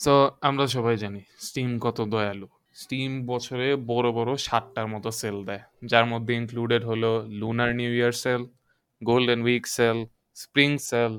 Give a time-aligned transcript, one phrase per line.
[0.00, 0.12] So
[0.48, 2.46] আমরা সবাই জানি স্টিম কত দয়ালু।
[2.82, 8.14] স্টিম বছরে বড় বড় সাতটার মতো সেল দেয়। যার মধ্যে ইনক্লুডেড হলো lunar new year
[8.22, 8.42] sale
[9.02, 9.98] golden week sale
[10.42, 11.12] spring sale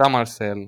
[0.00, 0.58] summer sale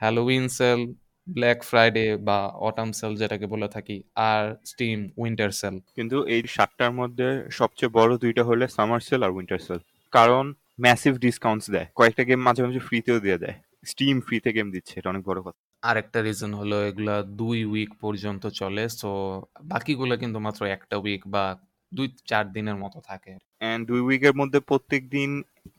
[0.00, 0.80] Halloween sale
[1.26, 2.38] black Friday বা
[2.68, 3.96] অটাম সেল যেটাকে বলে থাকি,
[4.30, 7.28] আর স্টিম উইন্টার সেল কিন্তু এই সাতটার মধ্যে
[7.58, 9.80] সবচেয়ে বড় দুইটা হলে সামার সেল আর উইন্টার সেল
[10.12, 10.44] কারণ
[10.84, 13.56] ম্যাসিভ ডিসকাউন্টস দেয়। কয়েকটা গেম মাঝে মাঝে ফ্রিতেও দিয়ে দেয়।
[13.90, 18.42] স্টিম ফ্রিতে গেম দিচ্ছে, এটা অনেক বড় কথা। আরেকটা রিজন হলো এগুলা দুই উইক পর্যন্ত
[18.60, 19.10] চলে সো
[19.64, 21.44] বাকিগুলো কিন্তু মাত্র একটা উইক বা
[21.92, 25.30] দুই চার দিনের মতো থাকে এন্ড দুই উইকের মধ্যে প্রত্যেক দিন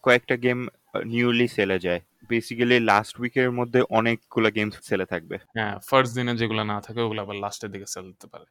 [0.03, 0.59] কয়েকটা গেম
[1.03, 6.63] নিউলি সেলে যায়। বেসিক্যালি লাস্ট উইকের মধ্যে অনেকগুলো গেম সেলে থাকবে। হ্যাঁ ফার্স্ট দিনে যেগুলো
[6.63, 8.45] না থাকে ওগুলো আবার লাস্টের দিকে সেল দিতে পারে।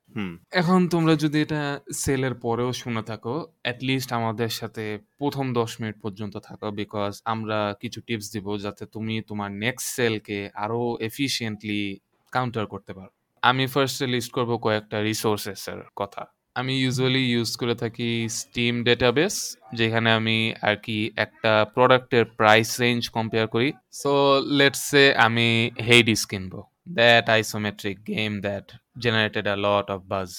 [0.51, 6.37] এখন তোমরা যদি এটা সেলের পরেও শুনে থাকো অ্যাটলিস্ট আমাদের সাথে প্রথম দশ মিনিট পর্যন্ত
[6.37, 12.01] থাকো বিকজ আমরা কিছু টিপস দিব যাতে তুমি তোমার নেক্সট সেলকে আরও এফিসিয়েন্টলি
[12.33, 18.09] কাউন্টার করতে পারো। আমি ফার্স্টে লিস্ট করব কয়েকটা রিসোর্সেসের কথা। আমি ইউজুয়ালি ইউজ করে থাকি
[18.41, 19.35] স্টিম ডেটাবেস
[19.79, 23.69] যেখানে আমি আর কি একটা প্রোডাক্টের প্রাইস রেঞ্জ কম্পেয়ার করি।
[24.01, 24.13] সো
[24.59, 25.49] লেটস সে আমি
[25.89, 26.61] হেইডিস কিনবো।
[26.99, 28.67] That isometric game that
[29.05, 30.31] generated a lot of buzz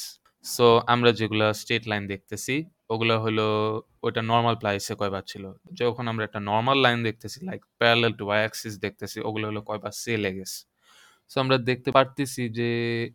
[0.45, 2.56] so আমরা যেগুলো স্টেট লাইন দেখতেছি,
[2.94, 3.47] ওগুলো হলো
[4.06, 5.44] ওটা নর্মাল প্রাইসে কয়বার ছিল?
[5.81, 9.94] যখন আমরা একটা নর্মাল লাইন দেখতেছি like parallel to Y axis দেখতেছি, ওগুলো হলো কয়বার
[10.03, 10.59] সেলে গেছে।
[11.31, 12.70] সো আমরা দেখতে পারতেছি যে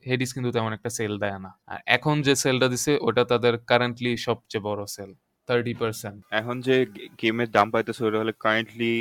[0.09, 4.13] হেডিস কিন্তু তেমন একটা সেল দেয় না। আর এখন যে সেলটা দিছে ওটা তাদের কারেন্টলি
[4.27, 5.11] সবচেয়ে বড় সেল
[5.49, 6.77] থার্টি পার্সেন্ট এখন যে
[7.21, 8.93] গেমের দাম পাইতেছে ওটা হলে কারেন্টলি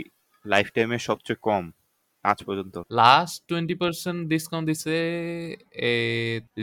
[0.45, 1.63] লাইফ টাইমের সবচেয়ে কম
[2.25, 4.95] আজ পর্যন্ত। লাস্ট টোয়েন্টি পার্সেন্ট ডিসকাউন্ট দিছে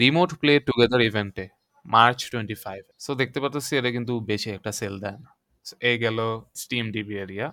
[0.02, 1.44] রিমোট প্লে টুগেদার ইভেন্টে
[1.86, 5.30] মার্চ টোয়েন্টি ফাইভ সো দেখতে পাচ্ছি এটা কিন্তু বেশি একটা সেল দেয় না।
[5.91, 6.19] এই গেল
[6.62, 7.48] স্টিম ডিবি এরিয়া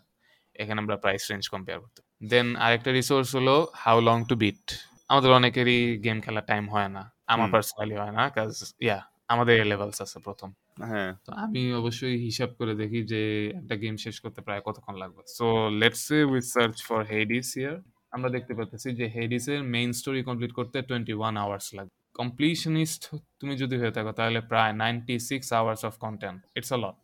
[0.61, 4.63] এখানে আমরা প্রাইস রেঞ্জ কম্পেয়ার করতে দেন আরেকটা রিসোর্স হলো হাউ লং টু বিট
[5.09, 8.51] আমাদের অনেকেরই গেম খেলার টাইম হয় না। আমার। পার্সোনালি হয় না কাজ
[8.85, 10.49] ইয়া আমাদের লেভেলস আছে প্রথম।
[10.83, 13.21] হ্যাঁ। তো আমি অবশ্যই হিসাব করে দেখি যে
[13.59, 15.47] একটা গেম শেষ করতে প্রায় কতক্ষণ লাগবে। So
[15.81, 17.75] let's say we search for Hades yeah
[18.13, 23.01] আমরা দেখতে পাচ্ছি যে হেডিস এর মেইন স্টোরি কমপ্লিট করতে টোয়েন্টি ওয়ান আওয়ার্স লাগবে কমপ্লিশনিস্ট
[23.39, 27.01] তুমি যদি হয়ে থাকো তাহলে প্রায় ninety six hours of content it's a lot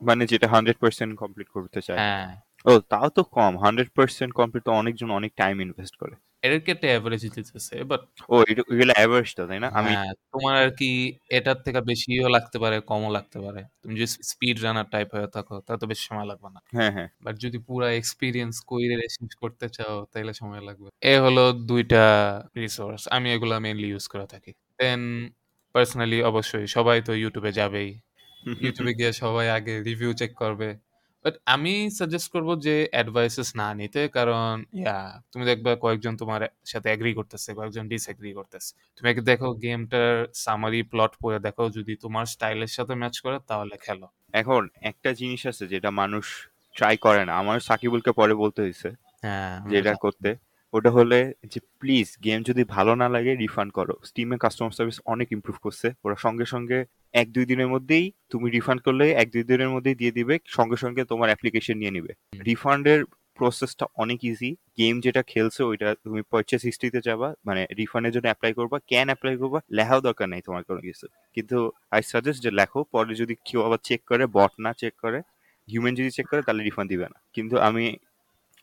[0.00, 2.28] মানে যেটা হান্ড্রেড পার্সেন্ট কমপ্লিট করতে চাই হ্যাঁ।
[2.64, 6.86] ও তাও তো কম হান্ড্রেড পার্সেন্ট কমপ্লিট তো অনেকজন অনেক টাইম ইনভেস্ট করে। এদেরকে একটা
[6.92, 9.68] অ্যাভারেজ দিতেছে বাট ও এগুলো অ্যাভারেজ তো তাই না?
[9.78, 10.90] আমি হ্যাঁ তোমার আর কি
[11.30, 15.54] এটার থেকে বেশিও লাগতে পারে কমও লাগতে পারে। তুমি যদি স্পিড রানার টাইপ হয়ে থাকো
[15.66, 19.66] তা তো বেশি সময় লাগবে না। হ্যাঁ হ্যাঁ। বাট যদি পুরা এক্সপিরিয়েন্স কইরে শেষ করতে
[19.76, 22.02] চাও তাহলে সময় লাগবে। এ হলো দুইটা
[22.58, 25.02] রিসোর্স আমি এগুলো মেইনলি ইউজ করে থাকি। দেন
[25.74, 27.90] পার্সোনালি অবশ্যই সবাই তো ইউটিউবে যাবেই।
[28.64, 30.68] ইউটিউবে গিয়ে সবাই আগে রিভিউ চেক করবে।
[31.24, 34.98] বাট আমি সাজেস্ট করব যে অ্যাডভাইসেস না নিতে। কারণ ইয়া
[35.32, 40.80] তুমি দেখবে কয়েকজন তোমার সাথে এগ্রি করতেছে কয়েকজন ডিসএগ্রি করতেছে। তুমি আগে দেখো গেমটার সামারি
[40.82, 45.64] প্লট পড়ে দেখো যদি তোমার স্টাইলের সাথে ম্যাচ করে তাহলে খেলো। এখন একটা জিনিস আছে
[45.66, 46.24] যেটা মানুষ
[46.74, 48.88] ট্রাই করে না। আমার সাকিবুলকে পরে বলতে হয়েছে
[49.22, 50.30] হ্যাঁ যেটা করতে।
[50.72, 55.28] ওটা হলে যে প্লিজ গেম যদি ভালো না লাগে রিফান্ড করো। স্টিমে কাস্টমার সার্ভিস অনেক
[55.32, 56.78] ইমপ্রুভ করছে। ওরা সঙ্গে সঙ্গে
[57.14, 61.02] এক দুই দিনের মধ্যেই তুমি রিফান্ড করলে এক দুই দিনের মধ্যেই দিয়ে দিবে সঙ্গে সঙ্গে
[61.10, 62.12] তোমার অ্যাপ্লিকেশন নিয়ে নিবে।
[62.46, 63.00] রিফান্ডের
[63.38, 68.52] প্রসেসটা অনেক ইজি গেম যেটা খেলছো ওইটা তুমি পারচেস হিস্ট্রিতে যাবা মানে রিফান্ডের জন্য অ্যাপ্লাই
[68.58, 71.04] করবা ক্যান অ্যাপ্লাই করবা লেখাও দরকার নেই তোমার কোনো কিছু।
[71.36, 71.56] কিন্তু
[71.92, 75.18] আই সাজেস্ট যে লেখো পরে যদি কেউ আবার চেক করে বট না চেক করে
[75.68, 77.84] হিউম্যান যদি চেক করে তাহলে রিফান্ড দিবে না। কিন্তু আমি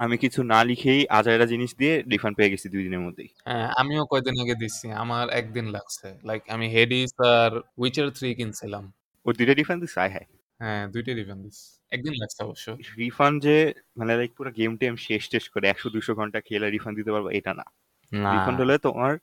[0.02, 4.04] আমি কিছু না লিখেই আজাইরা জিনিস দিয়ে রিফান্ড পেয়ে গেছি দুই দিনের মধ্যেই। হ্যাঁ আমিও
[4.12, 8.84] কয়দিন আগে দিচ্ছি আমার একদিন লাগছে। লাইক আমি হেডিস আর উইচার থ্রি কিনছিলাম।
[9.26, 10.26] ও দুইটা রিফান্ড আয় হ্যাঁ।
[10.60, 12.68] হ্যাঁ দুইটাই রিফান্ড দিচ্ছি একদিন লাগছে অবশ্য।
[12.98, 13.56] রিফান্ড যে
[13.98, 17.30] মানে লাইক পুরো গেম টেম শেষ টেস করে একশো দুশো ঘণ্টা খেলে রিফান্ড দিতে পারবা
[17.32, 17.66] এটা না।
[18.12, 19.14] না। রিফান্ড হলে তোমার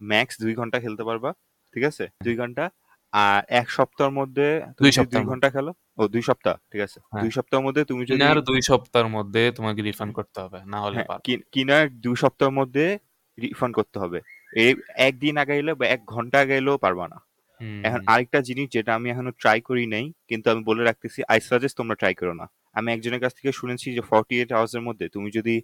[0.00, 1.30] ম্যাক্স দুই ঘণ্টা খেলতে পারবা
[1.74, 2.04] ঠিক আছে?
[2.24, 2.64] দুই ঘণ্টা
[3.12, 4.46] আর এক সপ্তাহের মধ্যে
[4.80, 5.72] দুই সপ্তাহের ঘণ্টা খেলো?
[5.98, 9.42] ও দুই সপ্তাহ ঠিক আছে। হ্যাঁ। দুই সপ্তাহের মধ্যে তুমি যদি কিনার দুই সপ্তাহের মধ্যে
[9.52, 11.18] তোমাকে রিফান্ড করতে হবে না হলে হ্যাঁ,
[11.52, 12.98] কিনার দুই সপ্তাহের মধ্যে
[13.38, 14.18] রিফান্ড করতে হবে।
[14.52, 17.18] এই একদিন আগে আগাইলে বা এক ঘণ্টা আগাইলেও পারবা না।
[17.82, 21.76] এখন আরেকটা জিনিস যেটা আমি এখনও ট্রাই করি নাই কিন্তু আমি বলে রাখতেছি আই সাজেস্ট
[21.76, 25.08] তোমরা ট্রাই করো না। আমি একজনের কাছ থেকে শুনেছি যে ফর্টি এইট আওয়ার্স এর মধ্যে
[25.08, 25.54] তুমি যদি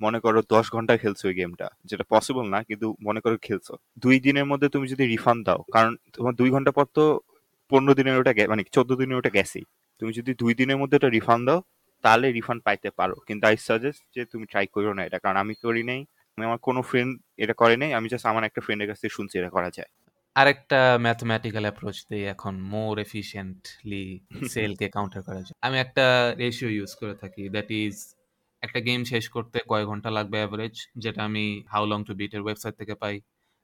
[0.00, 3.72] মনে করো দশ ঘণ্টা খেলছো ওই গেমটা যেটা পসিবল না, কিন্তু মনে করো খেলছো।
[4.04, 7.04] দুই দিনের মধ্যে তুমি যদি রিফান্ড দাও, কারণ তোমার দুই ঘণ্টা পর তো
[7.70, 9.64] পনেরো দিনের ওটা মানে চোদ্দ দিনের ওটা গেছেই।
[10.00, 11.58] তুমি যদি দুই দিনের মধ্যে ওটা রিফান্ড দাও,
[12.04, 15.54] তাহলে রিফান্ড পাইতে পারো। কিন্তু আই সাজেস্ট যে তুমি ট্রাই করো না এটা, কারণ আমি
[15.64, 16.00] করি নাই,
[16.34, 17.10] আমি আমার কোনো ফ্রেন্ড
[17.42, 19.90] এটা করে নাই, আমি জাস্ট আমার একটা ফ্রেন্ডের কাছ থেকে শুনছি এটা করা যায়।
[20.40, 24.04] আরেকটা ম্যাথমেটিক্যাল অ্যাপ্রোচ দিয়ে এখন মোর এফিশিয়েন্টলি
[24.52, 26.04] সেলকে কাউন্টার করা যায়। আমি একটা
[26.42, 27.96] রেশিও ইউজ করে থাকি দ্যাট ইজ
[28.62, 32.74] একটা গেম শেষ করতে কয় ঘণ্টা লাগবে অ্যাভারেজ যেটা আমি হাউ লং টু বিটের ওয়েবসাইট
[32.80, 33.14] থেকে পাই।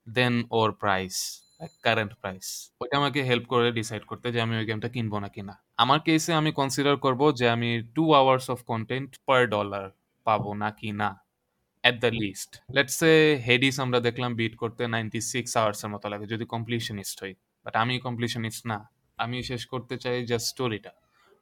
[0.07, 1.15] দেন ওর প্রাইস
[1.87, 2.47] কারেন্ট প্রাইস
[2.83, 6.33] ওইটা আমাকে হেল্প করে ডিসাইড করতে যে আমি ওই গেমটা কিনবো না কিনা। আমার কেসে
[6.41, 9.85] আমি কনসিডার করব যে আমি two hours of content per dollar
[10.27, 11.11] পাবো না কি না
[11.85, 13.13] at the least let's say
[13.49, 17.33] Hades আমরা দেখলাম বিট করতে নাইনটি সিক্স আওয়ার্সের মতো লাগে, যদি কমপ্লিশনিস্ট হই।
[17.67, 18.79] বাট আমি কমপ্লিশনিস্ট না।
[19.19, 20.93] আমি শেষ করতে চাই জাস্ট স্টোরিটা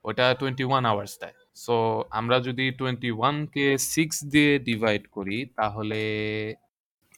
[0.04, 1.76] ওটা টোয়েন্টি ওয়ান আওয়ার্স দেয়। সো
[2.10, 6.00] আমরা যদি টোয়েন্টি ওয়ানকে সিক্স দিয়ে ডিভাইড করি তাহলে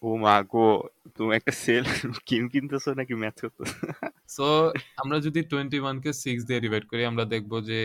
[0.02, 0.66] ও মা গো
[1.16, 1.84] তুমি একটা সেল
[2.28, 3.76] কিন কিনতেছো নাকি ম্যাচ করতেছো?
[4.36, 4.46] সো
[5.02, 7.80] আমরা যদি টোয়েন্টি ওয়ানকে সিক্স দিয়ে ডিভাইড করি আমরা দেখব যে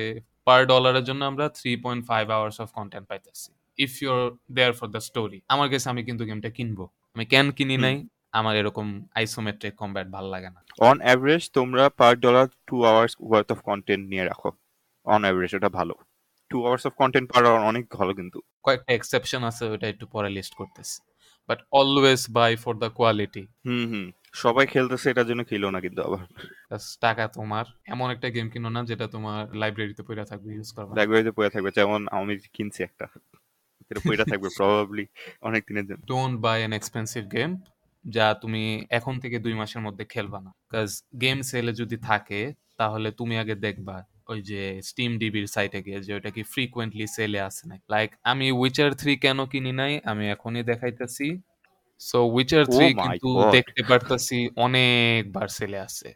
[0.48, 3.50] পার ডলারের জন্য আমরা three point five hours of content পাইতেছি।
[3.80, 4.20] If you're
[4.58, 6.86] there for the story আমার কাছে আমি কিন্তু গেমটা কিনবো।
[7.16, 7.96] আমি কেন কিনি নাই?
[8.34, 10.60] আমার এরকম আইসোমেট্রিক কম্ব্যাট ভালো লাগে না।
[10.90, 14.50] অন অ্যাভারেজ তোমরা per dollar two hours worth of content নিয়ে রাখো।
[15.06, 15.96] অন অ্যাভারেজ ওটা ভালো।
[16.52, 20.54] Two hours of content per অনেক ভালো কিন্তু। কয়েকটা এক্সেপশন আছে ওটা একটু পরে লিস্ট
[20.56, 20.98] করতেছি।
[21.50, 26.00] But always buy for the quality hmm hmm সবাই খেলতেছে এটার জন্য খেলো না কিন্তু
[26.02, 26.22] আবার।
[27.02, 31.32] টাকা তোমার। এমন একটা গেম কিনো না যেটা তোমার লাইব্রেরিতে পড়ে থাকবে ইউজ করবে। লাইব্রেরিতে
[31.32, 33.06] পড়ে থাকবে যেমন আমি কিনছি একটা।
[33.92, 35.06] এটা পড়ে থাকবে প্রবাবলি
[35.42, 37.52] অনেক দিনের জন্য। Don't buy an expensive game
[38.06, 40.90] যা তুমি এখন থেকে দুই মাসের মধ্যে খেলবা না। কাজ
[41.22, 42.42] গেম সেলে যদি থাকে
[42.78, 43.96] তাহলে তুমি আগে দেখবা
[44.30, 44.60] ওই যে
[44.90, 49.14] স্টিম ডিবির সাইটে গিয়ে যে ওটা কি ফ্রিকোয়েন্টলি সেলে আছে না লাইক আমি উইচার থ্রি
[49.26, 49.94] কেন কিনি নাই?
[50.06, 51.28] আমি এখনই দেখাইতেছি।
[52.02, 56.10] সো উইচার থ্রি কিন্তু দেখতে পারতাছি অনেকবার সেলে আছে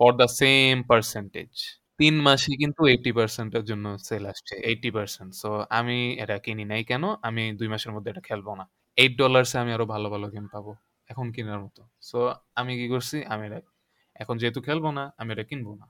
[0.00, 1.52] ফর দ্য সেম পার্সেন্টেজ
[2.00, 6.82] তিন মাসে কিন্তু এইটি পার্সেন্টের জন্য সেল আসছে এইটি পার্সেন্ট সো আমি এটা কিনি নাই
[6.90, 7.04] কেন?
[7.28, 8.64] আমি দুই মাসের মধ্যে এটা খেলব না।
[8.98, 10.72] এইট ডলার্সে আমি আরও ভালো ভালো গেম পাবো
[11.10, 12.18] এখন কেনার মতো। সো
[12.60, 13.16] আমি কি করছি?
[13.32, 13.58] আমি এটা
[14.16, 15.86] এখন যেহেতু খেলব না আমি এটা কিনবো না।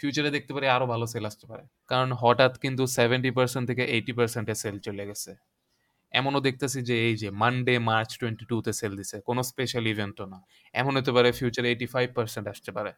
[0.00, 4.12] ফিউচারে দেখতে পারি আরও ভালো সেল আসতে পারে। কারণ হঠাৎ কিন্তু সেভেন্টি পার্সেন্ট থেকে এইটি
[4.12, 5.32] পার্সেন্টে সেল চলে গেছে।
[6.12, 10.38] এমনও দেখতেছি যে এই যে মানডে মার্চ টোয়েন্টি টুতে সেল দিছে। কোনো স্পেশাল ইভেন্টও না।
[10.74, 12.92] এমন হতে পারে ফিউচারে এইটি ফাইভ পার্সেন্ট আসতে পারে।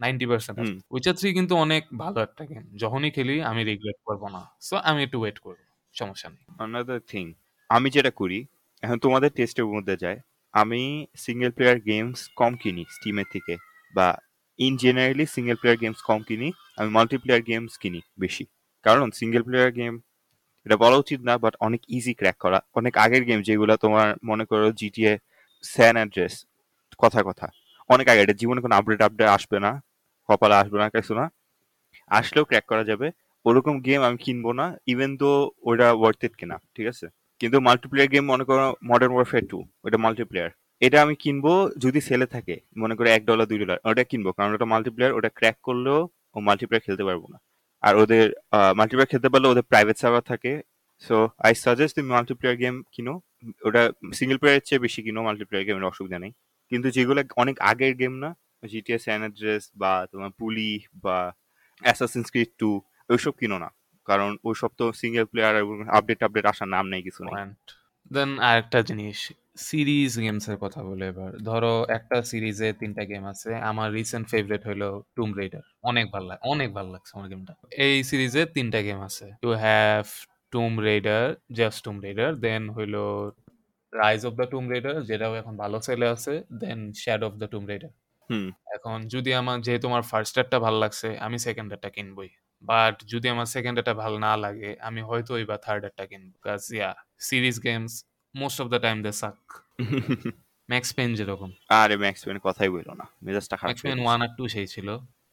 [0.00, 0.58] Ninety percent.
[0.90, 5.00] উইচার থ্রি কিন্তু অনেক ভালো একটা গেম যখনই খেলি আমি রিগ্রেট করব না। সো আমি
[5.02, 5.60] একটু ওয়েট করব।
[5.94, 7.24] সমস্যা নেই। আনাদার থিং
[7.70, 8.38] আমি যেটা করি
[8.82, 10.18] এখন তোমাদের টেস্টের মধ্যে যায়
[10.54, 10.80] আমি
[11.16, 13.54] সিঙ্গেল প্লেয়ার গেমস কম কিনি স্টিমের থেকে
[13.94, 14.08] বা
[14.58, 16.48] in generally single player games কম কিনি,
[16.78, 18.44] আমি মাল্টিপ্লেয়ার গেমস কিনি বেশি।
[18.84, 19.94] কারণ সিঙ্গেল প্লেয়ার গেম
[20.66, 24.44] এটা বলা উচিত না বাট অনেক ইজি ক্র্যাক করা। অনেক আগের গেম যেগুলো তোমার মনে
[24.50, 25.12] করো জিটিএ
[25.64, 26.34] স্যান অ্যাড্রেস
[27.02, 27.46] কথা কথা।
[27.94, 29.70] অনেক আগে, এটা জীবনে কোনো আপডেট আপডেট আসবে না,
[30.28, 31.24] কপালে আসবে না, কিছু না।
[32.18, 33.06] আসলেও ক্র্যাক করা যাবে।
[33.46, 35.30] ওরকম গেম আমি কিনবো না ইভেন তো
[35.70, 37.06] ওটা ওয়ার্থ ইট কেনা, ঠিক আছে?
[37.40, 40.50] কিন্তু মাল্টিপ্লেয়ার গেম মনে করো মডার্ন ওয়ারফেয়ার টু ওটা মাল্টিপ্লেয়ার
[40.82, 41.52] এটা আমি কিনবো
[41.84, 45.30] যদি সেলে থাকে। মনে করে এক ডলার দুই ডলার ওটা কিনবো। কারণ ওটা মাল্টিপ্লেয়ার ওটা
[45.38, 46.00] ক্র্যাক করলেও
[46.34, 47.38] ও মাল্টিপ্লেয়ার খেলতে পারব না।
[47.82, 48.24] আর ওদের
[48.78, 50.52] মাল্টিপ্লেয়ার খেলতে পারলে ওদের প্রাইভেট সার্ভার থাকে।
[51.06, 51.16] সো
[51.46, 53.14] আই সাজেস্ট তুমি মাল্টিপ্লেয়ার গেম কিনো।
[53.68, 53.82] ওটা
[54.18, 56.32] সিঙ্গেল প্লেয়ারের চেয়ে বেশি কিনো মাল্টিপ্লেয়ার গেমের অসুবিধা নেই।
[56.70, 58.30] কিন্তু যেগুলো অনেক আগের গেম না
[58.72, 60.70] জিটিএস স্যান অ্যাড্রেস বা তোমার পুলি
[61.04, 61.16] বা
[61.82, 62.70] অ্যাসাসিনস ক্রিড টু
[63.12, 63.68] ওইসব কিনো না।
[64.08, 65.54] কারণ ওইসব তো সিঙ্গেল প্লেয়ার
[65.98, 67.34] আপডেট আপডেট আসার নাম নেই, কিছু নেই।
[68.14, 69.18] দেন আরেকটা জিনিস
[69.56, 74.62] সিরিজ গেমস এর কথা বলে এবার। ধরো একটা সিরিজে তিনটা গেম আছে। আমার রিসেন্ট ফেভারিট
[74.70, 77.52] হলো টুম রেডার অনেক ভালো লাগে অনেক ভালো লাগছে আমার গেমটা।
[77.86, 80.04] এই সিরিজে তিনটা গেম আছে। You have
[80.52, 81.24] Tomb Raider
[81.58, 82.94] just Tomb Raider then হইল
[83.92, 87.64] rise of the Tomb Raider যেটাও এখন ভালো সেলে আছে then Shadow of the Tomb
[87.72, 87.90] Raider
[88.30, 88.46] hmm.
[88.76, 92.30] এখন যদি আমার যেহেতু আমার ফার্স্ট একটা ভালো লাগছে আমি সেকেন্ড একটা কিনবই।
[92.62, 96.62] বাট যদি আমার সেকেন্ড একটা ভালো না লাগে আমি হয়তো এবার থার্ড একটা কিনবো। কাজ
[96.76, 97.92] ইয়া series games
[98.34, 99.38] most of the time they suck
[100.68, 104.30] Max Payne যেরকম। আরে ম্যাক্স পেন কথাই বলল না মেজাজটা খারাপ ম্যাক্স পেন ওয়ান আর
[104.36, 104.88] টু সেই ছিল।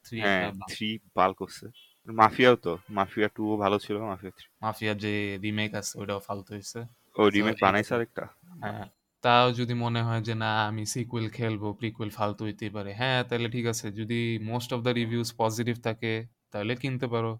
[0.06, 1.66] থ্রি হ্যাঁ থ্রি বাল করছে।
[2.08, 5.12] মাফিয়াও তো মাফিয়া টু ভালো ছিল মাফিয়া থ্রি মাফিয়ার যে
[5.44, 6.80] রিমেক আছে ওটাও ফালতু হয়েছে
[7.16, 8.24] ও রিমেক বানাইছে আরেকটা?
[8.62, 8.86] হ্যাঁ
[9.24, 13.48] তাও যদি মনে হয় যে না আমি সিকুয়েল খেলব প্রিকুয়েল ফালতু হইতে পারে। হ্যাঁ তাহলে
[13.56, 16.14] ঠিক আছে যদি most of the reviews positive থাকে
[16.52, 17.32] তাহলে কিনতে পারো।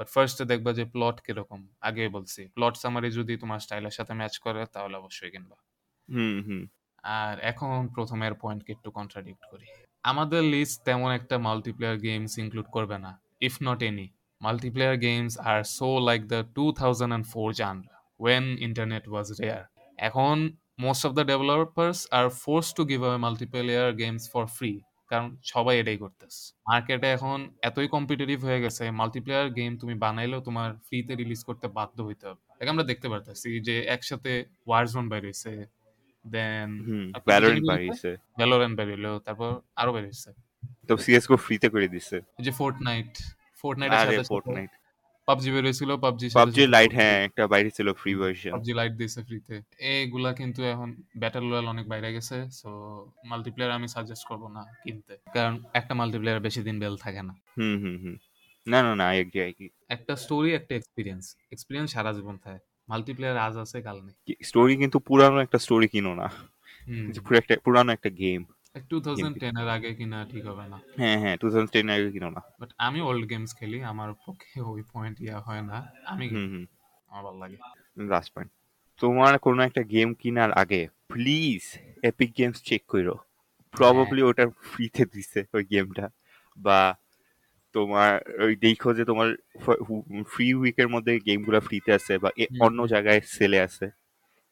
[0.00, 1.60] বাট ফার্স্টে দেখবা যে প্লট কীরকম?
[1.88, 5.56] আগে বলছি। প্লট সামারি যদি তোমার স্টাইলের সাথে ম্যাচ করে তাহলে অবশ্যই কিনবা।
[7.18, 9.66] আর এখন প্রথমের পয়েন্টকে একটু কন্ট্রাডিক্ট করি।
[10.04, 14.06] আমাদের লিস্ট তেমন একটা মাল্টিপ্লেয়ার গেমস ইনক্লুড করবে না if not any
[14.40, 19.62] multiplayer games R so like the two thousand and four genre when internet was rare
[19.98, 20.36] এখন
[20.84, 24.72] most of the developers are forced to give away multiplayer games for free
[25.10, 30.68] কারণ সবাই এটাই করতেছে। মার্কেটে এখন এতই competitive হয়ে গেছে মাল্টিপ্লেয়ার গেম তুমি বানাইলেও তোমার
[30.86, 34.32] ফ্রিতে রিলিজ করতে বাধ্য হইতে হবে। এটা আমরা দেখতে পারতেছি যে একসাথে
[34.66, 35.04] ওয়ারজোন
[36.24, 38.10] দেন হুম আর কি ভ্যালোরেন্ট বলতে?
[38.38, 40.30] ভ্যালোরেন্ট বেরিয়েলো তারপর আরও বেরিয়েছে।
[40.88, 43.12] তো সিএসগো ফ্রিতে করে দিছে। যে ফোর্টনাইট
[43.60, 44.72] ফোর্টনাইট আরে ফোর্টনাইট
[45.30, 49.20] পাবজি বের হয়েছিল পাবজি পাবজি লাইট হ্যাঁ একটা বাইরে ছিল ফ্রি ভার্সন পাবজি লাইট দিয়েছে
[49.22, 49.56] ফ্রিতে
[49.92, 52.70] এগুলা কিন্তু এখন ব্যাটল রয়্যাল অনেক বাইরে গেছে সো
[53.24, 57.76] মাল্টিপ্লেয়ার আমি সাজেস্ট করব না কিনতে। কারণ একটা মাল্টিপ্লেয়ার বেশি দিন বেল থাকে না। হুম
[57.82, 58.16] হুম হুম।
[58.66, 63.54] না না না এগ্রি এগ্রি একটা স্টোরি একটা এক্সপিরিয়েন্স এক্সপিরিয়েন্স সারা জীবন থাকে। মাল্টিপ্লেয়ার আজ
[63.56, 66.26] আছে কাল নেই। স্টোরি কিন্তু পুরানো একটা স্টোরি কিনো না।
[67.24, 68.40] পুরো একটা পুরানো একটা গেম
[68.74, 72.08] টু থাউজেন্ড টেন এর আগে কিনা ঠিক হবে না। হ্যাঁ হ্যাঁ টু থাউজেন্ড টেন আগে
[72.14, 76.26] কিনো না। বাট আমি ওল্ড গেমস খেলি আমার পক্ষে ওই পয়েন্ট ইয়া হয় না। আমি
[77.10, 77.56] আমার ভালো লাগে।
[78.12, 78.50] লাস্ট পয়েন্ট
[79.00, 81.62] তোমার কোনো একটা গেম কেনার আগে প্লিজ
[82.02, 83.14] এপিক গেমস চেক করো
[83.74, 86.06] প্রবাবলি ওটা ফ্রিতে দিছে ওই গেমটা
[86.58, 86.80] বা
[87.74, 88.10] তোমার
[88.44, 89.28] ওই দেখো যে তোমার
[90.26, 92.28] ফ্রি উইকের মধ্যে গেমগুলো ফ্রিতে আছে বা
[92.60, 93.86] অন্য জায়গায় সেলে আছে।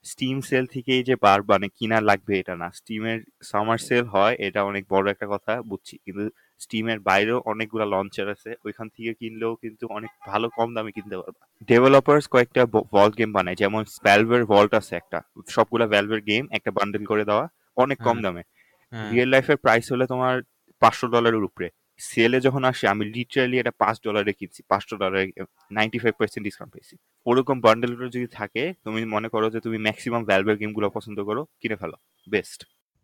[0.04, 4.60] স্টিম সেল থেকেই যে বার মানে কিনা লাগবে এটা না। স্টিমের সামার সেল হয় এটা
[4.62, 6.24] অনেক বড় একটা কথা বুঝছি। কিন্তু
[6.60, 11.42] স্টিমের বাইরেও অনেকগুলো লঞ্চার আছে ওইখান থেকে কিনলেও কিন্তু অনেক ভালো কম দামে কিনতে পারবা।
[11.68, 12.62] ডেভেলপার্স কয়েকটা
[12.92, 17.44] ভল্ট গেম বানায় যেমন ভ্যালভের ভল্ট আছে একটা সবগুলা ভ্যালভের গেম একটা বান্ডেল করে দেওয়া
[17.76, 18.42] অনেক কম হ্যাঁ। দামে।
[18.92, 20.34] রিয়েল লাইফের প্রাইস হলে তোমার
[20.82, 21.68] পাঁচশো ডলারের উপরে।
[22.00, 25.22] সেলে যখন আসে আমি লিটারালি এটা পাঁচ ডলারে কিনছি পাঁচশো ডলারে
[25.70, 26.94] নাইনটি ফাইভ পার্সেন্ট ডিসকাউন্ট পেয়েছি।
[27.26, 31.76] ওরকম বান্ডেল যদি থাকে তুমি মনে করো যে তুমি ম্যাক্সিমাম ভ্যালভের গেমগুলো পছন্দ করো কিনে
[31.76, 32.60] ফেলো। বেস্ট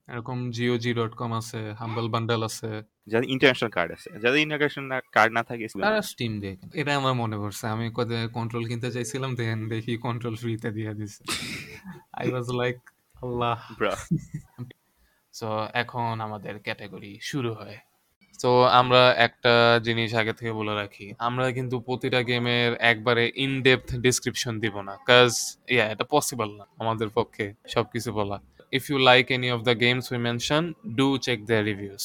[0.09, 2.71] এরকম জিও জি ডট কম আছে হাম্বল বান্ডেল আছে।
[3.07, 7.37] যাদের ইন্টারন্যাশনাল কার্ড আছে। যাদের ইন্টারন্যাশনাল কার্ড না থাকে তারা স্টিম দিয়ে। এটা আমার মনে
[7.39, 11.23] পড়ছে। আমি কত কন্ট্রোল কিনতে চাইছিলাম দেন দেখি কন্ট্রোল ফ্রিতে দিয়ে দিছে।
[12.13, 12.77] আই ওয়াজ লাইক
[13.17, 13.57] আল্লাহ!
[13.79, 13.95] ব্রা
[15.35, 15.49] সো
[15.83, 17.77] এখন আমাদের ক্যাটাগরি শুরু হয়।
[18.43, 18.51] তো
[18.81, 19.55] আমরা একটা
[19.87, 24.95] জিনিস আগে থেকে বলে রাখি, আমরা কিন্তু প্রতিটা গেমের একবারে ইন ডেপথ ডিসক্রিপশন দিব না
[25.11, 25.31] কাজ
[25.75, 28.37] ইয়া এটা পসিবল না আমাদের পক্ষে সবকিছু বলা।
[28.79, 30.63] If you like any of the games we mention
[30.99, 32.05] do check the reviews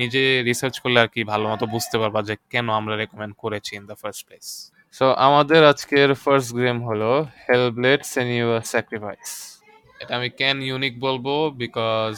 [0.00, 3.84] নিজে রিসার্চ করলে আর কি ভালো মতো বুঝতে পারবা যে কেন আমরা রেকমেন্ড করেছি in
[3.90, 4.46] the first place
[4.98, 7.10] so আমাদের আজকের ফার্স্ট গেম হলো
[7.46, 9.30] হেলব্লেড সেনিউয়ার স্যাক্রিফাইস
[10.00, 11.26] এটা আমি ক্যান ইউনিক বলব?
[11.62, 12.14] Because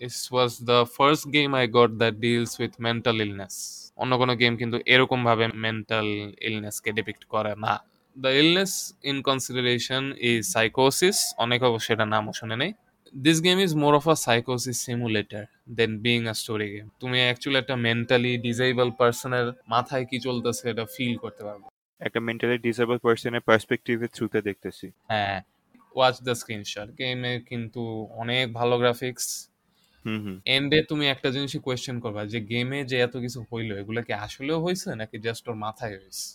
[0.00, 3.54] this was the first game I got that deals with mental illness.
[3.98, 6.06] অন্য কোনো গেম কিন্তু এরকম ভাবে মেন্টাল
[6.48, 7.74] ইলনেসকে ডিপিক্ট করে না।
[8.16, 8.72] The illness
[9.10, 12.72] in consideration is সাইকোসিস অনেক অবশ্য এটা নামও শুনে নেই।
[13.14, 15.44] This game is more of a সাইকোসিস simulator
[15.78, 20.84] then being a story game তুমি অ্যাকচুয়ালি একটা মেন্টালি ডিজেবল পার্সনের মাথায় কি চলতেছে এটা
[20.94, 21.66] ফিল করতে পারবে।
[22.00, 25.36] একটা মেন্টালি ডিসেবল পার্সনের পার্সপেক্টিভের থ্রুতে দেখতেছি। হ্যাঁ
[25.96, 27.82] ওয়াচ দ্য স্ক্রিনশট গেমে কিন্তু
[28.22, 29.26] অনেক ভালো গ্রাফিক্স
[30.46, 34.58] এন্ডে তুমি একটা জিনিসই কোয়েশ্চেন করবা যে গেমে যে এত কিছু হইল, এগুলা কি আসলেও
[34.64, 36.26] হয়েছে নাকি জাস্ট ওর মাথায় হয়েছে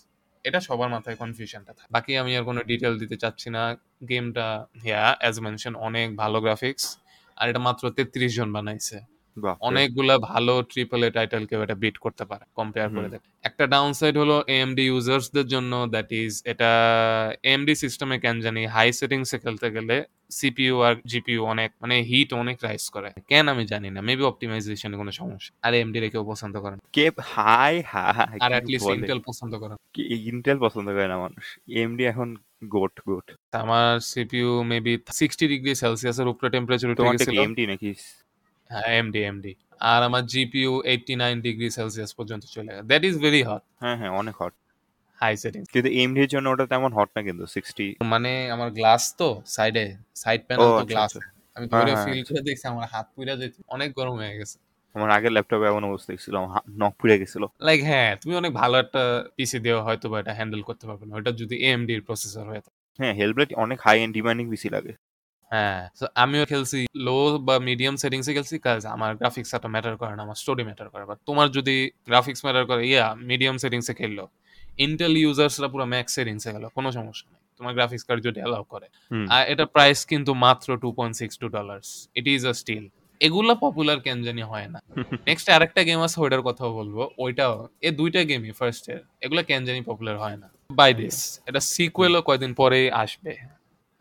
[0.46, 3.64] এটা সবার মাথায় কনফিউশনটা থাকে। বাকি আমি আর কোনো ডিটেল দিতে চাচ্ছি না।
[4.10, 4.48] গেমটা
[4.84, 6.86] হ্যাঁ অ্যাজ মেনশন অনেক ভালো গ্রাফিক্স
[7.38, 8.98] আর এটা মাত্র তেত্রিশ জন বানাইছে।
[9.70, 13.92] অনেকগুলা ভালো ট্রিপল এ টাইটেল কেউ এটা বিট করতে পারে কম্পেয়ার করে দেখ। একটা ডাউন
[14.00, 16.70] সাইড হলো এএমডি ইউজার্সদের জন্য দ্যাট ইজ এটা
[17.50, 19.96] এএমডি সিস্টেমে কেন জানি হাই সেটিংসে খেলতে গেলে
[20.40, 24.98] সিপিইউ আর জিপিইউ অনেক মানে হিট অনেক রাইজ করে। কেন আমি জানি না মেবি অপটিমাইজেশনে
[25.02, 27.06] কোনো সমস্যা। আর এমডি রে কেউ পছন্দ করে না। কে
[27.36, 29.78] হাই হাই আর অ্যাটলিস্ট ইন্টেল পছন্দ করে না।
[30.32, 31.46] ইন্টেল পছন্দ করে না মানুষ।
[31.82, 32.30] এমডি এখন
[32.76, 33.28] গোট গোট
[33.62, 37.92] আমার সিপিইউ মেবি সিক্সটি ডিগ্রি সেলসিয়াসের উপরে টেম্পারেচার উঠে গেছিল। এমডি নাকি?
[38.70, 39.52] হ্যাঁ এমডি এমডি
[39.92, 43.96] আর আমার GPU eighty nine degree Celsius পর্যন্ত চলে গেছে। দ্যাট ইজ ভেরি হট হ্যাঁ
[44.00, 44.54] হ্যাঁ অনেক হট
[45.22, 49.04] হাই সেটিং কিন্তু এমডি এর জন্য ওটা তেমন হট না কিন্তু সিক্সটি মানে আমার গ্লাস
[49.20, 49.84] তো সাইডে
[50.16, 51.22] সাইড প্যানেল তো আচ্ছা গ্লাস আচ্ছা।
[51.56, 54.58] আমি হ্যাঁ, ধরে হ্যাঁ। ফিল করে দেখছি আমার হাত পুইরা যেত অনেক গরম হয়ে গেছে।
[54.96, 56.36] আমার আগের ল্যাপটপে এমন অবস্থা ছিল
[56.82, 59.02] নখ পুড়ে গেছিল। লাইক হ্যাঁ তুমি অনেক ভালো একটা
[59.36, 62.62] পিসি দেওয়া হয়তো বা এটা হ্যান্ডেল করতে পারবে না। ওটা যদি এএমডি এর প্রসেসর হয়ে
[62.66, 64.94] থাকে। হ্যাঁ হেলব্লেড অনেক হাই এন্ড ডিমান্ডিং পিসি লাগে।
[65.52, 65.80] হ্যাঁ
[66.16, 70.38] আমিও খেলছি লো বা মিডিয়াম সেটিংসে খেলছি কাজ আমার গ্রাফিক্স একটা ম্যাটার করে না আমার
[70.44, 71.76] স্টোরি ম্যাটার করে। বাট তোমার যদি
[72.08, 74.26] গ্রাফিক্স ম্যাটার করে ইয়া মিডিয়াম সেটিংসে খেললো
[74.80, 78.88] ইন্টেল ইউজার্সরা পুরো ম্যাক্স সেটিংসে গেল কোনো সমস্যা নেই। তোমার গ্রাফিক্স কার্ড যদি অ্যালাউ করে।
[79.30, 82.86] আর এটা প্রাইস কিন্তু মাত্র two point six two dollars it is a steal
[83.22, 84.80] এগুলা পপুলার কেন জানি হয় না।
[85.30, 89.62] নেক্সট আরেকটা গেম আছে ওইটার কথাও বলব। ওইটাও এ দুইটা গেমই ফার্স্ট এর। এগুলা কেন
[89.66, 93.34] জানি পপুলার হয় না। বাই দিস এটা সিকুয়েলও কয়দিন পরেই আসবে।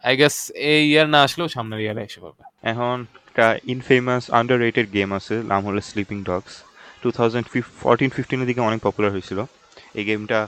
[0.04, 0.36] আই গেস
[0.72, 2.40] এই ইয়ার না আসলেও সামনের ইয়ারে এসে পাবে
[2.72, 2.96] এখন
[3.28, 6.54] একটা ইনফেমাস আন্ডার রেটেড গেম আছে, নাম হলো Sleeping Dogs
[7.02, 7.46] two thousand
[7.80, 9.38] fourteen ফিফটিনের দিকে অনেক পপুলার হয়েছিল।
[9.98, 10.38] এই গেমটা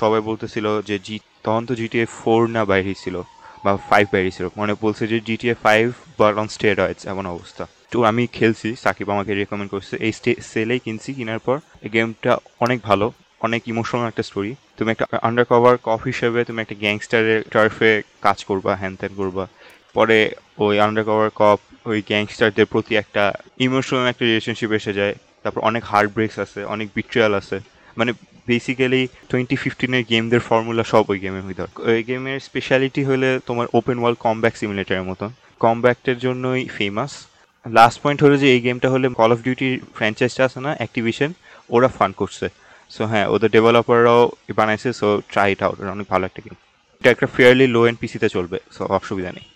[0.00, 3.16] সবাই বলতেছিল যে জি তখন তো জিটিএ ফোর না বাইরেছিল
[3.64, 5.84] বা ফাইভ বাইরেছিল মানে বলছে যে GTA five
[6.20, 10.12] but on steroids এমন অবস্থা। তো আমি খেলছি, সাকিব আমাকে রেকমেন্ড করছে। এই
[10.50, 12.32] সেলেই কিনছি, কেনার পর এই গেমটা
[12.64, 13.06] অনেক ভালো।
[13.46, 17.92] অনেক ইমোশনাল একটা স্টোরি তুমি একটা আন্ডার কভার কফ হিসেবে তুমি একটা গ্যাংস্টারের টার্ফে
[18.26, 19.44] কাজ করবা হ্যান ত্যান করবা।
[19.96, 20.18] পরে
[20.64, 21.58] ওই আন্ডার কভার কপ
[21.90, 23.24] ওই গ্যাংস্টারদের প্রতি একটা
[23.66, 27.56] ইমোশনাল একটা রিলেশনশিপ এসে যায়। তারপর অনেক হার্ড ব্রেকস আছে, অনেক বিট্রিয়াল আছে।
[27.98, 28.10] মানে
[28.50, 33.96] বেসিক্যালি টোয়েন্টি ফিফটিনের গেমদের ফর্মুলা সব ওই গেমের ভিতর। ওই গেমের স্পেশালিটি হলে তোমার ওপেন
[34.00, 35.30] ওয়ার্ল্ড কমব্যাক সিমুলেটারের মতন।
[35.64, 37.12] কমব্যাক্টের জন্যই ফেমাস
[37.66, 41.30] লাস্ট পয়েন্ট হলো যে এই গেমটা হলে কল অফ ডিউটির ফ্র্যাঞ্চাইজটা আছে না অ্যাক্টিভিশন
[41.74, 42.46] ওরা ফান্ড করছে।
[42.94, 44.22] সো হ্যাঁ ওদের ডেভেলপাররাও
[44.54, 46.56] বানাইছে সো ট্রাই ইট আউট অনেক ভালো একটা গেম
[47.00, 49.46] এটা একটা ফেয়ারলি লো এন্ড পিসিতে চলবে সো অসুবিধা নেই।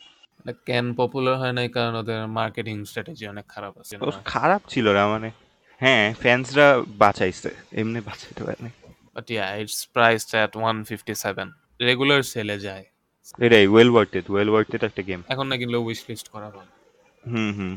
[0.66, 1.68] ক্যান পপুলার হয় নাই?
[1.68, 5.30] কারণ ওদের মার্কেটিং স্ট্র্যাটেজি অনেক খারাপ আছে খারাপ ছিল না মানে
[5.80, 6.66] হ্যাঁ ফ্যান্সরা
[6.98, 8.70] বাঁচাইছে এমনি বাঁচাইতে পারেনি।
[9.14, 10.50] But yeah it's priced at
[10.86, 11.48] fifty seven
[11.80, 12.84] regular সেলে যায়।
[13.38, 16.68] এটাই ওয়েল ওয়ার্থেড ওয়েল ওয়ার্থেড একটা গেম এখন না কিনলে উইশ লিস্ট করা হয়
[17.24, 17.72] হুম হুম।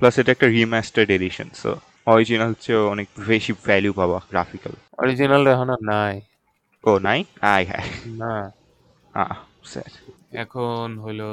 [0.00, 1.70] প্লাস এটা একটা রিমাস্টার্ড এডিশন সো
[2.06, 6.14] অরিজিনাল চেয়েও অনেক বেশি ভ্যালু পাবা গ্রাফিক্যাল অরিজিনাল এখন আর নাই।
[6.84, 7.20] ও নাই?
[7.52, 7.86] আয় হ্যাঁ।
[8.22, 8.34] না।
[9.14, 9.90] আহ স্যার
[10.32, 11.28] এখন হলো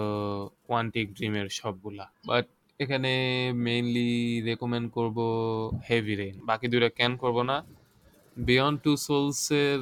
[0.68, 2.46] কোয়ান্টিক ড্রিমের সবগুলা। বাট
[2.80, 3.12] এখানে
[3.54, 5.18] মেইনলি রেকমেন্ড করব
[5.90, 7.58] হেভি রেইন বাকি দুইটা ক্যান করব না।
[8.38, 9.80] বিয়ন্ড টু সোলসের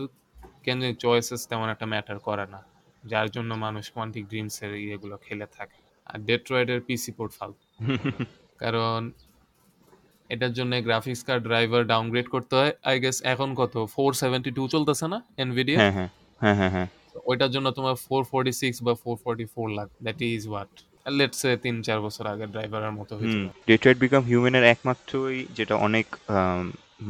[0.64, 2.60] কেন চয়েসেস তেমন একটা ম্যাটার করে না।
[3.04, 7.52] যার জন্য মানুষ কোয়ান্টিক ড্রিমসের ইয়েগুলো খেলে থাকে। আর ডেট্রয়েডের পিসি পোর্ট ফাল
[8.58, 9.00] কারণ
[10.30, 13.74] এটার জন্য গ্রাফিক্স কার্ড ড্রাইভার ডাউনগ্রেড করতে হয়। আই গেস এখন কত?
[13.96, 15.18] ফোর সেভেন্টি টু চলতেছে না?
[15.38, 16.10] এনভিডিয়া হ্যাঁ হ্যাঁ
[16.42, 16.88] হ্যাঁ হ্যাঁ হ্যাঁ।
[17.32, 20.72] ওইটার জন্য তোমার ফোর ফোরটি সিক্স বা four forty four lakh that is what
[21.18, 26.08] let's say তিন চার বছর আগে ড্রাইভারের মতো হুম ডেট্রয়েট বিকাম হিউম্যানের একমাত্রই যেটা অনেক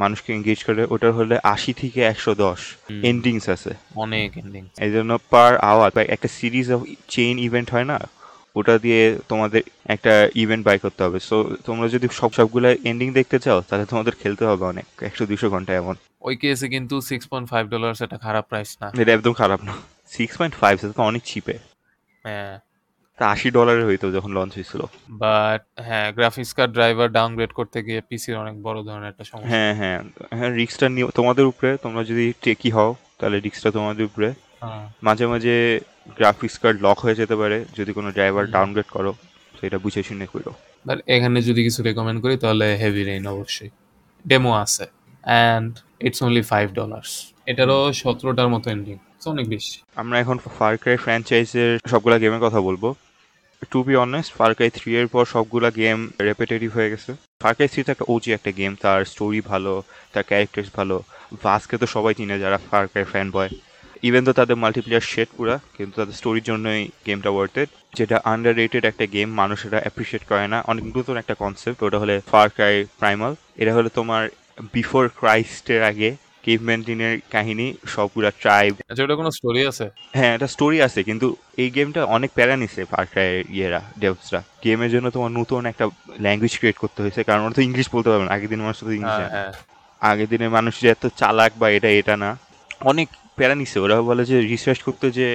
[0.01, 2.61] মানুষকে এঙ্গেজ করে ওটা হলে আশি থেকে একশো দশ।
[3.03, 7.97] এন্ডিংস আছে। অনেক এন্ডিং এই জন্য পার আওয়ার একটা সিরিজ অফ চেইন ইভেন্ট হয় না?
[8.59, 9.01] ওটা দিয়ে
[9.31, 10.13] তোমাদের একটা
[10.43, 11.35] ইভেন্ট বাই করতে হবে। সো
[11.65, 15.71] তোমরা যদি সব সবগুলো এন্ডিং দেখতে চাও তাহলে তোমাদের খেলতে হবে অনেক। একশো দুশো ঘণ্টা
[15.81, 15.95] এমন।
[16.27, 19.73] ওই কেসে কিন্তু সিক্স পয়েন্ট ফাইভ ডলার সেটা খারাপ প্রাইস না। এটা একদম খারাপ না।
[20.17, 21.55] সিক্স পয়েন্ট ফাইভ সেটা তো অনেক চিপে
[22.25, 22.53] হ্যাঁ।
[23.19, 24.81] তা আশি ডলারের হইতো যখন লঞ্চ হয়েছিল।
[25.23, 29.73] বাট হ্যাঁ গ্রাফিক্স কার্ড ড্রাইভার ডাউনগ্রেড করতে গিয়ে পিসির অনেক বড় ধরনের একটা সমস্যা। হ্যাঁ
[29.75, 29.99] হ্যাঁ।
[30.37, 30.85] হ্যাঁ রিক্সটা
[31.15, 34.29] তোমাদের উপরে। তোমরা যদি টেকি হও তাহলে রিক্সটা তোমাদের উপরে।
[35.07, 35.55] মাঝে মাঝে
[36.17, 39.11] গ্রাফিক্স কার্ড লক হয়ে যেতে পারে যদি কোনো ড্রাইভার। ডাউনগ্রেড করো
[39.55, 40.51] তো এটা বুঝে শুনে করো।
[40.87, 43.69] বাট এখানে যদি কিছু রেকমেন্ড করি তাহলে হেভি রেইন অবশ্যই।
[44.25, 44.85] ডেমো আছে।
[45.29, 45.71] And
[46.07, 47.11] it's only five dollars
[47.51, 48.95] এটারও সতেরোটার মতো এন্ডিং
[49.33, 52.83] অনেক বেশি। আমরা এখন ফার ক্রাই ফ্র্যাঞ্চাইজের সবগুলা গেমের কথা বলব।
[53.71, 57.11] To be honest Far Cry three এর পর সবগুলা গেম রেপিটেটিভ হয়ে গেছে।
[57.43, 59.73] ফার ক্রাই থ্রি তো একটা ওজি একটা গেম তার স্টোরি ভালো
[60.13, 60.97] তার ক্যারেক্টার্স ভালো।
[61.43, 63.49] ভাসকে তো সবাই চিনে যারা Far Cry fan boy
[64.03, 68.83] even তো তাদের মাল্টিপ্লেয়ার শেড পুরা কিন্তু তাদের স্টোরির জন্যই গেমটা ওয়ার্থেড যেটা আন্ডার রেটেড
[68.85, 73.31] একটা গেম মানুষেরা অ্যাপ্রিসিয়েট করে না। অনেক নতুন একটা কনসেপ্ট ওটা হলে ফার ক্রাই প্রাইমাল
[73.61, 74.23] এটা হলো তোমার
[74.73, 76.09] বিফোর ক্রাইস্টের আগে
[76.43, 79.85] কেভম্যান দিনের কাহিনী সবগুলা ট্রাইব আচ্ছা ওটা কোনো স্টোরি আছে?
[80.17, 84.89] হ্যাঁ একটা স্টোরি আছে কিন্তু এই গেমটা অনেক প্যারা নিছে ফার ক্রাই ইয়েরা ডেভসরা গেমের
[84.91, 85.85] জন্য তোমার নতুন একটা
[86.19, 88.91] ল্যাঙ্গুয়েজ ক্রিয়েট করতে হয়েছে কারণ ওরা তো ইংলিশ বলতে পারবে না। আগের দিন মানুষ তো
[88.91, 89.51] ইংলিশ হ্যাঁ হ্যাঁ।
[90.01, 92.29] আগের দিনের মানুষ যে এত চালাক বা এটা এটা না।
[92.91, 93.07] অনেক
[93.39, 95.27] প্যারা নিছে। ওরা বলে যে রিসার্চ করতে যে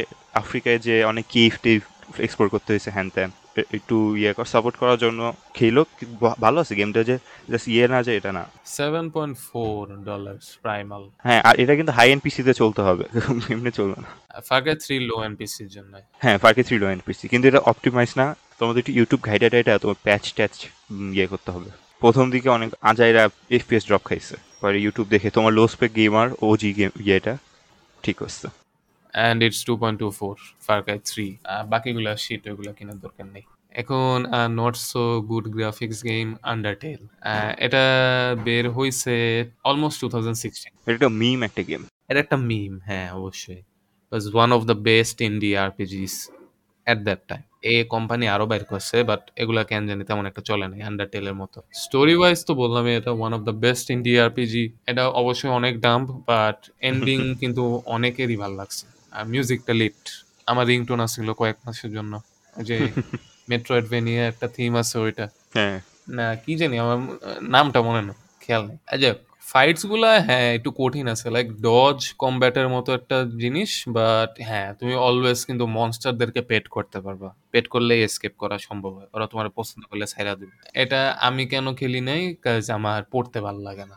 [0.43, 1.79] আফ্রিকায় যে অনেক কিফ টেভ
[2.27, 3.31] এক্সপ্লোর করতে হয়েছে হ্যান ত্যান।
[3.77, 5.21] একটু ইয়ে সাপোর্ট করার জন্য
[5.55, 5.83] খেলো
[6.45, 7.17] ভালো আছে গেমটা যে
[7.51, 8.43] জাস্ট ইয়ে না যে এটা না।
[8.79, 13.05] Seven point four dollar Primal হ্যাঁ আর এটা কিন্তু হাই এন্ড পিসিতে চলতে হবে।
[13.55, 14.09] এমনি চলবে না।
[14.49, 18.11] ফার্কে থ্রি লো এন পিসির জন্য। হ্যাঁ ফার্কে থ্রি লো এন্ড পিসি কিন্তু এটা অপটিমাইজ
[18.17, 18.27] না।
[18.59, 20.55] তোমাদের একটু ইউটিউব ঘাইটা টাইটা তোমার প্যাচ ট্যাচ
[21.17, 21.71] ইয়ে করতে হবে।
[22.03, 26.71] প্রথম দিকে অনেক আজাইরা এফপিএস ড্রপ খাইছে। পরে ইউটিউব দেখে তোমার low spec gamer OG
[26.73, 27.35] game ইয়েটা।
[28.05, 28.47] ঠিক আছে
[29.15, 30.35] and it's two point two four
[30.67, 31.27] Far Cry three
[31.73, 33.45] বাকিগুলো শিট ওইগুলো কেনার দরকার নেই।
[33.83, 34.17] এখন
[34.61, 37.01] not so good graphics game Undertale
[37.67, 37.85] এটা
[38.47, 39.15] বের হয়েছে
[39.69, 43.63] অলমোস্ট টু থাউজেন্ড সিক্সটিন এটা একটা মিম একটা গেম এটা একটা মিম হ্যাঁ অবশ্যই।
[44.13, 46.15] Was one of the best India RPGs
[46.87, 50.67] at that time এই কোম্পানি আরও বাইর করছে বাট এগুলা কেন জানি তেমন একটা চলে
[50.69, 55.03] নাই আন্ডারটেলের মতো। স্টোরি ওয়াইজ তো বললাম এটা one of the best India RPG এটা
[55.23, 60.01] অবশ্যই অনেক ডাম্প বাট এন্ডিং কিন্তু অনেকেরই ভালো লাগছে। আর মিউজিকটা লিট
[60.47, 62.13] আমার রিংটোন আসছিল কয়েক মাসের জন্য।
[62.55, 62.77] যে
[63.51, 65.77] মেট্রোয়েড ভেনিয়া একটা থিম আছে ওইটা। হ্যাঁ।
[66.09, 66.99] না কি জানি আমার
[67.49, 69.11] নামটা মনে না খেয়াল নেই। আচ্ছা
[69.51, 75.41] ফাইটসগুলা হ্যাঁ একটু কঠিন আছে। লাইক ডজ কমব্যাটের মতো একটা জিনিস বাট হ্যাঁ তুমি অলওয়েজ
[75.47, 80.07] কিন্তু মনস্টারদেরকে পেট করতে পারবা। পেট করলেই এসকেপ করা সম্ভব হয়। ওরা তোমার পছন্দ করলে
[80.07, 82.23] ছাইরা দিবে। এটা আমি কেন খেলি নাই?
[82.35, 83.97] কাজ আমার পড়তে ভালো লাগে না।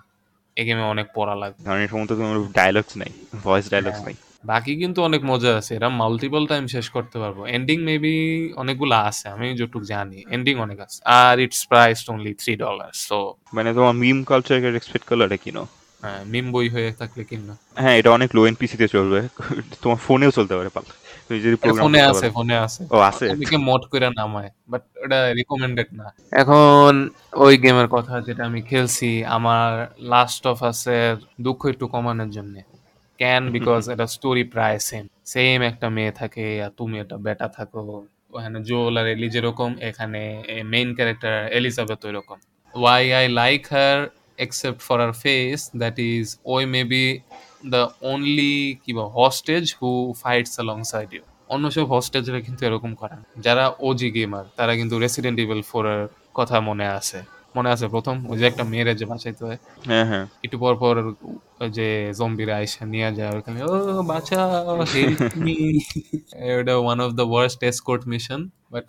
[0.57, 3.12] এই গেমে অনেক পড়া লাগে। কারণ এর মধ্যে কোনো ডায়লগস নাই
[3.43, 4.15] ভয়েস ডায়লগস নাই।
[4.47, 8.15] বাকি কিন্তু অনেক মজা আছে। এরা মাল্টিপল টাইম শেষ করতে পারব। এন্ডিং মেবি
[8.62, 13.17] অনেকগুলো আছে আমি যতটুকু জানি। এন্ডিং অনেক আছে। আর it's price only three dollar so
[13.55, 15.63] মানে তোমার মিম কালচারকে রেসপেক্ট করলে এটা কিনো?
[16.03, 19.19] হ্যাঁ মিম বই হয়ে থাকলে কিনা হ্যাঁ এটা অনেক লো এন পিসিতে চলবে।
[19.83, 20.86] তোমার ফোনেও চলতে পারে পাল।
[21.27, 25.19] তুমি যদি প্রোগ্রাম ফোনে আছে ফোনে আছে। ও আছে। অনেকে মড করে নামায় বাট ওটা
[25.39, 26.07] রিকমেন্ডেড না।
[26.41, 26.91] এখন
[27.45, 29.69] ওই গেমের কথা যেটা আমি খেলছি আমার
[30.13, 32.55] লাস্ট অফ আসের দুঃখ একটু কমানোর জন্য।
[33.19, 37.80] ক্যান বিকজ এটা স্টোরি প্রায় সেম সেম একটা মেয়ে থাকে আর তুমি একটা বেটা থাকো।
[38.36, 40.21] ওখানে জোল আর এলি যেরকম এখানে
[40.73, 42.38] মেইন ক্যারেক্টার এলিজাবেথ ওই রকম
[42.73, 43.99] why I like her
[44.38, 47.06] except for her face that is ওই মে বি
[47.69, 49.89] দ্য অনলি কি বা hostage who
[50.23, 50.53] fights
[50.84, 55.62] alongside you অন্য সব হস্টেজরা কিন্তু এরকম করে যারা ওজি গেমার তারা কিন্তু রেসিডেন্ট ইভেল
[55.62, 55.86] ফোর
[56.36, 57.19] কথা মনে আছে।
[57.55, 58.15] মনে আছে প্রথম?
[58.29, 60.95] ওই যে একটা মেয়ের যে বাঁচাইতে হয়। হ্যাঁ হ্যাঁ। একটু পর পর
[61.71, 63.73] যে জম্বিরা আইসা নিয়ে যায় ওখানে ও
[65.38, 65.55] মি
[66.51, 68.88] এটা one of the worst escort mission but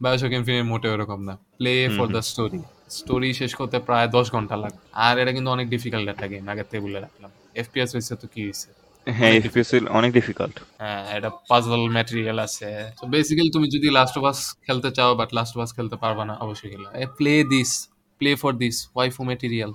[0.00, 4.56] BioShock Infinite মোটেও এরকম না। Play for the story story শেষ করতে প্রায় দশ ঘণ্টা
[4.56, 8.26] লাগে আর এটা কিন্তু অনেক ডিফিকাল্ট একটা গেম আগের থেকে বলে রাখলাম। এফপিএস হয়েছে তো
[8.34, 8.68] কি হয়েছে?
[9.12, 12.68] হ্যাঁ অনেক অনেক ডিফিকাল্ট হ্যাঁ এটা পাজল ম্যাটেরিয়াল আছে।
[13.00, 16.24] তো বেসিক্যালি তুমি যদি লাস্ট অফ আস খেলতে চাও বাট লাস্ট অফ আস খেলতে পারবা
[16.24, 17.88] না অবশ্যই খেলো। Play this
[18.20, 18.88] play for this
[19.20, 19.72] material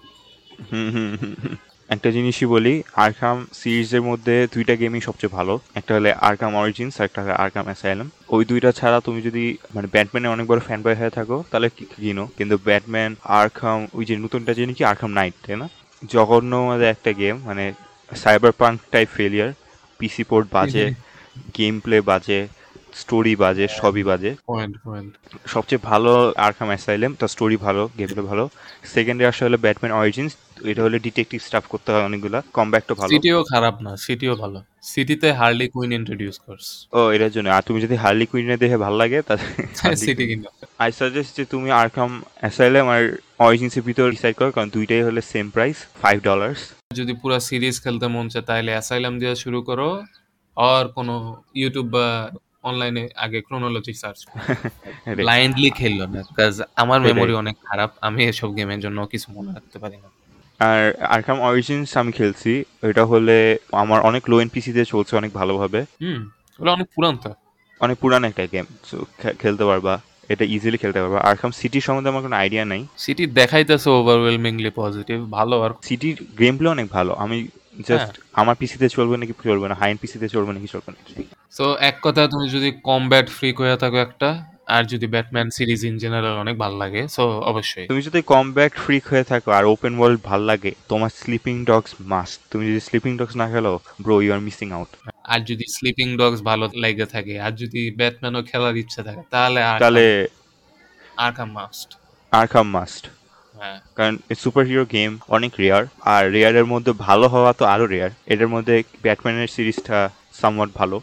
[0.71, 1.55] hmm hmm hmm.
[1.89, 7.21] একটা জিনিসই বলি আরকাম সিরিজের মধ্যে দুইটা গেমই সবচেয়ে ভালো। একটা হলে আরকাম অরিজিনস একটা
[7.23, 11.09] হলে আরকাম অ্যাসাইলাম ওই দুইটা ছাড়া তুমি যদি মানে ব্যাটম্যানের অনেক বড় ফ্যান বয় হয়ে
[11.09, 12.27] থাকো তাহলে কিনো?
[12.37, 15.67] কিন্তু ব্যাটম্যান আরকাম ওই যে নতুনটা যিনি কি আরকাম নাইট তাই না?
[16.03, 16.53] জঘন্য
[16.85, 17.63] একটা গেম মানে
[18.23, 19.49] cyber punk type failure
[19.99, 20.85] PC port বাজে
[21.57, 22.39] গেম প্লে বাজে
[23.01, 24.31] স্টোরি বাজে সবই বাজে।
[25.53, 26.11] সবচেয়ে ভালো
[26.47, 28.43] আরকাম অ্যাসাইলেম তার স্টোরি ভালো গেম প্লে ভালো।
[28.95, 30.33] সেকেন্ডে আসা হলো ব্যাটম্যান অরিজিনস
[30.71, 34.59] এটা হলে ডিটেকটিভ স্টাফ করতে হয় অনেকগুলা কমব্যাকটা ভালো। সিটিও খারাপ না সিটিও ভালো।
[34.91, 38.97] সিটিতে হার্লি কুইন ইন্ট্রোডিউস করস ও এটার জন্য। আর তুমি যদি হার্লি কুইনে দেখে ভালো
[39.03, 39.45] লাগে তাহলে
[40.05, 40.47] সিটি কিন্তু
[40.83, 42.09] আই সাজেস্ট যে তুমি আরকাম
[42.41, 43.03] অ্যাসাইলেম আর
[43.45, 46.61] অরিজিনসের ভিতর ডিসাইড করো কারণ দুইটাই হলে সেম প্রাইস ফাইভ ডলার্স
[46.99, 49.89] যদি পুরো সিরিজ খেলতে মন চায় তাহলে অ্যাসাইলাম দিয়ে শুরু করো।
[50.57, 51.13] আর কোনো
[51.61, 52.07] ইউটিউব বা
[52.69, 54.19] অনলাইনে আগে ক্রোনোলজি সার্চ
[55.19, 59.77] ব্লাইন্ডলি খেললো না বিকজ আমার। মেমোরি অনেক খারাপ আমি এসব গেমের জন্য কিছু মনে রাখতে
[59.83, 60.09] পারি না।
[60.59, 60.81] আর
[61.15, 62.51] আরকাম অরিজিনস আমি খেলছি
[62.89, 63.37] এটা হলে
[63.83, 66.19] আমার অনেক লো এন পিসিতে চলছে অনেক ভালোভাবে। হুম
[66.59, 67.31] ওগুলো অনেক পুরান তো
[67.81, 68.97] অনেক পুরান একটা গেম সো
[69.41, 69.93] খেলতে পারবা।
[70.29, 74.69] এটা ইজিলি খেলতে পারবে। আর আরকাম সিটি সম্বন্ধে আমার কোনো আইডিয়া নাই। সিটি দেখাইতেছে ওভারওয়েলমিংলি
[74.75, 77.47] পজিটিভ ভালো আর সিটির গেম প্লে অনেক ভালো। আমি
[77.87, 79.75] জাস্ট হ্যাঁ। আমার পিসিতে চলবে নাকি চলবে না?
[79.75, 80.99] হাইন পিসিতে চলবে নাকি চলবে না?
[81.51, 84.29] সো এক কথা তুমি যদি কমব্যাট ফ্রি হয়ে থাকো একটা
[84.67, 89.03] আর যদি ব্যাটম্যান সিরিজ ইন জেনারেল অনেক ভালো লাগে সো অবশ্যই। তুমি যদি কমব্যাক্ট ফ্রিক
[89.11, 93.35] হয়ে থাকো আর ওপেন ওয়ার্ল্ড ভালো লাগে তোমার স্লিপিং ডগস মাস্ট তুমি যদি স্লিপিং ডগস
[93.41, 93.71] না খেলো
[94.03, 94.91] bro you are missing out
[95.33, 100.05] আর যদি স্লিপিং ডগস ভালো লেগে থাকে আর যদি ব্যাটম্যানও খেলার ইচ্ছা থাকে তাহলে তাহলে
[101.17, 101.89] আরকাম মাস্ট
[102.31, 103.03] আরকাম মাস্ট
[103.55, 108.11] হ্যাঁ। কারণ সুপার হিরো গেম অনেক রেয়ার আর রেয়ারের মধ্যে ভালো হওয়া তো আরও রেয়ার
[108.33, 109.97] এটার মধ্যে ব্যাটম্যানের সিরিজটা
[110.39, 110.97] সামওয়াট ভালো।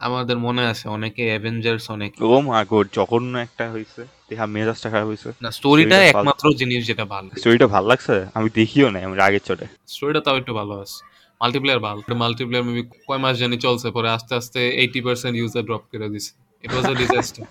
[0.00, 5.08] আমাদের মনে আছে অনেকে অ্যাভেঞ্জার্স অনেক ও মা যখন জঘন্য একটা হইছে। দেখা মেজাজটা খারাপ
[5.08, 8.26] হইছে। না স্টোরিটা একমাত্র জিনিস যেটা ভালো স্টোরিটা ভালো লাগছে?
[8.34, 10.98] আমি দেখিও নাই আমার আগের চটে। স্টোরিটা তাও একটু ভালো আছে।
[11.40, 15.82] মাল্টিপ্লেয়ার ভালো। মাল্টিপ্লেয়ার মেবি কয় মাস জানি চলছে পরে আস্তে আস্তে এইটি পার্সেন্ট ইউজার ড্রপ
[15.92, 16.32] করে দিছে।
[16.64, 17.44] ইট ওয়াজ আ ডিজাস্টার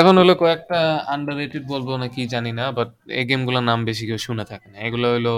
[0.00, 0.78] এখন হলো কয়েকটা
[1.14, 4.76] আন্ডাররেটেড বলব না কি জানি না বাট এই গেমগুলোর নাম বেশি কেউ শুনে থাকে না।
[4.86, 5.34] এগুলো হলো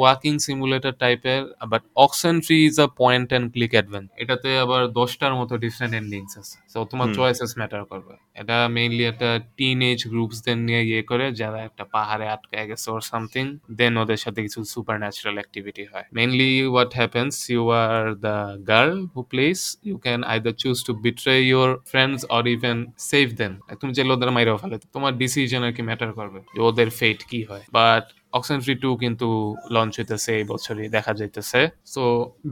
[0.00, 1.40] ওয়াকিং সিমুলেটর টাইপের
[1.72, 1.82] but
[2.46, 6.78] Oxenfree is a point and click adventure এটাতে আবার দশটার মতো ডিফারেন্ট এন্ডিংস আছে। তো
[6.90, 11.84] তোমার চয়েসেস ম্যাটার করবে। এটা মেইনলি একটা টিন এজ গ্রুপসদের নিয়ে ইয়ে করে, যারা একটা
[11.94, 13.44] পাহাড়ে আটকে গেছে ওর সামথিং
[13.78, 18.36] দেন ওদের সাথে কিছু সুপার ন্যাচারাল অ্যাক্টিভিটি হয়। Mainly what happens you are the
[18.70, 22.76] girl who plays you can either choose to betray your friends or even
[23.10, 26.88] save them তুমি যে ওদের মাইরাও ফেলে তোমার ডিসিশন আর কি ম্যাটার করবে, যে ওদের
[26.98, 28.04] ফেট কি হয়। বাট
[28.38, 29.28] অক্সেন ফ্রি টু কিন্তু
[29.74, 31.60] লঞ্চ হইতেছে, এই বছরই দেখা যাইতেছে।
[31.94, 32.02] So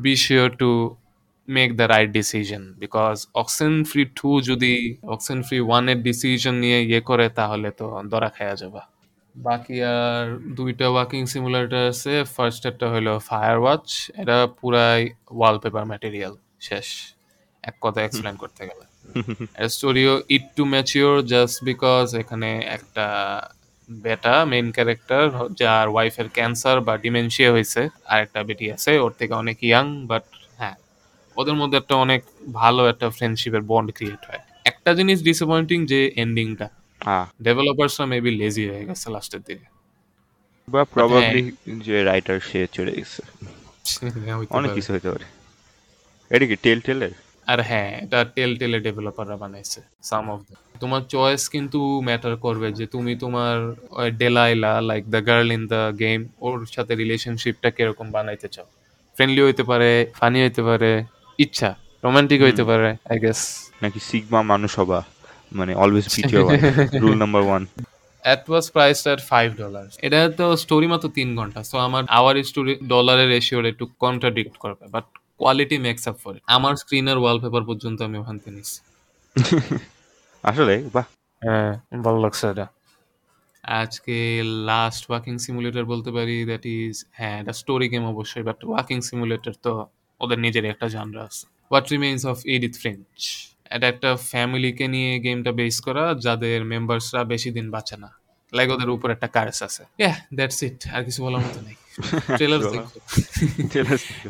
[0.05, 0.70] be sure to
[1.48, 3.16] make the right decision because
[3.90, 4.74] Oxenfree two যদি
[5.14, 8.82] অক্সেন ফ্রি ওয়ানের ডিসিশন নিয়ে ইয়ে করে তাহলে তো দরা খাওয়া যাবে।
[9.34, 10.24] বাকি আর
[10.58, 13.87] দুইটা ওয়াকিং সিমুলেটর আছে। ফার্স্ট একটা হলো ফায়ার ওয়াচ
[14.20, 15.00] এটা পুরাই
[15.38, 16.87] ওয়ালপেপার ম্যাটেরিয়াল শেষ।
[17.64, 18.84] এক কথা এক্সপ্লেন করতে গেলে।
[19.74, 23.06] স্টোরিও it too mature just because এখানে একটা
[23.88, 25.24] বেটা মেইন ক্যারেক্টার
[25.61, 30.24] যার ওয়াইফের ক্যান্সার বা ডিমেনশিয়া হয়েছে আর একটা বেটি আছে ওর থেকে অনেক ইয়াং বাট
[31.38, 32.20] ওদের মধ্যে একটা অনেক
[32.53, 36.66] ভালো একটা ফ্রেন্ডশিপের বন্ড ক্রিয়েট হয়। একটা জিনিস ডিসঅ্যাপয়েন্টিং যে এন্ডিংটা
[37.01, 39.66] হ্যাঁ। ডেভেলপার্সরা মেবি লেজি হয়ে গেছে লাস্টের দিকে।
[40.68, 41.42] বা প্রবাবলি
[41.79, 43.22] যে রাইটার সে চলে গেছে।
[44.51, 45.27] অনেক কিছু হতে পারে।
[46.31, 47.12] এটা কি টেল টেলের
[47.46, 52.68] আর হ্যাঁ এটা টেল টেলে ডেভেলপাররা বানাইছে সাম অফ দ্য তোমার চয়েস কিন্তু ম্যাটার করবে
[52.72, 53.57] যে তুমি তোমার
[54.18, 58.66] Delilah like the girl in the game ওর সাথে রিলেশনশিপটা কীরকম বানাইতে চাও।
[59.16, 60.90] ফ্রেন্ডলি হইতে পারে ফানি হইতে পারে
[61.38, 61.68] ইচ্ছা
[62.05, 63.40] রোমান্টিক হইতে পারে আই গেস
[63.83, 64.98] নাকি সিগমা মানুষ হবা
[65.53, 66.62] মানে always beat your wife
[67.03, 67.64] rule number one
[68.24, 72.35] It was priced at five dollar এটা তো স্টোরি মাত্র তিন ঘণ্টা সো আমার আওয়ার
[72.44, 75.05] স্টোরি ডলারের রেশিওর একটু কন্ট্রাডিক্ট করবে but
[75.40, 78.79] quality makes up for আমার স্ক্রিনের ওয়ালপেপার পর্যন্ত আমি ওখান থেকে নিচ্ছি
[80.44, 81.07] আসলে বাহ।
[81.42, 81.72] হ্যাঁ
[82.07, 82.66] ভালো লাগছে এটা।
[83.64, 84.16] আজকে
[84.70, 89.55] লাস্ট ওয়াকিং সিমুলেটর বলতে পারি দ্যাট ইজ হ্যাঁ এটা স্টোরি গেম অবশ্যই বাট ওয়াকিং সিমুলেটর
[89.64, 89.72] তো
[90.20, 93.04] ওদের নিজের একটা জানরা আছে। What Remains of Edith French
[93.70, 98.12] এটা একটা ফ্যামিলিকে নিয়ে গেমটা বেস করা যাদের মেম্বার্সরা বেশি দিন বাঁচে না।
[98.52, 101.74] লাইক ওদের উপর একটা কার্স আছে। ইয়া দ্যাটস ইট আর কিছু বলার মতো নেই।
[102.37, 102.88] ট্রেলার। দেখো।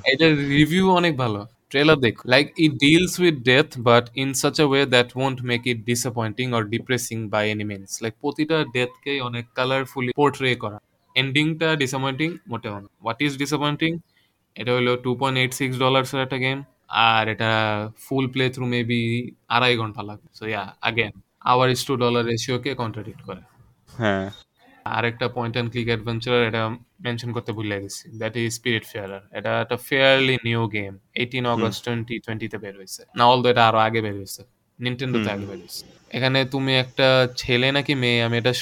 [0.05, 4.65] এটার রিভিউ অনেক ভালো। ট্রেলার দেখো। Like it deals with death but in such a
[4.65, 9.47] way that won't make it disappointing or depressing by any means like প্রতিটা ডেথকে অনেক
[9.55, 10.79] কালারফুলি পোর্ট্রে করা।
[11.15, 13.99] এন্ডিংটা ডিসঅ্যাপয়েন্টিং মোটেও না। হোয়াট ইজ ডিসঅ্যাপয়েন্টিং
[14.59, 16.59] এটা হলো টু পয়েন্ট এইট সিক্স ডলার্সের একটা গেম
[17.11, 17.51] আর এটা
[18.05, 19.03] ফুল প্লে থ্রু মেবি
[19.55, 21.13] আড়াই ঘণ্টা লাগবে। So yeah again
[21.51, 23.43] hour is to dollar রেশিওকে contradict করে।
[23.89, 24.27] হ্যাঁ।
[24.99, 26.63] আরেকটা পয়েন্ট অ্যান্ড ক্লিক অ্যাডভেঞ্চার এটা
[27.05, 31.81] মেনশন করতে ভুলে গেছি। দ্যাট ইজ স্পিরিট ফেয়ারার এটা একটা fairly new game eighteen August
[31.87, 34.43] twenty টোয়েন্টিতে বের হয়েছে। না অল এটা আরও আগে বের হয়েছে
[34.79, 35.83] নিনটেন্ডোতে। আগে বের হয়েছে।
[36.17, 37.09] এখানে তুমি একটা
[37.43, 38.53] ছেলে নাকি মেয়ে আমি এটা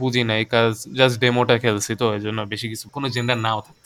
[0.00, 3.85] বুঝি নাই কাজ জাস্ট ডেমোটা খেলছি তো এই জন্য বেশি কিছু কোনো জেন্ডার নাও পারে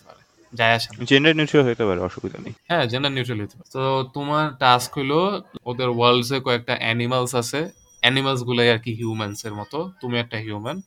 [0.52, 3.82] যায় আসে না। জেন্ডার নিউট্রাল হতে পারে অসুবিধা নেই। হ্যাঁ জেন্ডার নিউট্রাল হতে পারে। তো
[4.14, 5.20] তোমার টাস্ক হলো
[5.64, 7.60] ওদের ওয়ার্ল্ডসে কয়েকটা অ্যানিমালস আছে।
[8.02, 10.78] অ্যানিমালস গুলাই আর কি হিউম্যানস এর মতো। তুমি একটা হিউম্যান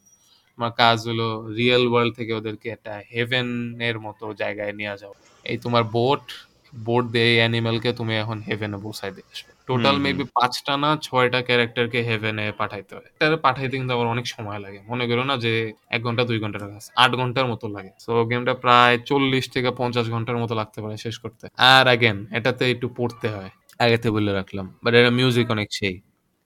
[0.53, 1.27] তোমার কাজ হলো
[1.59, 3.47] রিয়েল ওয়ার্ল্ড থেকে ওদেরকে একটা হেভেন
[3.79, 5.13] এর মতো জায়গায় নিয়ে যাও।
[5.45, 6.23] এই তোমার বোট
[6.85, 11.39] বোট দিয়ে এই অ্যানিমালকে তুমি এখন হেভেনে পৌঁছাই দিয়ে আসবে। টোটাল। মেবি পাঁচটা না ছয়টা
[11.41, 15.51] ক্যারেক্টারকে হেভেনে পাঠাইতে হয়। এটা পাঠাইতে কিন্তু আবার অনেক সময় লাগে। মনে করো না যে
[15.89, 20.05] এক ঘণ্টা দুই ঘণ্টার কাজ আট ঘণ্টার মতো লাগে। তো গেমটা প্রায় চল্লিশ থেকে পঞ্চাশ
[20.09, 23.49] ঘণ্টার মতো লাগতে পারে শেষ করতে। আর আগেন এটাতে একটু পড়তে হয়।
[23.79, 25.95] আগেতে বলে রাখলাম। বাট এটা মিউজিক অনেক সেই।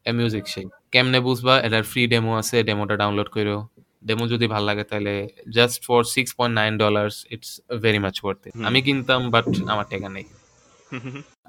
[0.05, 1.53] এ মিউজিক সেই। কেমনে বুঝবা?
[1.59, 3.57] এটার ফ্রি ডেমো আছে ডেমোটা ডাউনলোড করো
[4.03, 5.13] ডেমো যদি ভালো লাগে তাহলে
[5.49, 7.51] just for six point nine dollars it's
[7.81, 10.25] very much worth আমি কিনতাম বাট আমার টাকা নেই।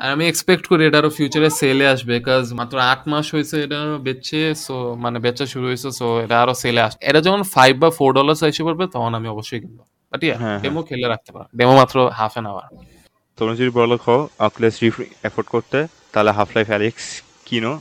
[0.00, 3.78] আর আমি এক্সপেক্ট করি এটা আরও ফিউচারে সেলে আসবে কাজ মাত্র আট মাস হয়েছে এটা
[4.06, 4.74] বেচছে সো
[5.04, 8.34] মানে বেচা শুরু হয়েছে সো এটা আরও সেলে আসবে এটা যখন ফাইভ বা ফোর ডলার
[8.50, 11.96] এসে পড়বে তখন আমি অবশ্যই কিনবো। বাট ইয়া হ্যাঁ, ডেমো খেলে রাখতে পারো। ডেমো মাত্র
[12.18, 12.66] হাফ অ্যান আওয়ার
[13.38, 14.96] তোমরা যদি লোক হও অকুলাস রিফ
[15.28, 15.78] এফোর্ড করতে
[16.12, 17.04] তাহলে হাফ লাইফ অ্যালেক্স
[17.48, 17.72] কিনো।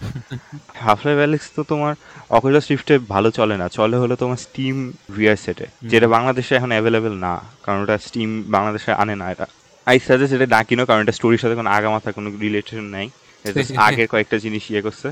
[0.85, 1.93] হাফ লাইফ অ্যালেক্স তো তোমার
[2.37, 4.75] অকুলাস রিফটে ভালো চলে না চলে হলো তোমার স্টিম
[5.15, 9.47] ভিআর সেটে যেটা বাংলাদেশে এখন অ্যাভেলেবেল না কারণ ওটা স্টিম বাংলাদেশে আনে না এটা
[9.87, 13.07] আই সাজেস্ট এটা না কিনো কারণ এটা স্টোরির সাথে কোনো আগামাথা কোনো রিলেশন নাই।
[13.87, 15.07] আগের কয়েকটা জিনিস ইয়ে করছে।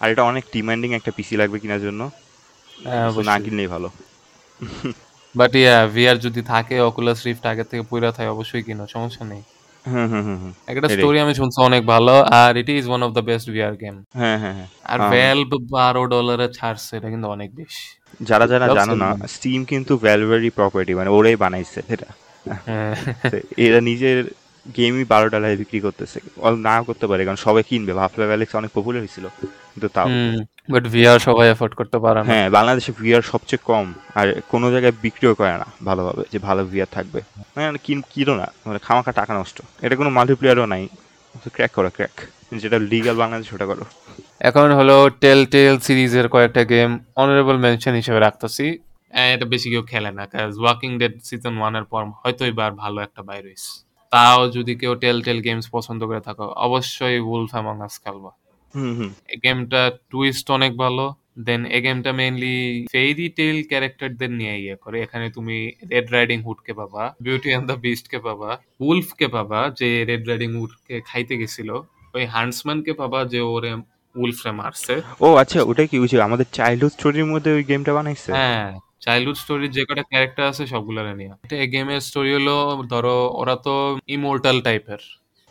[0.00, 2.00] আর এটা অনেক ডিমান্ডিং একটা পিসি লাগবে কেনার জন্য।
[2.78, 3.88] হ্যাঁ, না কিনলেই ভালো।
[5.34, 9.42] বাট ইয়া ভিআর যদি থাকে অকুলাস রিফট আগে থেকে পুরা থাকে অবশ্যই কিনো সমস্যা নেই।
[10.68, 13.96] একটা স্টোরি আমি শুনছি অনেক ভালো আর it is one of the best VR game
[14.14, 17.84] হ্যাঁ হ্যাঁ হ্যাঁ। আর ভ্যালভ বারো ডলারে ছাড়ছে এটা কিন্তু অনেক বেশি।
[18.20, 22.29] যারা যারা জানো না স্টিম কিন্তু ভ্যালুয়ারি প্রপার্টি মানে ওরাই বানাইছে এটা। হ্যাঁ।
[23.66, 24.18] এরা নিজের
[24.76, 26.18] গেমই বারো ডলারে বিক্রি করতেছে।
[26.68, 27.92] না করতে পারে কারণ সবাই কিনবে।
[28.30, 29.26] অ্যালেক্স অনেক পপুলার হয়েছিল
[29.72, 30.08] কিন্তু তাও।
[30.72, 33.86] বাট ভিআর সবাই এফোর্ড করতে পারে না। হ্যাঁ বাংলাদেশে ভিআর সবচেয়ে কম
[34.18, 37.20] আর কোনো জায়গায় বিক্রিও করে না ভালোভাবে যে ভালো ভিআর থাকবে।
[37.54, 40.84] মানে কিন কিনো না মানে খামাখা টাকা নষ্ট। এটা কোনো মাল্টিপ্লেয়ারও নাই
[41.54, 42.14] ক্র্যাক করো ক্র্যাক
[42.62, 43.84] যেটা লিগাল বাংলাদেশ ওটা করো।
[44.48, 46.90] এখন হলো টেল টেল সিরিজের কয়েকটা গেম
[47.22, 48.66] অনারেবল মেনশন হিসেবে রাখতেছি।
[49.10, 53.20] এটা বেশি কেউ খেলে না কাজ ওয়াকিং ডেড সিজন ওয়ানের পর হয়তো এবার ভালো একটা
[53.28, 53.70] বাইর হইছে।
[54.12, 58.30] তাও যদি কেউ টেল টেল গেমস পছন্দ করে থাকো অবশ্যই উলফ অ্যামং আস খেলবা।
[58.74, 61.04] হুম হুম। এই গেমটা টুইস্ট অনেক ভালো
[61.46, 62.56] দেন এই গেমটা মেইনলি
[62.92, 65.56] ফেরি টেল ক্যারেক্টারদের নিয়ে ইয়ে করে। এখানে তুমি
[65.90, 69.88] রেড রাইডিং হুড কে পাবা বিউটি অ্যান্ড দ্য বিস্ট কে পাবা উলফ কে পাবা যে
[70.04, 71.70] রেড রাইডিং হুড কে খাইতে গেছিল
[72.14, 73.72] ওই হান্টসম্যান কে পাবা যে ওরে
[74.14, 78.30] উলফরে মারছে। ও আচ্ছা ওটা কি বুঝি আমাদের চাইল্ডহুড স্টোরির মধ্যে ওই গেমটা বানাইছে?
[78.32, 78.70] হ্যাঁ।
[79.02, 83.98] চাইল্ডহুড স্টোরির যে কটা ক্যারেক্টার আছে সবগুলো নিয়ে। এটা গেমের স্টোরি হলো ধরো ওরা তো
[84.06, 85.00] ইমোর্টাল টাইপের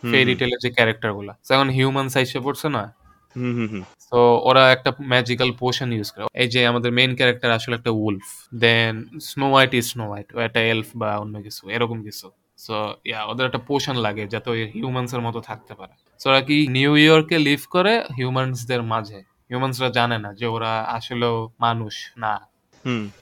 [0.03, 2.93] ফেরি। টেলের যে ক্যারেক্টারগুলা। এখন হিউম্যান সাইজে পড়ছে না?
[3.35, 7.51] হুম হুম হুম। তো ওরা একটা ম্যাজিক্যাল পোশন ইউজ করে। এই যে আমাদের মেইন ক্যারেক্টার
[7.51, 12.03] আসলে একটা wolf then Snow White is Snow White একটা এলফ বা অন্য কিছু এরকম
[12.03, 12.73] কিছু। সো
[13.05, 16.67] ইয়া ওদের একটা পোশন লাগে যাতে ওই হিউম্যানস এর মতো থাকতে পারে। সো ওরা কি
[16.67, 19.23] নিউ ইয়র্কে লিভ করে হিউম্যানসদের মাঝে?
[19.49, 22.48] হিউম্যানসরা জানে না যে ওরা আসলেও মানুষ না।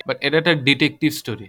[0.08, 1.48] বাট এটা একটা ডিটেকটিভ স্টোরি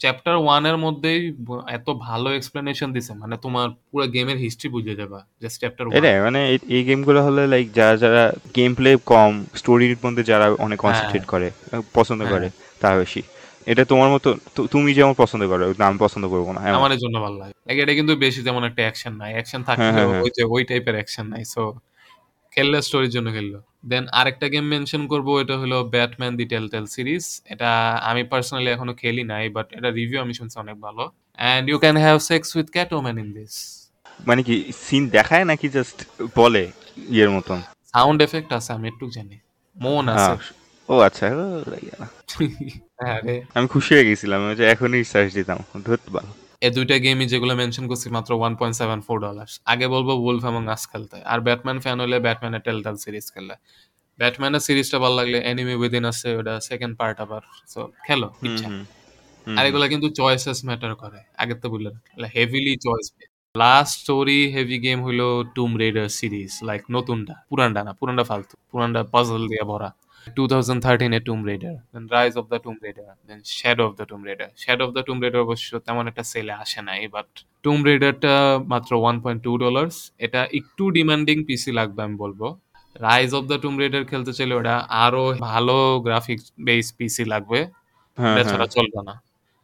[0.00, 1.20] চ্যাপ্টার ওয়ানের মধ্যেই
[1.68, 6.40] এত ভালো এক্সপ্লেনেশন দিছে মানে তোমার পুরো গেমের হিস্ট্রি বুঝে যাবা জাস্ট চ্যাপ্টার এটাই মানে
[6.68, 8.22] এই- গেমগুলো হলে লাইক যারা যারা
[8.54, 11.48] গেম প্লে কম স্টোরির মধ্যে যারা অনেক কনসেন্ট্রেট করে
[11.94, 12.46] পছন্দ হ্যাঁ। করে
[12.80, 13.20] তারা বেশি
[13.66, 14.28] এটা তোমার মতো
[14.74, 18.40] তুমি যেমন পছন্দ করো আমি পছন্দ করব না। আমার জন্য ভালো লাগে এটা কিন্তু বেশি
[18.42, 21.62] যেমন একটা অ্যাকশন নাই অ্যাকশন হ্যাঁ, হ্যাঁ, হ্যাঁ। ওই যে ওই টাইপের অ্যাকশন নাই সো
[22.56, 27.24] খেললে স্টোরির জন্য খেললো। দেন আরেকটা গেম মেনশন করব এটা হলো ব্যাটম্যান দি টেলটেল সিরিজ
[27.46, 27.70] এটা
[28.10, 31.04] আমি পার্সোনালি এখনও খেলি নাই বাট এটা রিভিউ আমি শুনছি অনেক ভালো।
[31.38, 33.54] And you can have sex with Catwoman in this
[34.26, 35.98] মানে কি সিন দেখায় নাকি জাস্ট
[36.36, 36.62] বলে
[37.10, 37.58] ইয়ের মতন?
[37.94, 39.36] সাউন্ড এফেক্ট আছে আমি একটু জানি।
[39.76, 40.32] মন আছে।
[40.88, 41.46] ও আচ্ছা ও,
[41.86, 41.98] ইয়া।
[43.08, 44.40] আরে আমি খুশি হয়ে গেছিলাম
[44.74, 46.30] এখনই সার্চ দিতাম ধরতে পারো
[46.62, 50.42] এই দুইটা গেমই যেগুলো মেনশন করছি মাত্র one point seven four dollar আগে বলব উলফ
[50.50, 53.54] এবং আস খেলতে। আর ব্যাটম্যান ফ্যান হলে ব্যাটম্যানের টেলটাল সিরিজ খেললে।
[54.18, 57.42] ব্যাটম্যানের সিরিজটা ভালো লাগলে এনিমি উইদিন আছে ওটা সেকেন্ড পার্ট আবার।
[57.72, 58.68] সো খেলো ইচ্ছা।
[59.46, 61.94] আর এগুলা কিন্তু চয়েসেস ম্যাটার করে। আগে তো বললেন
[62.36, 63.06] heavily choice
[63.54, 65.22] last story heavy game হইল
[65.56, 69.90] টুম রেডার সিরিজ লাইক নতুনটা পুরানটা না পুরানটা ফালতু পুরানটা পাজল দিয়ে ভরা।
[70.26, 74.04] Two thousand থার্টিনে Tomb Raider then Rise of the Tomb Raider then Shadow of the
[74.10, 77.28] Tomb Raider Shadow of the Tomb Raider অবশ্য তেমন একটা সেলে আসে নাই বাট
[77.64, 78.34] টুম রেডারটা
[78.72, 82.40] মাত্র ওয়ান পয়েন্ট টু ডলার্স এটা একটু ডিমান্ডিং পিসি লাগবে আমি বলব।
[82.96, 87.60] Rise of the Tomb Raider খেলতে চাইলে ওটা আরও ভালো গ্রাফিক্স বেস পিসি লাগবে।
[88.18, 89.14] হ্যাঁ এটা হ্যাঁ। ছাড়া চলবে না।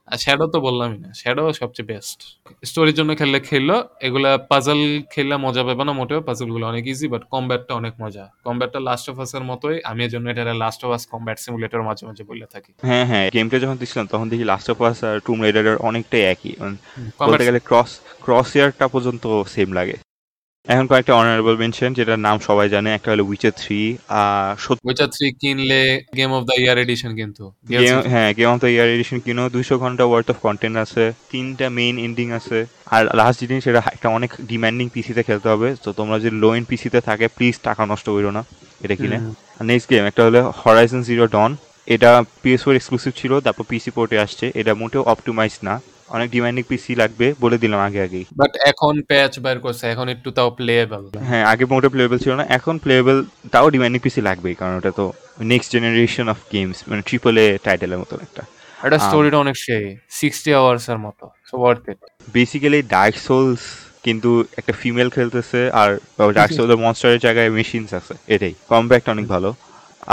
[0.09, 2.19] আর শ্যাডো তো বললামই না শ্যাডো সবচেয়ে বেস্ট
[2.69, 4.81] স্টোরির জন্য খেললে খেললো এগুলা পাজল
[5.13, 9.17] খেললে মজা পাবে না মোটেও পাজলগুলো অনেক ইজি বাট কম্ব্যাটটা অনেক মজা। কম্ব্যাটটা লাস্ট অফ
[9.25, 12.47] আস এর মতোই আমি এর জন্য এটা Last of Us combat simulator মাঝে মাঝে বলে
[12.55, 16.25] থাকি। হ্যাঁ হ্যাঁ গেমটা যখন দিছিলাম তখন দেখি লাস্ট অফ আস আর টুম রাইডারের অনেকটাই
[16.33, 16.77] একই। মানে
[17.29, 17.91] বলতে গেলে ক্রস
[18.25, 19.97] ক্রস ইয়ারটা পর্যন্ত সেম লাগে।
[20.67, 23.81] এখন কয়েকটা অনারেবল মেনশন যেটার নাম সবাই জানে। একটা হলো উইচার থ্রি
[24.89, 25.81] উইচার থ্রি কিনলে
[26.19, 27.45] game of the year edition কিন্তু।
[28.13, 31.97] হ্যাঁ game of the year edition কিনো। দুইশো ঘণ্টা ওয়ার্থ অফ কন্টেন্ট আছে। তিনটা মেইন
[32.07, 32.59] এন্ডিং আছে।
[32.95, 36.67] আর লাস্ট জিনিস সেটা একটা অনেক ডিমান্ডিং পিসিতে খেলতে হবে। তো তোমরা যদি লো এন্ড
[36.71, 38.43] পিসিতে থাকে প্লিজ টাকা নষ্ট করো না
[38.85, 39.19] এটা কিনে।
[39.71, 41.51] নেক্সট গেম একটা হলো হরাইজন জিরো ডন
[41.95, 42.11] এটা
[42.43, 45.75] পিএস ফোর এক্সক্লুসিভ ছিল তারপর পিসি পোর্টে আসছে। এটা মোটেও অপটিমাইজ না।
[46.15, 50.29] অনেক ডিমান্ডিং পিসি লাগবে বলে দিলাম আগে আগেই। বাট এখন প্যাচ বের করছে এখন একটু
[50.39, 53.17] তাও প্লেয়েবল হ্যাঁ আগে মোটে প্লেয়েবল ছিল না এখন প্লেয়েবল
[53.55, 55.05] তাও ডিমান্ডিং পিসি লাগবেই কারণ ওটা তো
[55.53, 58.43] নেক্সট জেনারেশন অফ গেমস মানে ট্রিপল এ টাইটেলের মতন একটা।
[58.87, 59.85] এটা। স্টোরিটা অনেক সেই
[60.21, 61.99] সিক্সটি আওয়ার্স এর মতো so worth it
[62.37, 63.63] basically Dark Souls
[64.07, 65.91] কিন্তু একটা ফিমেল খেলতেছে আর
[66.39, 69.51] ডার্ক সোলের মনস্টারের জায়গায় মেশিনস আছে এটাই। কম্প্যাক্ট অনেক ভালো।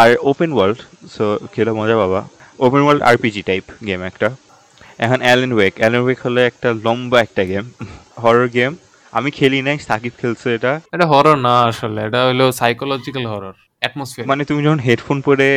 [0.01, 0.79] আর ওপেন ওয়ার্ল্ড
[1.15, 2.19] সো খেলে মজা বাবা
[2.65, 4.27] open world RPG type game একটা।
[4.99, 7.65] এখন অ্যালেন ওয়েক অ্যালেন ওয়েক হলো একটা লম্বা একটা গেম
[8.23, 8.71] হরর গেম
[9.13, 14.27] আমি খেলি নাই সাকিব খেলছে এটা। এটা হরর না আসলে এটা হলো সাইকোলজিক্যাল হরর অ্যাটমসফিয়ার
[14.31, 15.47] মানে তুমি যখন হেডফোন পরে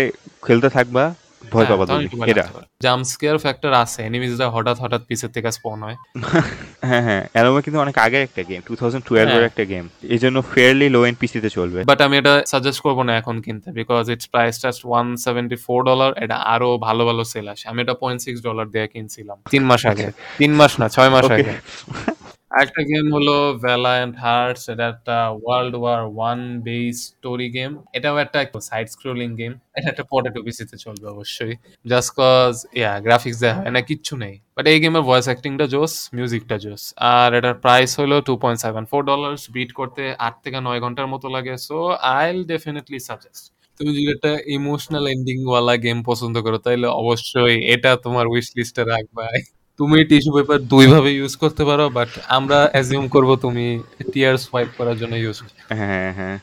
[0.42, 1.05] খেলতে থাকবা
[1.50, 2.44] ভয় পাবা তুমি। এটা।
[2.83, 5.96] জাম্প স্কেয়ার ফ্যাক্টর আছে। এনিমিজরা হঠাৎ হঠাৎ পিছের থেকে স্পন হয়।
[6.88, 10.18] হ্যাঁ হ্যাঁ। অ্যালোমা কিন্তু অনেক আগের একটা গেম টু থাউজেন্ড টুয়েলভের হ্যাঁ। একটা গেম এই
[10.18, 14.11] জন্য ফেয়ারলি লো এন্ড পিসিতে চলবে। বাট আমি এটা সাজেস্ট করব না এখন কিনতে because
[14.11, 17.94] it's price just one seventy four dollar এটা আরও ভালো ভালো সেল আসে। আমি এটা
[17.94, 20.07] পয়েন্ট সিক্স ডলার দিয়ে কিনছিলাম। তিন মাস আগে।
[20.38, 21.52] তিন মাস না ছয় মাস আগে।
[22.56, 23.36] আরেকটা গেম হলো
[23.66, 28.38] ভ্যালায়েন্ট হার্টস এটা একটা World War One base story game এটাও একটা
[28.70, 31.54] সাইড স্ক্রোলিং গেম এটা একটা পটেটো পিসিতে চলবে অবশ্যই
[31.92, 35.92] জাস্ট কজ ইয়া গ্রাফিক্স দেওয়া হয় না, কিচ্ছু নেই বাট এই গেমের ভয়েস অ্যাক্টিংটা জোস
[36.16, 36.82] মিউজিকটা জোস,
[37.14, 41.06] আর এটার প্রাইস হলো two point seven four dollar beat করতে আট থেকে নয় ঘণ্টার
[41.12, 41.76] মতো লাগে সো
[42.16, 43.44] আই ডেফিনেটলি সাজেস্ট
[43.80, 48.82] তুমি যদি একটা ইমোশনাল এন্ডিং ওয়ালা গেম পছন্দ করো তাহলে অবশ্যই এটা তোমার উইশ লিস্টে
[48.92, 49.24] রাখবা।
[49.83, 53.66] তুমি টিস্যু পেপার দুই ভাবে ইউজ করতে পারো বাট আমরা অ্যাজিউম করব তুমি
[54.12, 55.37] টিয়ার সোয়াইপ করার জন্য ইউজ
[55.81, 56.37] হ্যাঁ হ্যাঁ।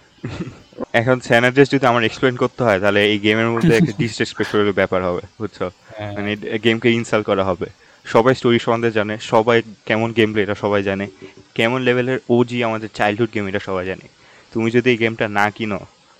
[0.93, 5.23] এখন স্যানাড্রেস যদি আমার এক্সপ্লেন করতে হয় তাহলে এই গেমের মধ্যে একটা ডিসরেসপেক্টের ব্যাপার হবে
[5.39, 5.59] বুঝছ?
[5.89, 6.31] হ্যাঁ। মানে
[6.65, 7.67] গেমকে ইনসাল করা হবে।
[8.05, 11.05] সবাই স্টোরি সম্বন্ধে জানে সবাই কেমন গেম প্লে এটা সবাই জানে
[11.55, 14.05] কেমন লেভেলের ওজি আমাদের চাইল্ডহুড গেম এটা সবাই জানে।
[14.53, 15.79] তুমি যদি এই গেমটা না কিনো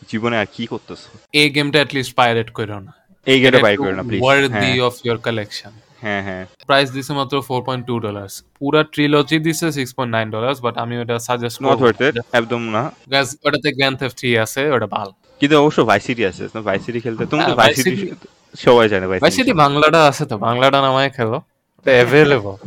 [0.10, 1.10] জীবনে আর কি করতেছো?
[1.34, 2.92] এই গেমটা অ্যাটলিস্ট পাইরেট করো না।
[3.28, 7.36] এই গেমটা বাই করো না please worthy of your collection হ্যাঁ হ্যাঁ। প্রাইস দিছে মাত্র
[7.48, 11.58] ফোর পয়েন্ট টু ডলার পুরা ট্রিলজি দিছে six point nine dollar but আমি ওটা সাজেস্ট
[11.64, 12.84] নট ওয়ার্থ ইট একদম না।
[13.14, 17.42] Guys, ওটাতে গ্র্যান্ড থেফট থ্রি আছে ওটা ভালো। কিন্তু অবশ্য ভাইসিটি আছে ভাইসিটি খেলতে তুমি
[17.42, 18.26] তো হ্যাঁ, ভাইসিটি Vice
[18.66, 21.38] সবাই জানে ভাই ভাইসিটি সেটি বাংলাটা আছে তো বাংলাটা নামায় খেলো।
[21.86, 22.58] অ্যাভেলেবল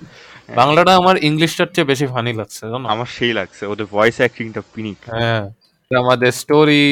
[0.60, 2.86] বাংলাটা আমার ইংলিশটার চেয়ে বেশি ফানি লাগছে জানো?
[2.94, 5.44] আমার সেই লাগছে ওদের ভয়েস অ্যাক্টিংটা পিনিক হ্যাঁ।
[5.98, 6.86] আমাদের স্টোরি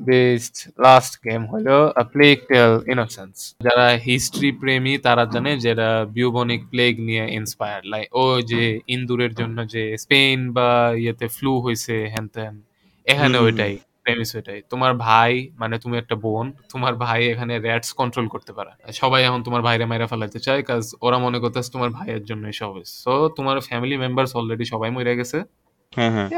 [0.00, 1.76] বেসড লাস্ট গেম হলো
[2.12, 8.24] প্লেগ টেল ইনোসেন্স যারা হিস্ট্রি প্রেমী তারা জানে যেটা বিউবনিক প্লেগ নিয়ে ইন্সপায়ার লাইক ও
[8.50, 10.70] যে ইন্দুরের জন্য যে স্পেন বা
[11.02, 12.54] ইয়েতে ফ্লু হয়েছে হ্যান ত্যান
[13.06, 18.26] এখানে ওইটাই প্রেমিস ওইটাই। তোমার ভাই মানে তুমি একটা বোন তোমার ভাই এখানে র্যাটস কন্ট্রোল
[18.34, 22.24] করতে পারে। সবাই এখন তোমার ভাইরে মাইরা ফেলাইতে চায় কাজ ওরা মনে করতেছে তোমার ভাইয়ের
[22.24, 25.38] জন্য সব। সো তোমার ফ্যামিলি মেম্বার্স অলরেডি সবাই মরে গেছে।
[25.92, 26.28] হ্যাঁ হ্যাঁ।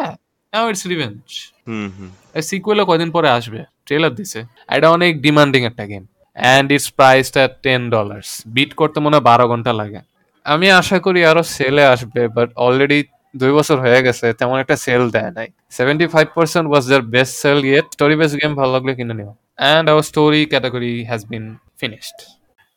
[0.57, 1.21] নাও ইটস রিভেঞ্জ
[1.69, 2.11] হুম হুম।
[2.49, 3.61] সিকুয়েলও কয়দিন পরে আসবে?
[3.87, 4.41] ট্রেলার দিছে।
[4.77, 6.05] এটা অনেক ডিমান্ডিং একটা game
[6.37, 10.01] and it's priced at ten dollars beat করতে মনে হয় বারো ঘণ্টা লাগে।
[10.47, 12.99] আমি আশা করি আরও সেলে আসবে বাট অলরেডি
[13.35, 17.35] দুই বছর হয়ে গেছে তেমন একটা সেল দেয় নাই। Seventy five percent was their best
[17.43, 21.45] sale yet story base game ভালো লাগলে কিনে নিও। And our story category has been
[21.81, 22.19] finished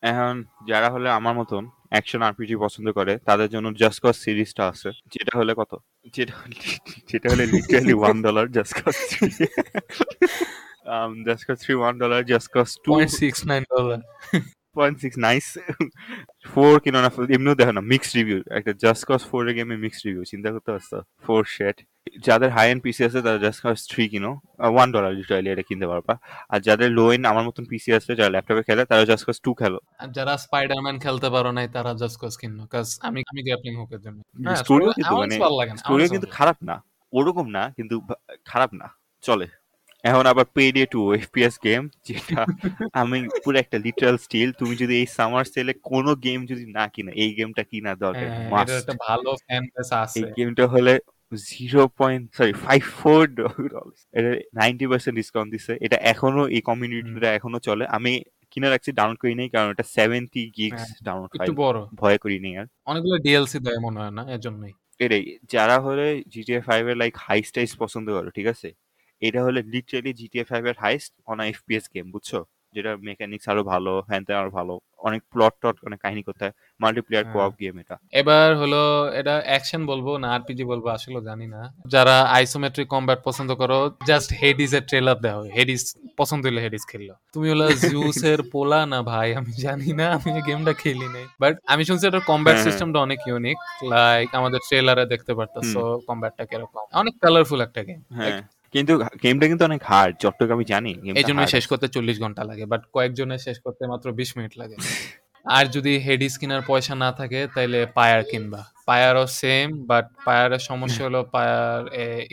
[0.03, 0.33] এখন
[0.69, 5.33] যারা হলে আমার মতন অ্যাকশন আরপিজি পছন্দ করে তাদের জন্য জাস্ট কজ সিরিজটা আছে। যেটা
[5.37, 5.71] হলে কত?
[6.13, 6.35] যেটা
[7.09, 8.95] যেটা হলে literally one dollar Just Cause
[11.25, 13.99] Just Cause three one dollar Just Cause two six nine dollar
[14.79, 15.45] point six nice
[16.53, 20.03] four কিনো না এমনিও দেখো না মিক্সড রিভিউ একটা জাস্ট কজ ফোর এর গেমে মিক্সড
[20.07, 20.91] রিভিউ চিন্তা করতে পারছ?
[21.25, 21.77] ফোর শেট
[22.27, 24.31] যাদের হাই এন্ড পিসি আছে তারা জাস্ট কজ থ্রি কিনো
[24.75, 26.13] ওয়ান ডলার লিটারালি এটা কিনতে পারবা।
[26.53, 29.51] আর যাদের লো এন্ড আমার মতন পিসি আছে যারা ল্যাপটপে খেলে তারা জাস্ট কজ টু
[29.61, 33.73] খেলো। আর যারা স্পাইডারম্যান খেলতে পারো নাই তারা জাস্ট কজ কিনো কাজ আমি আমি গ্যাপলিং
[33.79, 35.35] হুকের জন্য। হ্যাঁ, স্টোরিও কিন্তু মানে
[35.81, 36.75] স্টোরিও কিন্তু খারাপ না
[37.13, 37.95] ওরকম না কিন্তু
[38.51, 38.87] খারাপ না।
[39.23, 39.47] চলে।
[40.03, 42.39] এখন আবার পেডে টু এফপিএস গেম যেটা
[43.01, 47.11] আমি পুরো একটা লিটারাল স্টিল তুমি যদি এই সামার সেলে কোনো গেম যদি না কিনা
[47.23, 50.93] এই গেমটা কিনা দরকার হ্যাঁ, একটা ভালো ফ্যান বেস আছে। এই গেমটা হলে
[51.31, 53.21] zero point sorry five four
[54.13, 58.11] এটা নাইনটি পার্সেন্ট ডিসকাউন্ট দিচ্ছে এটা এখনও এই কমিউনিটিটা এখনও চলে। আমি
[58.51, 62.53] কিনে রাখছি ডাউনলোড করি নাই কারণ এটা সেভেন্টি গিগস ডাউনলোড একটু বড়। ভয় করি নাই
[62.61, 65.23] আর। অনেকগুলো ডিএলসি দেয় মনে হয় না এর জন্যই এটাই
[65.53, 68.69] যারা হলে জিটিএ ফাইভ এর লাইক হাই স্টাইস পছন্দ করো ঠিক আছে?
[69.21, 72.31] এটা হলে লিটারালি জিটিএ ফাইভ এর হাইস্ট অন এফপিএস গেম বুঝছ?
[72.75, 77.25] যেটা মেকানিক্স আরও ভালো হ্যান আরও ভালো অনেক প্লট টট অনেক কাহিনী করতে হয় মাল্টিপ্লেয়ার।
[77.33, 78.81] কোঅপ গেম এটা। এবার হলো
[79.13, 84.29] এটা অ্যাকশন বলব না আরপিজি বলব আসলে জানি না। যারা আইসোমেট্রিক কম্ব্যাট পছন্দ করো জাস্ট
[84.33, 85.81] হেডিস এর ট্রেলার হয় হেডিস
[86.17, 89.33] পছন্দ হলে হেডিস খেললো। তুমি হলো জুসের পোলা না ভাই?
[89.33, 93.57] আমি জানি না আমি গেমটা খেলি নাই। বাট আমি শুনছি এটা কম্ব্যাট। সিস্টেমটা অনেক ইউনিক
[93.83, 98.41] লাইক আমাদের ট্রেলারে দেখতে পারতেছো কম্ব্যাটটা কীরকম। অনেক কালারফুল একটা গেম হ্যাঁ।
[98.73, 98.93] কিন্তু
[99.23, 100.15] গেমটা কিন্তু অনেক হার্ড
[100.55, 104.29] আমি জানি এই জন্য শেষ করতে চল্লিশ ঘণ্টা লাগে বাট কয়েকজনের শেষ করতে মাত্র বিশ
[104.37, 104.77] মিনিট লাগে।
[105.45, 111.01] আর যদি হেডিস কেনার পয়সা না থাকে তাহলে পায়ার কিনবা। পায়ারও সেম বাট পায়ারের সমস্যা
[111.07, 111.81] হলো পায়ার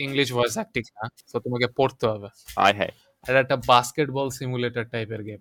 [0.05, 2.27] ইংলিশ ভয়েস অ্যাক্টিং না তো তোমাকে পড়তে হবে।
[2.65, 2.91] আয় হ্যাঁ।
[3.25, 5.39] আর একটা বাস্কেটবল সিমুলেটর টাইপের গেম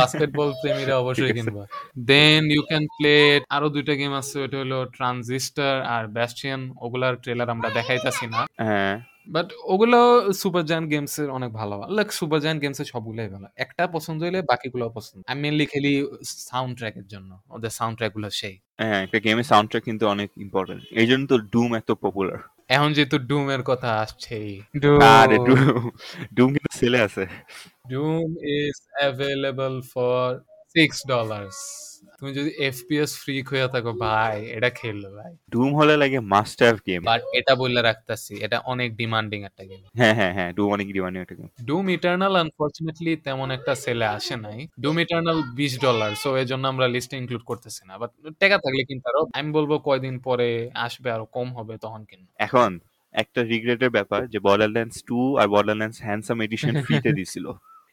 [0.00, 1.62] বাস্কেটবল প্রেমীরা অবশ্যই কিনবা।
[2.10, 3.14] দেন ইউ ক্যান প্লে
[3.56, 8.94] আরও দুইটা গেম আছে ওটা হলো ট্রানজিস্টার আর ব্যাস্টিয়ান ওগুলার ট্রেলার আমরা দেখাইতাছি না। হ্যাঁ।
[9.26, 9.98] বাট ওগুলো
[10.32, 14.22] সুপার জায়ান্ট গেমস এর অনেক ভালো। লাইক সুপার জায়ান্ট গেমস এর সবগুলোই ভালো। একটা পছন্দ
[14.22, 16.06] হইলে বাকিগুলো পছন্দ। আমি মেনলি খেলি
[16.50, 20.82] সাউন্ড ট্র্যাকের জন্য। ওদের সাউন্ড ট্র্যাকগুলো সেই। হ্যাঁ একটা গেমের সাউন্ড ট্র্যাক কিন্তু অনেক ইম্পর্টেন্ট
[20.90, 24.62] এই জন্য তো ডুম এত পপুলার এখন যেহেতু ডুম এর কথা আসছেই।
[25.20, 25.90] আরে ডুম
[26.36, 27.24] ডুম কিন্তু সেলে আছে।
[27.90, 30.40] Doom is available for
[30.74, 31.58] six dollars
[32.22, 36.76] তুমি যদি এফপিএস ফ্রি হয়ে থাকো ভাই এটা খেললো ভাই ডুম হলে লাগে মাস্ট হ্যাভ
[36.88, 40.88] গেম বাট এটা বললে রাখতেছি এটা অনেক ডিমান্ডিং একটা গেম হ্যাঁ হ্যাঁ হ্যাঁ ডুম অনেক
[40.96, 46.10] ডিমান্ডিং একটা গেম ডুম ইটার্নাল আনফরচুনেটলি তেমন একটা সেলে আসে নাই। ডুম ইটার্নাল বিশ ডলার
[46.14, 48.10] সো এই জন্য আমরা লিস্টে ইনক্লুড করতেছি না। বাট
[48.40, 50.48] টাকা থাকলে কিন্তু আরও আমি বলব কয়দিন পরে
[50.86, 52.70] আসবে আরও কম হবে তখন কিন্তু এখন
[53.14, 57.46] একটা রিগ্রেটের ব্যাপার যে বর্ডারল্যান্ডস টু আর বর্ডারল্যান্ডস হ্যান্ডসাম এডিশন ফ্রিতে দিছিল।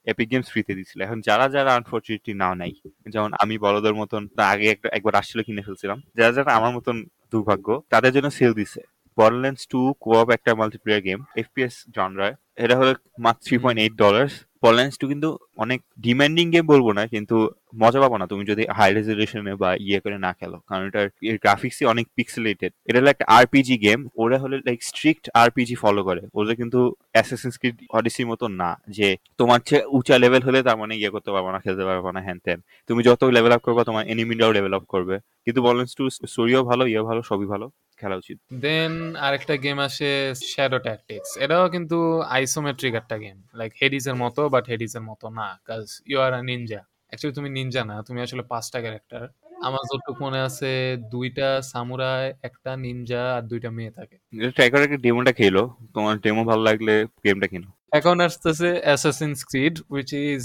[0.08, 2.72] এপিক গেমস ফ্রিতে দিছিল। এখন যারা যারা আনফরচুনেটলি নাও নাই
[3.10, 4.22] যেমন আমি বড়দের মতন
[4.54, 6.96] আগে একটা একবার আসছিল কিনে ফেলছিলাম। যারা যারা আমার মতন
[7.34, 8.82] দুর্ভাগ্য তাদের জন্য সেল দিছে।
[9.18, 14.28] বর্ডারল্যান্ডস টু কোঅপ একটা মাল্টিপ্লেয়ার গেম এফপিএস জনরায় এটা হলো মাত্র three point eight dollar
[14.64, 15.30] Borderlands two কিন্তু
[15.64, 17.38] অনেক ডিমান্ডিং গেম বলব না, কিন্তু
[17.82, 21.38] মজা পাবো না তুমি যদি হাই রেজলিউশনে বা ইয়ে করে না খেলো। কারণ এটার, এর
[21.44, 26.22] গ্রাফিক্সই অনেক পিক্সেলেটেড এটা হলো একটা আরপিজি গেম ওরা হলে লাইক স্ট্রিক্ট আরপিজি ফলো করে।
[26.40, 26.80] ওদের কিন্তু
[27.16, 29.08] অ্যাসেসিন স্ক্রিড অডিসির মতো না, যে
[29.40, 32.38] তোমার চেয়ে উঁচা লেভেল হলে তার মানে ইয়ে করতে পারব না, খেলতে পারব না, হ্যান
[32.46, 36.04] ত্যান। তুমি যত লেভেল আপ করবে, তোমার এনিমিটাও লেভেল আপ করবে। কিন্তু বলেন্স টু
[36.34, 37.66] স্টোরিও ভালো ইয়ে ভালো, সবই ভালো।
[38.02, 38.94] খেলা উচিত। দেন
[39.26, 40.12] আরেকটা গেম আসে
[40.52, 41.98] শ্যাডো ট্যাকটিক্স এটাও কিন্তু
[42.38, 46.32] আইসোমেট্রিক একটা গেম লাইক হেডিস এর মতো বাট হেডিস এর মতো না। Cause you are
[46.40, 49.24] a ninja actually তুমি নিনজা না। তুমি আসলে পাঁচটা ক্যারেক্টার
[49.68, 50.70] আমার যতটুকু মনে আছে
[51.14, 54.16] দুইটা সামুরাই একটা নিনজা আর দুইটা মেয়ে থাকে।
[54.56, 55.64] ট্রাই করে একটা ডেমোটা খেলো
[55.96, 56.94] তোমার ডেমো ভালো লাগলে
[57.26, 57.70] গেমটা কিনো।
[58.00, 60.44] এখন আসতেছে Assassin's Creed which is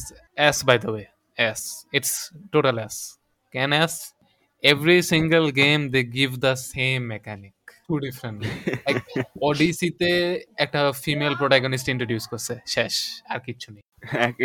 [0.48, 1.04] ass by the way
[1.38, 1.60] ass
[1.96, 2.12] it's
[2.52, 2.96] total ass
[3.54, 3.94] can ass
[4.70, 7.54] every single game they give the same mechanic
[7.88, 8.96] to different like
[9.48, 10.10] ওডিসিতে
[10.64, 12.94] একটা ফিমেল প্রোটাগনিস্ট ইন্ট্রোডিউস করছে শেষ
[13.32, 13.84] আর কিচ্ছু নেই।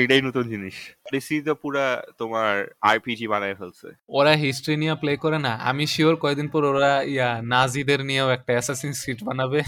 [0.02, 0.76] এটাই নতুন জিনিস।
[1.08, 1.86] অডিসি তো পুরা
[2.18, 2.54] তোমার
[2.90, 7.30] আরপিজি বানায় ফেলছে। ওরা হিস্ট্রি নিয়ে প্লে করে না। আমি শিওর কয়েকদিন পর ওরা ইয়া
[7.54, 9.60] নাজিদের নিয়েও একটা অ্যাসাসিন সিট বানাবে।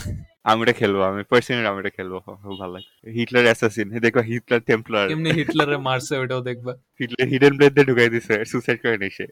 [0.45, 2.13] আমি এটা খেলব আমি পার্সোনালি আমি এটা খেলব
[2.43, 7.53] খুব ভালো লাগে। হিটলার অ্যাসাসিন দেখো হিটলার টেম্পলার কেমনি হিটলারে মারছে ওটাও দেখবা। হিটলার হিডেন
[7.57, 9.25] ব্লেড দিয়ে ঢুকাই দিছে সুসাইড করে নিছে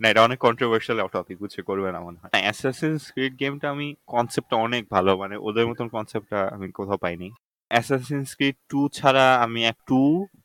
[0.00, 4.56] না এটা অনেক কন্ট্রোভার্সিয়াল টপিক বুঝছে করবে না মনে হয়। অ্যাসাসিন স্ক্রিড গেমটা আমি কনসেপ্টটা
[4.66, 7.28] অনেক ভালো মানে ওদের মতন কনসেপ্টটা আমি কোথাও পাইনি।
[7.70, 10.00] অ্যাসাসিনস ক্রিড টু ছাড়া আমি এক টু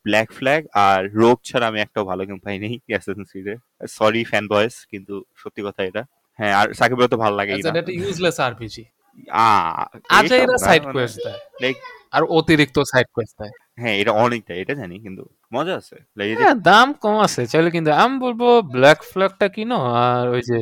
[0.05, 3.55] ব্ল্যাক ফ্ল্যাগ আর রোগ ছাড়া আমি একটাও ভালো গেম পাইনি অ্যাসাসিনস ক্রিডে
[3.97, 6.03] সরি ফ্যান বয়েস কিন্তু সত্যি কথা এটা।
[6.39, 8.83] হ্যাঁ আর সাকিবের তো ভালো লাগে আচ্ছা, এটা ইউজলেস আরপিজি
[10.09, 11.79] আচ্ছা না, সাইড মানে, কোয়েস্ট দেয়। like,
[12.11, 15.95] আর অতিরিক্ত সাইড কোয়েস্ট দেয়। হ্যাঁ এটা অনেকটা এটা জানি কিন্তু মজা আছে।
[16.41, 18.41] হ্যাঁ দাম কম আছে চাইলে কিন্তু আমি বলব
[18.73, 20.57] ব্ল্যাক ফ্ল্যাগটা কিনো আর ওই যে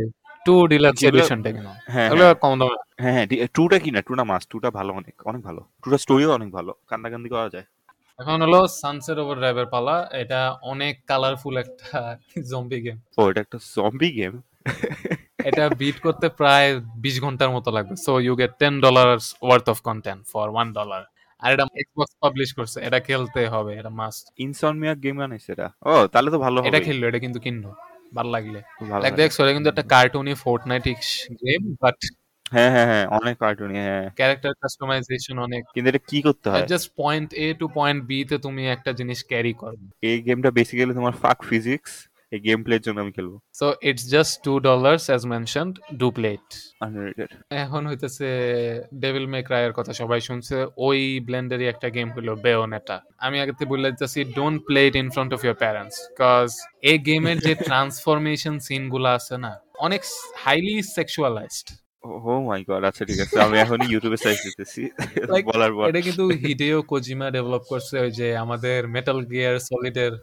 [0.46, 4.44] টু ডিলাক্স এডিশনটা কিনো। হ্যাঁ হ্যাঁ, কম দামে হ্যাঁ। হ্যাঁ টুটা কি না টুটা মাস
[4.48, 7.66] টুটা ভালো অনেক অনেক ভালো। টুটা স্টোরিও অনেক ভালো কান্দাকান্দি করা যায়।
[8.20, 11.90] এখন হলো সানসেট ওভার ড্রাইভের পালা এটা অনেক কালারফুল একটা
[12.52, 14.34] জম্বি গেম ও এটা একটা জম্বি গেম
[15.46, 19.08] এটা বিট করতে প্রায় বিশ ঘণ্টার মতো লাগবে। So you get ten dollar
[19.42, 21.02] worth of content for one dollar
[21.42, 25.94] আর এটা এক্সবক্স পাবলিশ করছে। এটা খেলতে হবে এটা মাস্ট ইনসনমিয়া গেম বানাইছে এটা। ও
[26.08, 27.70] তাহলে তো ভালো হবে। এটা খেললো এটা কিন্তু কিনলো।
[28.16, 28.60] ভালো লাগলে।
[29.04, 30.84] লাইক। দেখছ এটা কিন্তু একটা কার্টুনি ফোর্টনাইট
[31.44, 31.98] গেম বাট
[32.52, 36.66] হ্যাঁ হ্যাঁ হ্যাঁ অনেক কার্টুনি হ্যাঁ। ক্যারেক্টার কাস্টমাইজেশন অনেক। কিন্তু এটা কি করতে হয়?
[36.66, 40.94] Just point A to point B তে তুমি একটা জিনিস ক্যারি করো। এই গেমটা বেসিক্যালি
[40.94, 41.92] তোমার ফাক ফিজিক্স
[42.32, 46.46] এই গেম প্লের জন্য আমি খেলব। So it's just two dollars as mentioned do plate
[46.86, 47.30] unrated
[47.64, 48.28] এখন হইতেছে
[49.04, 50.56] ডেভিল মে ক্রায়ের কথা সবাই শুনছে।
[50.88, 55.08] ওই ব্লেন্ডারই একটা গেম হলো বেওনেটা আমি আগে থেকে বলে দিতেছি don't play it in
[55.16, 56.50] front of your parents because
[56.92, 59.52] এই গেমের যে ট্রান্সফরমেশন সিনগুলো আছে না
[59.86, 60.02] অনেক
[60.44, 61.68] হাইলি সেক্সুয়ালাইজড
[62.28, 64.82] ও মাই গড আচ্ছা ঠিক আছে। আমি এখন ইউটিউবে সার্চ দিতেছি।
[65.50, 70.14] বলার পর। এটা কিন্তু হিডেও কোজিমা ডেভেলপ করছে ওই যে আমাদের মেটাল গিয়ার সলিডের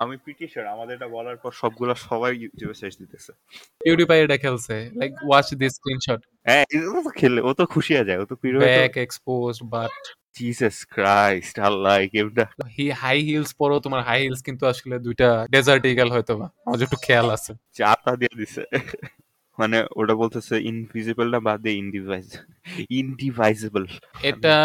[0.00, 3.30] আমি পিটি শিওর আমাদের এটা বলার পর সবগুলো সবাই ইউটিউবে সার্চ দিতেছে।
[3.80, 8.06] পিউডিফাই এটা খেলছে লাইক ওয়াচ দিস স্ক্রিনশট হ্যাঁ ও তো খেলে ও তো খুশি হয়ে
[8.08, 9.96] যায় ও তো পিরো back exposed but
[10.36, 12.44] Jesus Christ Allah গেমটা
[12.76, 16.78] হি হাই হিলস পরো তোমার হাই হিলস কিন্তু আসলে দুইটা ডেজার্ট ইগল হয়তো বা আমার
[16.86, 18.62] একটু খেয়াল আছে। চাতা দিয়ে দিছে।
[19.58, 22.26] মানে ওটা বলতেছে ইনভিজিবল না বাদ দিয়ে ইনডিভাইজ
[23.00, 23.84] ইনডিভাইজেবল
[24.30, 24.56] এটা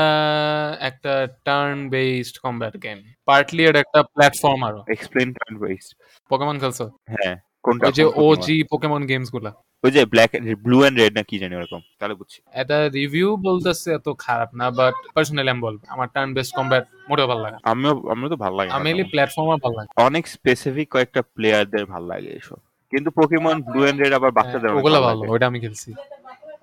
[0.90, 1.14] একটা
[1.48, 2.98] turn based combat game
[3.30, 5.92] partly এটা একটা প্ল্যাটফর্মারও এক্সপ্লেন টার্ন বেসড
[6.32, 6.86] পোকেমন খেলছো?
[7.14, 7.34] হ্যাঁ
[7.66, 7.86] কোনটা?
[7.88, 9.52] ওই যে ওজি পোকেমন গেমসগুলা।
[9.84, 10.32] ওই যে ব্ল্যাক
[10.66, 14.66] ব্লু এন্ড রেড না কি জানি ওরকম তাহলে বুঝছি। এটা রিভিউ বলতেছে এত খারাপ না
[14.80, 18.56] বাট পার্সোনালি আমি বলব আমার টার্ন বেসড কমব্যাট মোটেও ভালো লাগে। আমিও আমিও তো ভালো
[18.58, 22.60] লাগে আমি। প্ল্যাটফর্মার ভালো লাগে অনেক স্পেসিফিক কয়েকটা প্লেয়ারদের ভালো লাগে এসব।
[22.94, 25.90] কিন্তু পোকেমন ব্লু এন্ড রেড আবার বাচ্চাদের হ্যাঁ, ওগুলো ভালো। ওইটা আমি খেলছি।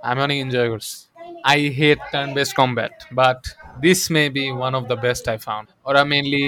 [0.03, 0.97] আমি অনেক এনজয় করছি।
[1.45, 3.41] I hate turn based combat but
[3.81, 6.47] this may be one of the best I found ওরা মেইনলি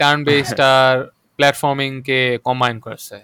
[0.00, 0.94] টার্ন বেসড আর
[1.38, 2.18] প্ল্যাটফর্মিং কে
[2.48, 3.16] কম্বাইন করছে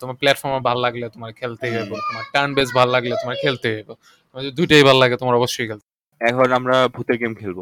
[0.00, 3.88] তোমার প্ল্যাটফর্মার ভালো লাগলে তোমার খেলতে হইব তোমার টার্ন বেস ভালো লাগলে তোমার খেলতে হইব।
[4.26, 5.88] তোমার যদি দুইটাই ভালো লাগে তোমার অবশ্যই খেলতে
[6.20, 7.58] এখন আমরা ভূতের গেম খেলব।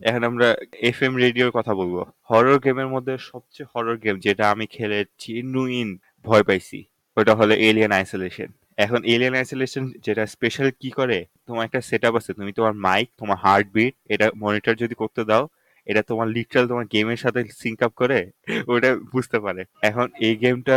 [0.00, 0.46] এখন আমরা
[0.82, 1.96] এফ এম রেডিওর কথা বলব।
[2.30, 5.88] হরর গেমের মধ্যে সবচেয়ে হরর গেম যেটা আমি খেলে জেনুইন
[6.28, 6.78] ভয় পাইছি।
[7.16, 8.48] ওটা হলো এলিয়ান আইসোলেশন
[8.84, 11.18] এখন এলিয়ান আইসোলেশন যেটা স্পেশাল কি করে?
[11.46, 15.44] তোমার একটা সেট আছে তুমি তোমার মাইক তোমার হার্টবিট এটা মনিটর যদি করতে দাও
[15.86, 18.18] এটা তোমার লিটারাল তোমার গেমের সাথে সিঙ্ক আপ করে
[18.72, 20.76] ওটা বুঝতে পারে। এখন এই গেমটা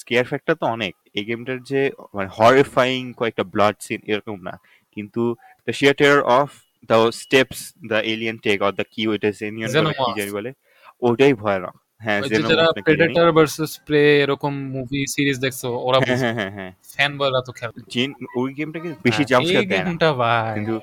[0.00, 1.82] স্কেয়ার ফ্যাক্টর তো অনেক। এই গেমটার যে
[2.14, 4.54] মানে হরিফাইং কয়েকটা ব্লাড সিন এরকম না।
[4.94, 5.22] কিন্তু
[5.66, 6.48] the sheer terror of
[6.90, 10.50] the steps the alien take or the কি ওইটা জেনিয়ন কি। জানি বলে
[11.08, 15.98] ওটাই ভয়ানক। হ্যাঁ যারা Xenomorph নাকি জানি। প্রেডেটর ভার্সেস প্রে এরকম মুভি সিরিজ দেখছ ওরা
[16.00, 19.64] হ্যাঁ হ্যাঁ হ্যাঁ হ্যাঁ। ফ্যান বয়রা তো খেলে জিন ওই গেমটা বেশি হ্যাঁ, জাম্প স্কেয়ার
[19.70, 20.74] দেয় না। ভাই। কিন্তু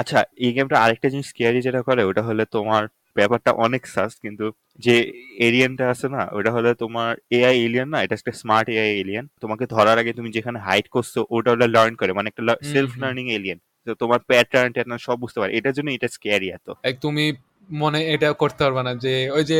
[0.00, 2.82] আচ্ছা এই গেমটা আরেকটা জিনিস স্কেয়ারি যেটা করে ওটা হলে তোমার
[3.16, 4.46] ব্যাপারটা অনেক সাস কিন্তু
[4.78, 4.94] যে
[5.38, 9.64] এলিয়ানটা আছে না ওটা হলে তোমার এআই এলিয়ান না এটা একটা স্মার্ট এআই এলিয়ান তোমাকে
[9.66, 12.42] ধরার আগে তুমি যেখানে হাইড করছ ওটা ওটা লার্ন করে মানে একটা
[12.72, 16.66] সেলফ লার্নিং এলিয়ান তো তোমার প্যাটার্ন ট্যাটার্ন সব বুঝতে পারে। এটার জন্য এটা স্কেয়ারি এত।
[16.84, 17.24] এক তুমি
[17.68, 19.58] মনে এটা করতে পারবে না যে ওই যে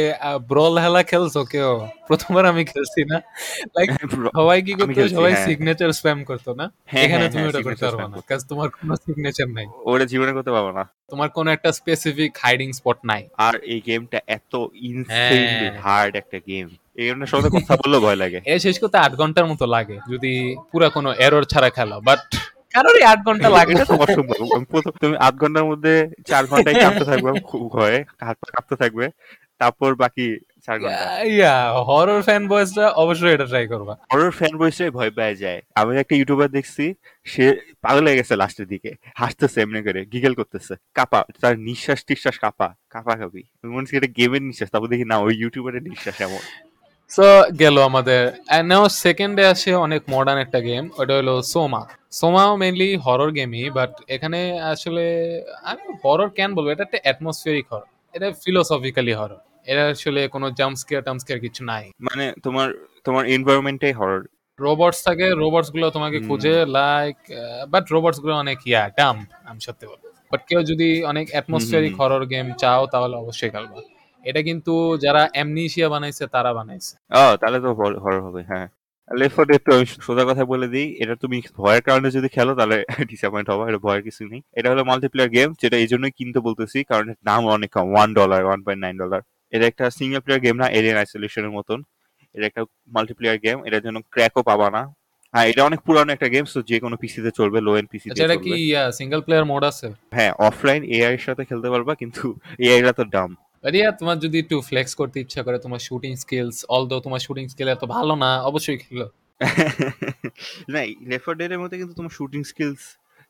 [0.48, 1.70] ব্রল হেলা খেলছো কেউ?
[2.08, 3.18] প্রথমবার আমি খেলছি না।
[3.76, 3.88] লাইক
[4.38, 5.08] সবাই কি করতো?
[5.08, 6.64] সবাই। সিগনেচার স্প্যাম করতো না?
[6.86, 10.04] হ্যাঁ, এখানে হ্যাঁ, তুমি হ্যাঁ, ওটা করতে পারবে না। কাজ তোমার কোনো সিগনেচার নাই। ওটা
[10.04, 14.52] জীবনে করতে পারব না। তোমার কোনো একটা স্পেসিফিক হাইডিং স্পট নাই। আর এই গেমটা এত
[14.82, 18.98] ইনসেনলি হ্যাঁ। হার্ড একটা গেম এই গেমটার সাথে কথা বললেও ভয় লাগে। এ শেষ করতে
[18.98, 20.32] আট ঘণ্টার মতো লাগে যদি
[20.72, 22.22] পুরা কোনো এরর ছাড়া খেলা। বাট
[22.74, 24.40] কারোরই আট ঘণ্টা লাগে অসম্ভব।
[25.02, 25.94] তুমি আধ ঘণ্টার মধ্যে
[26.30, 29.06] চার ঘন্টায় কাঁপতে থাকবে খুব ভয়ে হাত পা কাঁপতে থাকবে।
[29.60, 30.26] তারপর বাকি
[30.66, 31.04] চার ঘণ্টা।
[31.36, 31.56] ইয়া
[31.88, 36.14] হরর ফ্যান বয়েসরা অবশ্যই এটা ট্রাই করবা। হরর ফ্যান বয়সে ভয় পেয়ে যায়। আমি একটা
[36.18, 36.84] ইউটিউবার দেখছি
[37.26, 37.44] সে
[37.84, 38.90] পাগল হয়ে গেছে লাস্টের দিকে।
[39.20, 43.42] হাসতেছে এমনি করে গিগল করতেছে। কাপা তার নিঃশ্বাস টিশ্বাস কাপা কাপা কাপি
[43.72, 46.42] মনে হচ্ছে এটা গেমের নিঃশ্বাস তারপর দেখি না ওই ইউটিউবারের নিঃশ্বাস এমন।
[47.10, 47.26] সো
[47.62, 48.20] গেল আমাদের
[48.70, 51.82] নাও সেকেন্ডে আসে অনেক মডার্ন একটা গেম ওটা হলো সোমা
[52.18, 54.40] সোমাও মেনলি হরর গেমই বাট এখানে
[54.72, 55.04] আসলে
[55.70, 59.40] আমি হরর কেন বলব এটা একটা অ্যাটমসফিয়ারিক হরর এটা ফিলোসফিক্যালি হরর
[59.70, 62.68] এটা আসলে কোনো জাম্প স্কেয়ার টাম্প স্কেয়ার কিছু নাই। মানে তোমার
[63.06, 64.20] তোমার এনভায়রনমেন্টটাই হরর
[64.58, 67.16] রোবটস থাকে রোবটসগুলো তোমাকে খুঁজে লাইক
[67.72, 72.46] বাট রোবটসগুলো অনেক ইয়া ডাম্প আমি সত্যি বলব। বাট কেউ যদি অনেক অ্যাটমসফিয়ারিক হরর গেম
[72.62, 73.78] চাও তাহলে অবশ্যই খেলবা।
[74.24, 74.72] এটা কিন্তু
[75.04, 78.66] যারা অ্যামনিশিয়া বানাইছে তারা বানাইছে। ও তাহলে তো হরর হবে হ্যাঁ।
[79.10, 82.52] লেফট ফর ডেড তো আমি সোজা কথা বলে দিই এটা তুমি ভয়ের কারণে যদি খেলো
[82.58, 82.76] তাহলে
[83.10, 86.78] ডিসঅ্যাপয়েন্ট হবে এটা ভয়ের কিছু নেই। এটা হলো মাল্টিপ্লেয়ার গেম যেটা এই জন্যই কিনতে বলতেছি
[86.90, 89.20] কারণ এর দাম অনেক কম one dollar one point nine dollar
[89.52, 91.78] এটা একটা সিঙ্গেল প্লেয়ার গেম না এলিয়ান আইসোলেশনের মতন।
[92.34, 92.62] এটা একটা
[92.94, 94.82] মাল্টিপ্লেয়ার গেম এটার জন্য ক্র্যাকও পাবা না।
[95.34, 98.36] হ্যাঁ এটা অনেক পুরানো একটা গেম তো যে কোনো পিসিতে চলবে লো এন্ড পিসিতে এটা
[98.44, 98.52] কি
[98.98, 99.86] সিঙ্গেল প্লেয়ার মোড আছে?
[100.16, 102.22] হ্যাঁ অফলাইন এআই এর সাথে খেলতে পারবা কিন্তু
[102.66, 103.30] এআই রা তো ডাম
[103.98, 107.84] তোমার যদি একটু ফ্লেক্স করতে ইচ্ছা করে তোমার শুটিং স্কিলস অলদো তোমার শুটিং স্কিল এত
[107.84, 109.06] ভালো না অবশ্যই খেলো।
[110.68, 112.82] না লেফট ফর মধ্যে কিন্তু তোমার শুটিং স্কিলস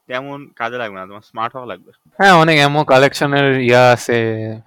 [0.08, 2.56] তেমন কাজে লাগবে না তোমার স্মার্ট হওয়া লাগবে। হ্যাঁ অনেক
[2.86, 4.18] কালেকশনের ইয়া আছে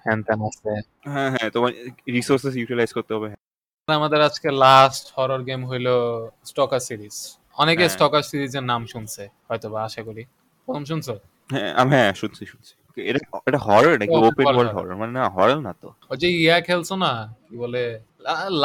[0.04, 0.70] হ্যান ত্যান আছে।
[1.04, 1.72] হ্যাঁ হ্যাঁ তোমার
[2.08, 3.28] রিসোর্সেস ইউটিলাইজ করতে হবে।
[3.88, 5.86] আমাদের আজকে লাস্ট হরর গেম হইল
[6.44, 10.24] স্টকার সিরিজ অনেকে হ্যাঁ। স্টকার সিরিজের নাম শুনছে হয়তো বা আশা করি।
[10.68, 11.14] প্রথম শুনছো?
[11.50, 12.74] হ্যাঁ আমি হ্যাঁ শুনছি শুনছি।
[13.10, 16.56] এটা এটা হরর নাকি ওপেন ওয়ার্ল্ড হরর মানে না হরর না তো। ওই যে ইয়া
[16.68, 17.12] খেলছো না
[17.48, 17.82] কি বলে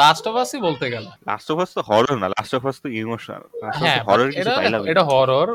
[0.00, 2.88] লাস্ট অফ আসই বলতে গেলে। লাস্ট অফ আস তো হরর না লাস্ট অফ আস তো
[3.00, 3.42] ইমোশনাল
[3.80, 5.48] হ্যাঁ হরর কিছু পাইলাম। এটা হরর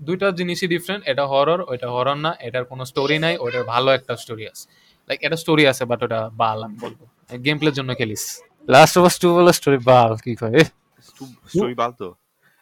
[0.00, 4.12] দুইটা জিনিসই ডিফারেন্ট এটা হরর ওইটা হরর না এটার কোনো স্টোরি নাই ওইটার ভালো একটা
[4.22, 4.64] স্টোরি আছে।
[5.08, 7.00] লাইক এটা স্টোরি আছে বাট ওটা বাল আমি বলব।
[7.44, 8.24] গেম প্লের জন্য খেলিস।
[8.74, 10.58] লাস্ট অফ আস টু বলে স্টোরি বাল কি কয়?
[11.52, 12.08] স্টোরি বাল তো।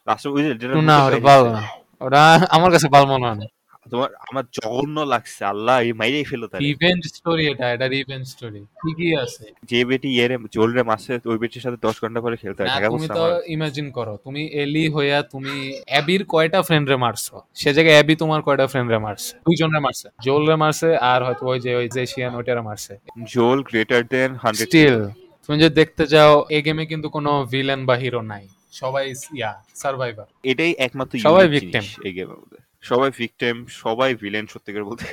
[0.06, 0.52] লাস্ট অফ ওই যে
[0.90, 1.62] না ওটা বাল না।
[2.06, 2.22] ওটা
[2.56, 3.46] আমার কাছে বাল মনে হয় না।
[3.92, 8.62] তোমার আমার জঘন্য লাগছে আল্লাহ এই মাইরেই ফেলো তারে। রিভেঞ্জ স্টোরি এটা এটা রিভেঞ্জ স্টোরি
[8.82, 12.70] ঠিকই আছে। যে বেটি ইয়েরে জোলরে মাসে ওই বেটির সাথে দশ ঘণ্টা পরে খেলতে হয়
[12.94, 13.24] তুমি তো
[13.56, 15.54] ইমাজিন করো তুমি এলি হইয়া তুমি
[15.92, 17.34] অ্যাবির কয়টা ফ্রেন্ড রে মারছো?
[17.60, 19.32] সে জায়গায় অ্যাবি তোমার কয়টা ফ্রেন্ড রে মারছে?
[19.46, 22.92] দুইজন রে মারছে। জোল রে মারছে আর হয়তো ওই যে ওই যে এশিয়ান ওইটারে মারছে।
[23.34, 24.98] জোল গ্রেটার দেন হান্ড্রেড স্টিল
[25.44, 28.44] তুমি যদি দেখতে যাও এই গেমে কিন্তু কোনো ভিলেন বা হিরো নাই।
[28.80, 29.04] সবাই
[29.38, 32.58] ইয়া সার্ভাইভার এটাই একমাত্র সবাই। জিনিস এই গেমের মধ্যে।
[32.88, 35.06] সবাই ভিকটিম সবাই ভিলেন সত্যিকার বলতে।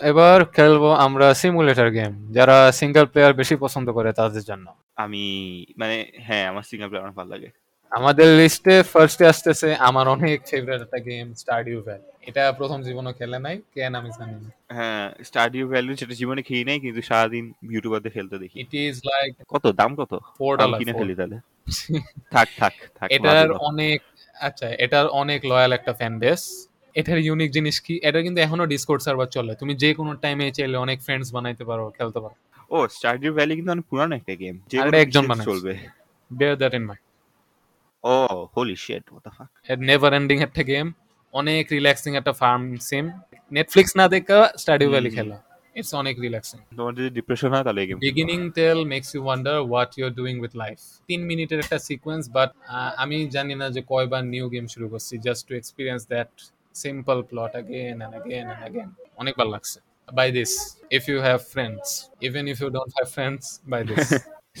[0.00, 4.66] এবার খেলব আমরা সিমুলেটর গেম যারা সিঙ্গেল প্লেয়ার বেশি পছন্দ করে তাদের জন্য।
[5.04, 5.24] আমি
[5.80, 5.96] মানে
[6.26, 7.48] হ্যাঁ আমার সিঙ্গেল প্লেয়ার অনেক ভালো লাগে।
[7.92, 13.38] আমাদের লিস্টে ফার্স্টে আসতেছে আমার অনেক ফেভারিট একটা গেম স্টাডিও ভ্যাল এটা প্রথম জীবনে খেলে
[13.46, 17.44] নাই কেন আমি জানি না। হ্যাঁ স্টাডিও ভ্যালু সেটা জীবনে খেয়ে নাই কিন্তু সারাদিন
[17.74, 19.64] ইউটিউবারদের খেলতে দেখি। ইট ইজ লাইক কত?
[19.80, 20.12] দাম কত?
[20.38, 21.36] ফোর ডলার কিনে ফেলি তাহলে।
[22.34, 23.98] থাক থাক থাক এটার অনেক
[24.46, 26.42] আচ্ছা এটার অনেক লয়াল একটা ফ্যান বেস
[26.96, 27.94] এটার ইউনিক জিনিস কি?
[28.08, 31.84] এটা কিন্তু এখনও ডিসকোড সার্ভার চলে। তুমি যে কোনো টাইমে চাইলে অনেক ফ্রেন্ডস বানাইতে পারো
[31.96, 32.36] খেলতে পারো।
[32.70, 35.72] ও স্টাডিও ভ্যালি কিন্তু অনেক পুরানো একটা গেম যে আর একজন বানাইছে। চলবে।
[36.30, 37.02] Bear that in mind
[38.04, 38.14] oh
[38.56, 40.86] holy shit what the fuck এর নেভার এন্ডিং একটা গেম
[41.34, 43.04] অনেক রিল্যাক্সিং একটা ফার্ম সিম
[43.52, 45.36] নেটফ্লিক্স না দেখা স্টাডিউ ভ্যালি। খেলা।
[45.78, 49.90] ইটস অনেক রিল্যাক্সিং তোমার যদি ডিপ্রেশন হয় তাহলে game beginning tell makes you wonder what
[49.96, 50.78] you are doing with life
[51.08, 52.50] তিন মিনিটের একটা সিকোয়েন্স বাট
[53.02, 56.32] আমি জানি না যে কয়বার নিউ গেম শুরু করছি just to experience that
[56.82, 58.88] simple plot again and again and again
[59.20, 59.78] অনেক ভালো লাগছে।
[60.18, 60.52] By this
[60.96, 61.86] if you have friends
[62.28, 64.06] even if you don't have friends by this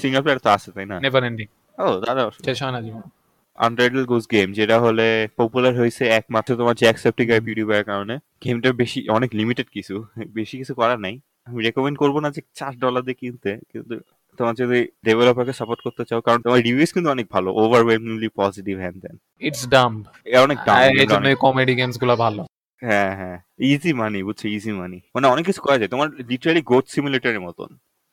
[0.02, 0.96] single player তো আছে তাই না?
[1.04, 1.48] নেভার এন্ডিং
[1.78, 3.04] ও দাদা শেষ হয় না জীবন।
[3.66, 5.06] আনটাইটেল গোস গেম যেটা হলে
[5.36, 8.14] পপুলার হয়েছে একমাত্র তোমার জ্যাকসেপ্টিকার পিউডিফায়ার কারণে।
[8.44, 9.94] গেমটা বেশি অনেক লিমিটেড কিছু।
[10.38, 11.14] বেশি কিছু করার নাই।
[11.48, 13.94] আমি রেকমেন্ড করব না যে চার ডলার দিয়ে কিনতে কিন্তু
[14.38, 18.98] তোমার যদি ডেভেলপারকে সাপোর্ট করতে চাও কারণ তোমার রিভিউস কিন্তু অনেক ভালো overwhelmingly positive hand
[19.02, 22.42] then it's dumb এটা অনেক দাম এই জন্য কমেডি গেমসগুলো ভালো।
[22.82, 26.84] হ্যাঁ হ্যাঁ। ইজি মানি বুঝছ ইজি মানি মানে অনেক কিছু করা যায়। তোমার লিটারালি গোট
[26.88, 27.70] সিমুলেটরের মতন।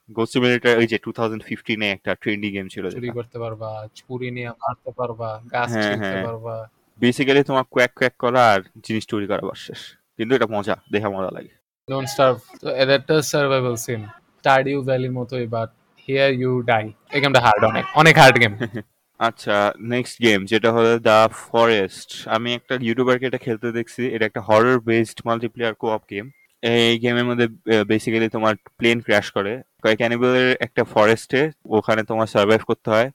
[0.10, 3.70] গোট সিমুলেটর ওই যে টু থাউজেন্ড ফিফটিনে একটা ট্রেন্ডি গেম ছিল চুরি করতে পারবা
[4.00, 6.56] চুরি নিয়ে মারতে পারবা গাছ হ্যাঁ, ছিঁড়তে হ্যাঁ। পারবা।
[7.00, 9.82] বেসিক্যালি তোমার কোয়াক কোয়াক করা আর জিনিস তৈরি করা বাস শেষ।
[10.18, 11.54] কিন্তু এটা মজা দেখা মজা লাগে।
[11.88, 14.02] ডোন্ট স্টার্ভ তো এটা একটা সার্ভাইভাল সিম
[14.38, 15.70] স্টারডিউ ভ্যালির মতোই বাট
[16.08, 16.86] হিয়ার ইউ ডাই
[17.16, 18.54] এই গেমটা হার্ড অনেক অনেক হার্ড গেম
[19.20, 19.56] আচ্ছা
[19.94, 24.78] নেক্সট গেম যেটা হলো দ্য ফরেস্ট আমি একটা ইউটিউবারকে এটা খেলতে দেখছি, এটা একটা হরর
[24.90, 26.26] বেসড মাল্টিপ্লেয়ার কো অপ গেম
[26.64, 27.48] এই গেমের মধ্যে
[27.92, 29.54] বেসিক্যালি তোমার প্লেন ক্র্যাশ করে।
[30.00, 31.42] ক্যানিবেলের একটা ফরেস্টে
[31.78, 33.10] ওখানে তোমার সার্ভাইভ করতে হয়।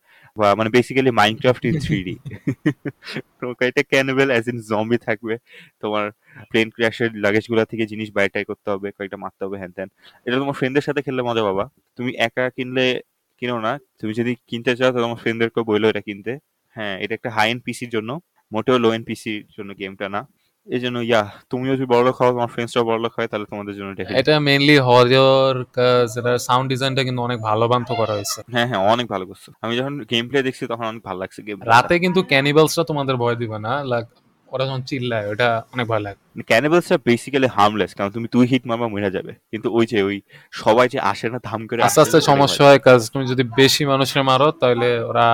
[0.58, 2.14] মানে basically Minecraft in three D
[3.40, 5.34] তো এটা ক্যানিবেল অ্যাজ ইন জম্বি থাকবে।
[5.80, 6.04] তোমার
[6.50, 9.88] প্লেন ক্র্যাশের লাগেজগুলা থেকে জিনিস বাইটাই করতে হবে কয়েকটা মারতে হবে হ্যান ত্যান।
[10.26, 11.64] এটা তোমার ফ্রেন্ডের সাথে খেললে মজা পাবা।
[11.96, 12.86] তুমি একা কিনলে
[13.38, 16.32] কিনো না। তুমি যদি কিনতে চাও তো তোমার ফ্রেন্ডদেরকে বলল এটা কিনতে।
[16.76, 18.10] হ্যাঁ এটা একটা হাই এন্ড পিসির জন্য
[18.52, 20.20] মোটেও লো এন্ড পিসির জন্য গেমটা না।
[20.68, 23.74] এই জন্য ইয়া তুমিও যদি বড় লোক খাও তোমার ফ্রেন্ডসরাও বড় লোক হয় তাহলে তোমাদের
[23.78, 25.56] জন্য এটা এটা মেইনলি হরর
[26.18, 29.72] এটা সাউন্ড ডিজাইনটা কিন্তু অনেক ভালো বান্ত করা হয়েছে। হ্যাঁ হ্যাঁ অনেক ভালো করছ। আমি
[29.78, 33.58] যখন গেম প্লে দেখছি তখন অনেক ভালো লাগছে গেম রাতে কিন্তু ক্যানিবালসটা তোমাদের ভয় দিবে
[33.66, 34.04] না লাগ
[34.52, 38.86] ওরা যখন চিল্লায় ওটা অনেক ভয় লাগে। ক্যানিবালসটা বেসিক্যালি হার্মলেস কারণ তুমি তুই হিট মারবা
[38.92, 40.16] মরে যাবে। কিন্তু ওই যে ওই
[40.62, 44.22] সবাই যে আসে না ধাম করে আস্তে আস্তে সমস্যা হয় কাজ তুমি যদি বেশি মানুষের
[44.30, 45.26] মারো তাহলে ওরা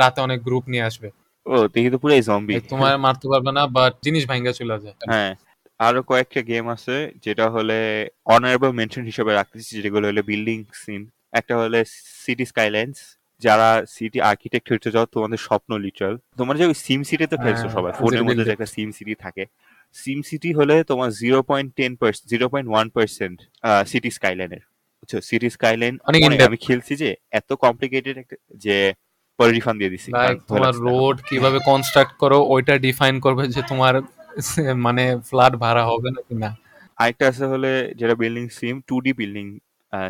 [0.00, 1.08] রাতে অনেক গ্রুপ নিয়ে আসবে।
[1.50, 5.32] ও দেখি তো পুরো জম্বি তোমার মারতে পারবে না বাট জিনিস ভাঙ্গা চলে যায় হ্যাঁ
[5.80, 7.78] আরও কয়েকটা গেম আছে যেটা হলে
[8.26, 11.78] অনারেবল মেনশন হিসেবে রাখতেছি যেগুলো হলে বিল্ডিং সিম একটা হলে
[12.22, 12.96] সিটি স্কাইলাইন্স
[13.42, 17.74] যারা সিটি আর্কিটেক্ট হতে যাও তোমাদের স্বপ্ন লিটারাল তোমার যে সিম সিটি তো খেলছো হ্যাঁ,
[17.76, 19.44] সবাই ফোনের মধ্যে যে একটা সিম সিটি থাকে।
[19.96, 23.38] সিম সিটি হলে তোমার zero point ten percent zero point one percent
[23.86, 24.62] city স্কাইলাইনের
[24.98, 25.12] বুঝছ?
[25.28, 28.16] সিটি স্কাইলাইন অনেক আমি খেলছি যে এত কমপ্লিকেটেড
[28.56, 28.76] যে
[29.40, 33.94] পরে রিফান্ড দিয়ে দিছি। লাইক তোমার রোড কীভাবে কনস্ট্রাক্ট করো ওইটা ডিফাইন করবে যে তোমার
[34.86, 36.50] মানে ফ্ল্যাট ভাড়া হবে নাকি না
[37.00, 37.70] আরেকটা আছে হলে
[38.00, 39.46] যেটা building sim two D building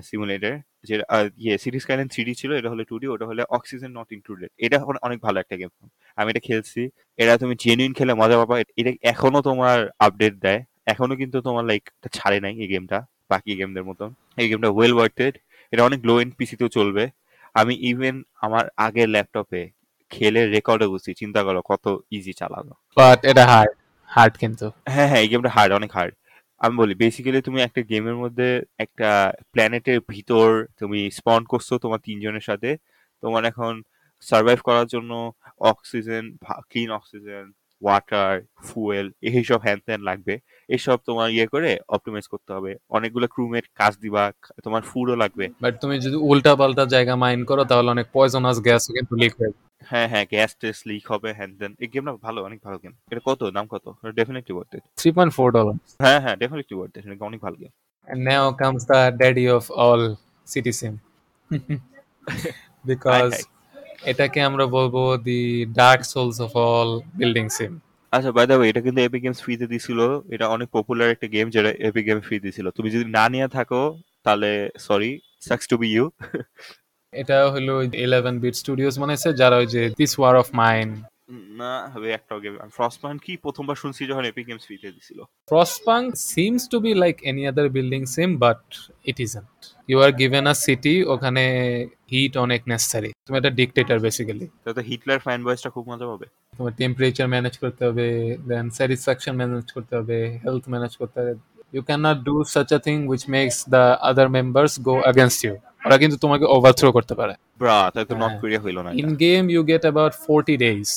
[0.09, 0.55] simulator
[0.89, 1.05] যেটা
[1.45, 4.77] ইয়ে সিটি স্কাইলাইন থ্রি ছিল এটা হলে টু ডি ওটা হলে অক্সিজেন নট ইনক্লুডেড এটা
[5.07, 5.71] অনেক ভালো একটা গেম
[6.19, 6.81] আমি এটা খেলছি।
[7.23, 10.61] এটা তুমি জেনুইন খেলে মজা পাবা। এটা এখনও তোমার আপডেট দেয়।
[10.93, 11.85] এখনও কিন্তু তোমার লাইক
[12.17, 12.99] ছাড়ে নাই এই গেমটা
[13.33, 14.11] বাকি গেমদের মতন।
[14.43, 15.35] এই গেমটা ওয়েল ওয়ার্থেড
[15.73, 17.05] এটা অনেক লো এন্ড পিসিতেও চলবে।
[17.55, 19.63] আমি ইভেন আমার আগের ল্যাপটপে
[20.11, 23.73] খেলে রেকর্ডে বুঝছি চিন্তা করো কত ইজি চালানো। বাট এটা হার্ড
[24.11, 26.13] হার্ড কিন্তু। হ্যাঁ হ্যাঁ এই গেমটা হার্ড অনেক হার্ড
[26.61, 28.49] আমি বলি বেসিক্যালি তুমি একটা গেমের মধ্যে
[28.79, 29.09] একটা
[29.53, 30.49] প্ল্যানেটের ভিতর
[30.81, 32.71] তুমি স্পন করছ তোমার তিনজনের সাথে।
[33.23, 33.73] তোমার এখন
[34.23, 35.13] সার্ভাইভ করার জন্য
[35.71, 36.25] oxygen
[36.71, 37.45] clean oxygen
[37.83, 38.33] water
[38.65, 40.35] fuel এইসব হ্যান ত্যান লাগবে।
[40.69, 44.23] এসব তোমার ইয়ে করে অপটিমাইজ করতে হবে। অনেকগুলো ক্রুমেট কাজ দিবা
[44.65, 48.83] তোমার ফুডও লাগবে। বাট তুমি যদি উল্টা পাল্টা জায়গা মাইন্ড করো তাহলে অনেক পয়জনাস গ্যাস
[48.93, 52.39] কিন্তু লিক হয়ে যাবে। হ্যাঁ হ্যাঁ গ্যাস টেস্ট লিক হবে হ্যান ত্যান এই গেমটা ভালো
[52.45, 53.41] অনেক ভালো গেম এটা কত?
[53.51, 53.85] দাম কত?
[54.17, 57.73] ডেফিনেটলি ওয়ার্থ ইট 3.4 ডলার হ্যাঁ হ্যাঁ ডেফিনেটলি ওয়ার্থ এটা অনেক ভালো game
[58.09, 60.95] And now comes the daddy of all city sim.
[62.85, 63.47] because
[64.05, 64.95] এটাকে আমরা বলব
[65.27, 65.41] the
[65.81, 66.91] dark souls of all
[67.21, 67.73] building sim
[68.13, 70.01] আচ্ছা বাই দ্য ওয়ে এটা কিন্তু এপিক গেমস ফ্রিতে দিছিল।
[70.35, 73.83] এটা অনেক পপুলার একটা গেম যেটা এপিক গেম ফ্রি দিছিল। তুমি যদি না নিয়ে থাকো
[74.25, 74.51] তাহলে
[74.87, 75.11] sorry
[75.49, 76.05] sucks to be you
[77.13, 77.75] এটা হলো
[78.05, 80.89] 11 বিট স্টুডিওস বানাইছে যারা ওই যে দিস ওয়ার অফ মাইন
[81.61, 85.19] না হবে একটা গেম ফ্রস্টম্যান কি প্রথমবার শুনছি যখন এপিক গেমস ফ্রিতে দিছিল।
[85.51, 88.63] Frostpunk seems to be like any other building sim, but
[89.11, 89.61] it isn't.
[89.91, 91.45] You are given a city, ওখানে
[92.11, 96.27] হিট অনেক নেসেসারি তুমি একটা ডিকটেটর বেসিক্যালি তাতে হিটলার ফ্যান বয়েসটা খুব মজা পাবে।
[96.59, 98.07] তোমার টেম্পারেচার ম্যানেজ করতে হবে
[98.49, 101.33] দেন স্যাটিসফ্যাকশন ম্যানেজ করতে হবে হেলথ ম্যানেজ করতে হবে।
[101.75, 105.55] You can not do such a thing which makes the other members go against you
[105.87, 109.11] ওরা কিন্তু তোমাকে ওভারথ্রো করতে পারে। ব্রা তাই তো নর্থ হ্যাঁ। কোরিয়া হইল না in
[109.25, 110.89] game you get about forty days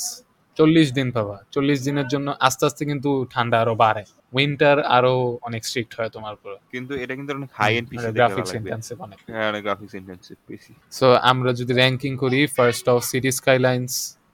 [0.57, 4.03] চল্লিশ দিন পাবা। চল্লিশ দিনের জন্য আস্তে আস্তে কিন্তু ঠান্ডা আরও বাড়ে।
[4.33, 8.51] উইন্টার আরও অনেক স্ট্রিক্ট হয় তোমার উপর। কিন্তু এটা কিন্তু অনেক high end PC graphics
[8.59, 13.31] intensive অনেক। হ্যাঁ অনেক গ্রাফিক্স ইন্টেন্সিভ পিসি সো আমরা যদি র্যাঙ্কিং করি ফার্স্ট অফ সিটি
[13.31, 13.91] স্কাইলাইন্স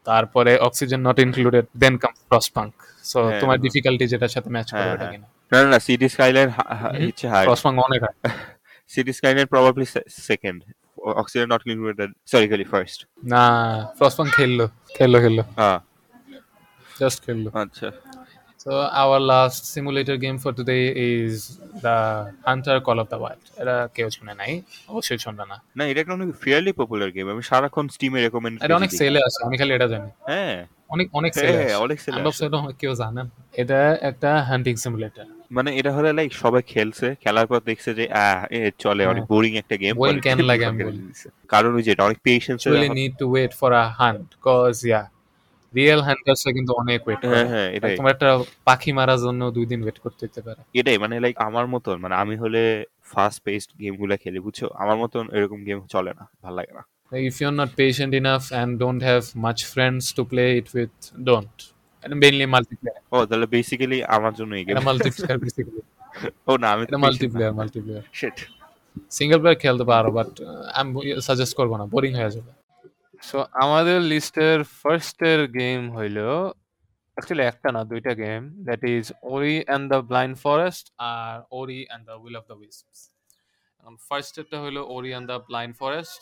[0.07, 2.73] তারপরে oxygen not included then come Frostpunk
[3.03, 5.79] so হ্যাঁ, তোমার হ্যাঁ। ডিফিকাল্টি যেটার সাথে ম্যাচ করবে হ্যাঁ, এটা হ্যাঁ। কিনা। না না,
[5.79, 6.49] সিটি স্কাইলাইন।
[7.01, 8.15] হচ্ছে হাই ফ্রস্টপাঙ্ক অনেক হয়।
[8.91, 9.85] City skyline probably
[10.29, 10.59] second
[11.21, 13.43] oxygen not included sorry খালি ফার্স্ট না
[13.97, 14.65] ফ্রস্টপাঙ্ক খেললো
[14.97, 15.79] খেললো খেললো। হ্যাঁ।
[16.91, 17.87] জাস্ট খেললো। আচ্ছা।
[18.59, 21.35] So our last simulator game for today is
[21.77, 21.97] the
[22.43, 23.43] Hunter Call of the Wild.
[23.61, 24.51] এটা কেউ শুনে নাই?
[24.89, 28.75] অবশ্যই শুনবে না। না এটা একটা অনেক ফেয়ারলি পপুলার গেম আমি সারাক্ষণ স্টিমে রেকমেন্ড এটা
[28.75, 30.57] অনেক সেলে আছে আমি খালি এটা জানি। হ্যাঁ।
[30.89, 32.43] অনেক অনেক হ্যাঁ, সেলে হ্যাঁ, আছে। অনেক সেলে আমি ভাবছি
[32.81, 37.89] কেউ জানেন এটা একটা হান্টিং সিমুলেটর মানে এটা হলে লাইক সবাই খেলছে খেলার পর দেখছে
[37.93, 40.99] যে আহ, এ চলে অনেক বোরিং একটা গেম হ্যাঁ। কেন লাগে আমি বলি?
[41.53, 42.59] কারণ ওই যে এটা অনেক patience
[43.01, 45.05] need to wait for a hunt cause yeah
[45.77, 46.01] real
[46.57, 48.29] কিন্তু অনেক ওয়েট করে। হ্যাঁ হ্যাঁ এটাই। তোমার একটা
[48.67, 52.15] পাখি মারার জন্য দুই দিন ওয়েট করতে হতে পারে। এটাই মানে লাইক আমার মতন মানে
[52.23, 52.61] আমি হলে
[53.11, 53.69] ফাস্ট পেসড
[54.23, 54.59] খেলি বুঝছ?
[54.83, 56.83] আমার মতন এরকম গেম চলে না ভালো লাগে না।
[57.29, 60.95] If you're not patient enough and don't have much friends to play it with
[61.29, 61.57] don't.
[62.03, 63.01] And mainly multiplayer.
[63.13, 65.81] ও তাহলে বেসিক্যালি আমার জন্য এই গেম multiplayer basically.
[66.49, 68.37] ও না আমি multiplayer multiplayer shit
[69.17, 70.31] single player খেলতে পারো বাট
[70.79, 70.89] আমি
[71.27, 72.51] সাজেস্ট করব না বোরিং হয়ে যাবে।
[73.27, 76.17] সো আমাদের লিস্টের ফার্স্টের গেম হইল
[77.15, 82.03] অ্যাকচুয়ালি একটা না, দুইটা game that is Ori and the Blind Forest R Ori and
[82.09, 82.99] the Will of the Wisps
[83.79, 86.21] এখন ফার্স্টেরটা হইল ওরি অ্যান্ড দ্য ব্লাইন্ড ফরেস্ট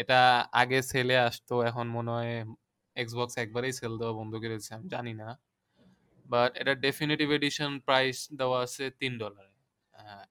[0.00, 0.20] এটা
[0.62, 2.34] আগে সেলে আসতো, এখন মনে হয়
[2.96, 5.28] এক্সবক্স একবারেই সেল দেওয়া বন্ধ করেছে, আমি জানি না।
[6.32, 9.52] বাট এটা ডেফিনেটিভ এডিশন প্রাইস দেওয়া আছে তিন ডলারে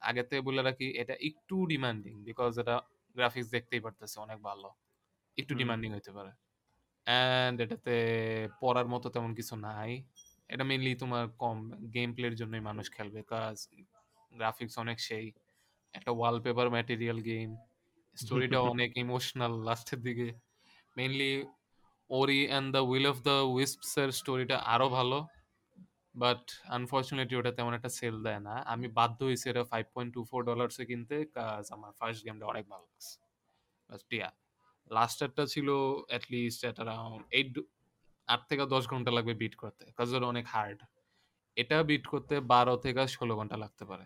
[0.10, 2.76] আগে থেকে বলে রাখি, এটা একটু ডিমান্ডিং বিকজ এটা
[3.16, 4.70] গ্রাফিক্স দেখতেই পারতেছে, অনেক ভালো।
[5.38, 6.32] একটু ডিমান্ডিং হইতে পারে।
[7.08, 7.94] অ্যান্ড এটাতে
[8.62, 10.04] পড়ার মতো তেমন কিছু নাই।
[10.50, 11.58] এটা মেইনলি তোমার কম
[11.94, 13.68] গেম প্লের জন্যই মানুষ খেলবে। কাজ
[14.32, 15.32] গ্রাফিক্স অনেক সেই।
[15.94, 17.56] একটা ওয়ালপেপার ম্যাটেরিয়াল গেম
[18.16, 20.34] স্টোরিটা অনেক ইমোশনাল লাস্টের দিকে।
[20.98, 21.46] Mainly
[22.10, 25.28] Ori and the Will of the Wisps এর স্টোরিটা আরও ভালো।
[26.16, 30.24] বাট আনফর্চুনেটলি ওটা তেমন একটা সেল দেয় না। আমি বাধ্য হয়েছি এটা ফাইভ পয়েন্ট টু
[30.24, 33.20] ফোর ডলার্সে কিনতে। কাজ আমার ফার্স্ট গেমটা অনেক ভালো লাগছে।
[33.90, 34.30] বাট ইয়া
[34.92, 35.68] লাস্টারটা ছিল
[36.10, 37.54] অ্যাটলিস্ট অ্যাট অ্যারাউন্ড এইট
[38.28, 40.80] আট থেকে দশ ঘণ্টা লাগবে বিট করতে কাজ অনেক হার্ড
[41.58, 44.06] এটা বিট করতে বারো থেকে ষোলো ঘণ্টা লাগতে পারে।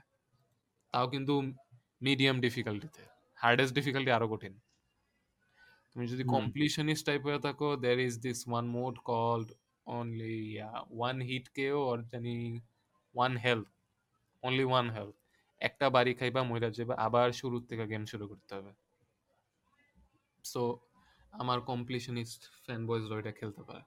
[0.93, 1.33] তাও কিন্তু
[2.01, 3.03] মিডিয়াম ডিফিকাল্টিতে
[3.37, 4.53] হার্ডেস্ট ডিফিকাল্টি আরও কঠিন।
[5.95, 9.47] তুমি যদি। কমপ্লিশনিস্ট টাইপ হয়ে থাকো there is this one mode called
[9.87, 10.59] only
[10.89, 12.61] one hit KO or জানি
[13.15, 13.67] one health
[14.43, 15.15] only one health
[15.61, 18.71] একটা বাড়ি খাইবা মহিলা যাবে আবার শুরুর থেকে গেম শুরু করতে হবে।
[20.43, 20.79] সো
[21.31, 23.83] আমার কমপ্লিশনিস্ট ফ্যান বয়েজরা এটা খেলতে পারে।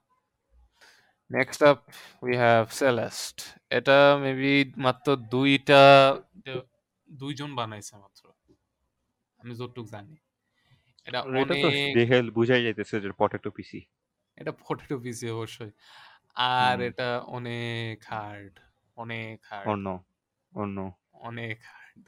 [1.31, 1.77] Next up
[2.21, 3.37] we have Celeste
[3.69, 5.81] এটা মেবি মাত্র দুইটা
[7.07, 8.23] দুইজন বানাইছে মাত্র।
[9.39, 10.15] আমি যতটুকু জানি।
[11.05, 13.81] এটা অনেক দেখে বুঝাই যাইতেছে যে পটেটো পিসি
[14.37, 15.71] এটা ফটোটো পিসি অবশ্যই।
[16.35, 18.59] আর এটা অনেক হার্ড
[18.97, 19.87] অনেক হার্ড অন্য
[20.53, 20.77] অন্য।
[21.13, 22.03] অনেক হার্ড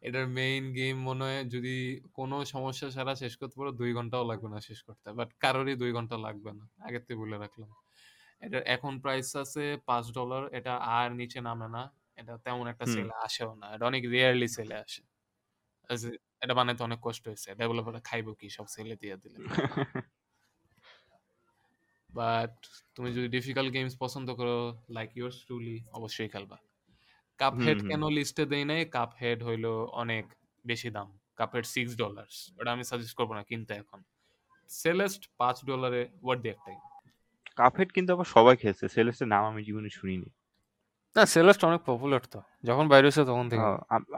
[0.00, 1.74] এটার মেইন গেম মনে হয় যদি
[2.14, 5.92] কোনো সমস্যা ছাড়া শেষ করতে পারো দুই ঘন্টাও লাগবে না শেষ করতে। বাট কারোরই দুই
[5.92, 7.70] ঘণ্টা লাগবে না। আগের থেকে বলে রাখলাম।
[8.42, 11.82] এটার এখন প্রাইস আছে পাঁচ ডলার এটা আর নিচে নামে না।
[12.16, 15.02] এটা তেমন একটা। সেলে আসেও না। এটা অনেক রিয়ারলি সেলে আসে।
[16.40, 19.36] এটা বানাইতে অনেক কষ্ট হয়েছে। ডেভেলপাররা খাইবো কি সব সেলে দিয়ে দিলে।
[22.10, 22.54] বাট
[22.94, 24.56] তুমি যদি ডিফিকাল্ট গেমস পছন্দ করো
[24.90, 26.56] লাইক ইউর্স ট্রুলি অবশ্যই খেলবা।
[27.40, 28.80] কাপ হেড কেন লিস্টে দেই নাই?
[28.96, 29.66] কাপ হেড হইল
[30.02, 30.24] অনেক
[30.64, 31.08] বেশি দাম।
[31.38, 32.28] কাপ হেড সিক্স ডলার
[32.58, 34.00] ওটা আমি সাজেস্ট করব না কিনতে এখন।
[34.70, 36.76] সেলেস্ট পাঁচ ডলারে ওয়ার্ড দি একটাই
[37.58, 40.28] কাপহেড কিন্তু। আবার সবাই খেলছে সেলেস্টের নাম আমি জীবনে শুনিনি।
[41.16, 43.64] না সেলেস্ট অনেক পপুলার তো। যখন বাইরে হয়েছে তখন থেকে।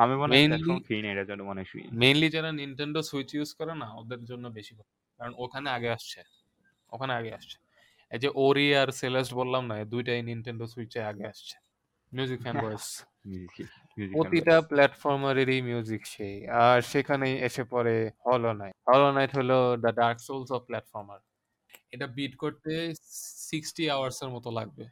[0.02, 0.48] আমি মনে হয়
[0.86, 4.20] খেয়ে না এটার জন্য মনে হয় শুনি মেইনলি যারা নিনটেন্ডো সুইচ ইউজ করে না ওদের
[4.30, 4.90] জন্য বেশি ভালো।
[5.20, 6.20] কারণ ওখানে আগে আসছে।
[6.92, 7.56] ওখানে আগে আসছে।
[8.12, 11.56] এই যে ওরি আর সেলেস্ট বললাম না এই দুইটাই নিনটেন্ডো সুইচে আগে আসছে।
[12.12, 12.86] মিউজিক ফ্যান বয়েস
[14.14, 17.96] প্রতিটা প্ল্যাটফর্মারেরই মিউজিক সেই। আর সেখানেই এসে পড়ে
[18.26, 21.20] হলো নাইট হলো নাইট হলো the dark souls of platformer
[21.94, 22.72] এটা বিট করতে
[23.50, 24.84] সিক্সটি আওয়ার্স এর মতো লাগবে।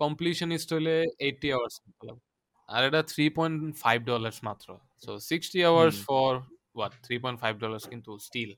[0.00, 0.94] কমপ্লিশনিস্ট হলে
[1.26, 2.26] এইটটি আওয়ার্স মতো লাগবে।
[2.68, 4.68] আর এটা থ্রি পয়েন্ট ফাইভ ডলার্স মাত্র।
[5.04, 6.30] So sixty hours for
[6.76, 8.50] what three point five dollars কিন্তু still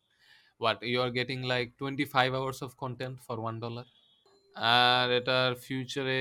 [0.60, 3.86] what you are getting like twenty five hours of content for one dollar
[4.56, 6.20] আর এটার ফিউচারে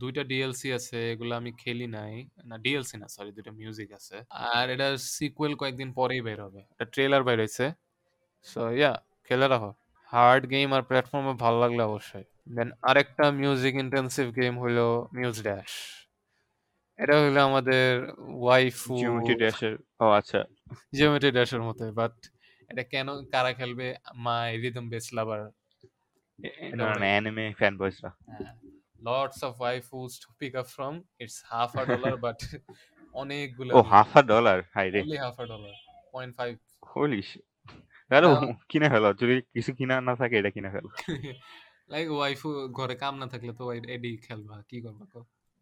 [0.00, 2.14] দুইটা ডিএলসি আছে এগুলো আমি খেলি নাই।
[2.44, 4.16] না ডিএলসি না সরি দুইটা মিউজিক আছে।
[4.52, 7.64] আর এটার সিকুয়েল কয়েকদিন পরেই বের হবে। এটা ট্রেলার বের হয়েছে
[8.46, 8.92] সো ইয়া
[9.26, 9.70] খেলে রাখো।
[10.12, 15.72] হার্ড গেম আর প্ল্যাটফর্মে ভালো লাগলে অবশ্যই। দেন আরেকটা মিউজিক ইন্টেন্সিভ গেম হলো মিউজ ড্যাশ
[16.98, 17.86] এটা হলো আমাদের
[18.42, 20.40] ওয়াইফু জিওমেট্রি ড্যাশের ও আচ্ছা।
[20.94, 22.14] জিওমেট্রি ড্যাশের মতো বাট
[22.70, 23.86] এটা কেন কারা খেলবে?
[24.14, 25.42] My rhythm base lover
[27.04, 28.10] anime fan বয়সরা
[29.06, 32.38] lots of waifus to pick up from it's half a dollar but
[33.16, 35.72] অনেকগুলো ও হাফ আ ডলার হাই রে only half a dollar
[36.12, 36.52] point five
[36.92, 37.22] holy
[38.10, 38.28] তাহলে
[38.70, 40.90] কিনে ফেলো যদি কিছু কিনা না থাকে এটা কিনে ফেলো
[41.92, 43.64] লাইক ওয়াইফু ঘরে কাম না থাকলে তো
[43.94, 45.20] এডি খেলবা কি করবা তো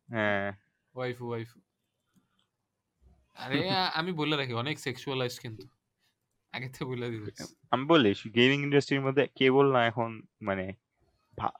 [0.08, 0.48] হ্যাঁ
[0.94, 1.58] ওয়াইফু ওয়াইফু
[3.36, 3.58] আরে
[3.98, 5.64] আমি বলে রাখি অনেক সেক্সুয়ালাইজ কিন্তু
[6.54, 7.42] আগে তো বলে দিতেছি
[7.72, 10.10] আমি বলি গেমিং ইন্ডাস্ট্রির মধ্যে কেবল না এখন
[10.42, 10.66] মানে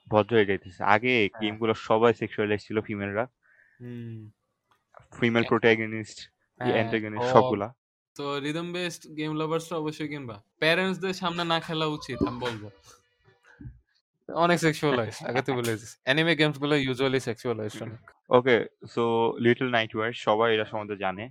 [0.09, 3.25] ভদ্র হয়ে যাইতেছে। আগে গেমগুলো সবাই সেক্সুয়ালাইজ ছিল ফিমেলরা
[5.19, 6.17] ফিমেল হ্যাঁ। প্রোটাগনিস্ট
[6.61, 7.67] হ্যাঁ, অ্যান্টাগনিস্ট সবগুলা।
[8.15, 12.63] তো রিদম বেসড গেম লাভার্সরা অবশ্যই কিনবা। প্যারেন্টসদের সামনে না খেলা উচিত আমি বলব।
[14.35, 15.71] অনেক সেক্সুয়ালাইজ আগে তো বলে
[16.05, 18.55] অ্যানিমে গেমসগুলো ইউজুয়ালি সেক্সুয়ালাইজ অনেক। ওকে
[18.87, 19.03] সো
[19.39, 21.23] লিটল নাইটওয়ার সবাই এটা সম্বন্ধে জানে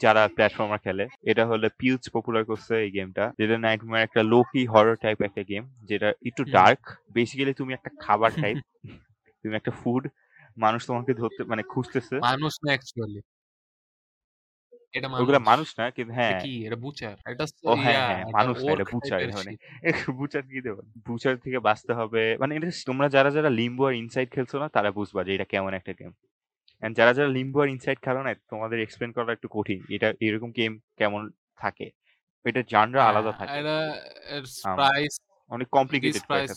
[0.00, 4.96] যারা প্ল্যাটফর্মার খেলে। এটা হলো পিউজ পপুলার করছে এই গেমটা যেটা নাইটমেয়ার একটা লোকি হরর
[4.96, 6.80] টাইপ একটা গেম যেটা একটু ডার্ক
[7.10, 8.56] বেসিক্যালি তুমি একটা খাবার টাইপ
[9.44, 10.02] তুমি একটা ফুড
[10.56, 13.20] মানুষ তোমাকে ধরতে মানে খুঁজতেছে। মানুষ না অ্যাকচুয়ালি
[14.96, 16.66] এটা ওগুলা মানুষ। না কিন্তু হ্যাঁ। কি?
[16.66, 17.16] এটা বুচার?
[17.26, 19.52] এটা ও হ্যাঁ, হ্যাঁ, মানুষ না, এটা orc মানে।
[20.14, 20.82] বুচার কি দেবো?
[21.08, 24.90] বুচার থেকে বাঁচতে হবে। মানে এটা তোমরা যারা যারা লিম্বু আর ইনসাইড খেলছো না তারা
[24.90, 26.12] বুঝবা যে এটা কেমন একটা গেম
[26.82, 30.50] এন্ড যারা যারা লিম্বু আর ইনসাইড খেলো না তোমাদের এক্সপ্লেন করা একটু কঠিন। এটা এরকম
[30.50, 31.90] গেম কেমন থাকে?
[32.44, 33.76] এটা জানরা আলাদা হ্যাঁ, থাকে। এটা
[34.76, 35.20] প্রাইস
[35.50, 36.50] অনেক কমপ্লিকেটেড প্রাইস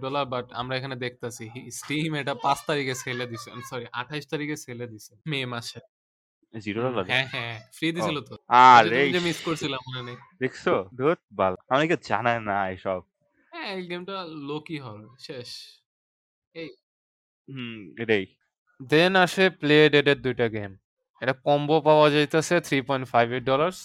[0.00, 4.86] ডলার বাট আমরা এখানে দেখতেছি স্টিম এটা পাঁচ তারিখে সেলে দিছে। সরি আঠাইশ তারিখে সেলে
[4.86, 5.80] দিছে মে মাসে।
[6.54, 8.34] জিরো ডলার হ্যাঁ হ্যাঁ ফ্রি দিছিল তো।
[8.66, 10.62] আরে যে মিস করছিলাম মনে। নেই দেখছ?
[10.98, 13.00] ধুত বাল। অনেকে জানায় না এসব।
[13.52, 14.16] হ্যাঁ এই গেমটা
[14.48, 15.50] লোকি হল শেষ।
[16.54, 16.68] এই
[17.48, 18.24] হুম এটাই।
[18.80, 20.72] দেন আসে প্লে ডেটের দুইটা গেম
[21.22, 23.78] এটা কম্বো পাওয়া যাইতেছে three point five eight dollars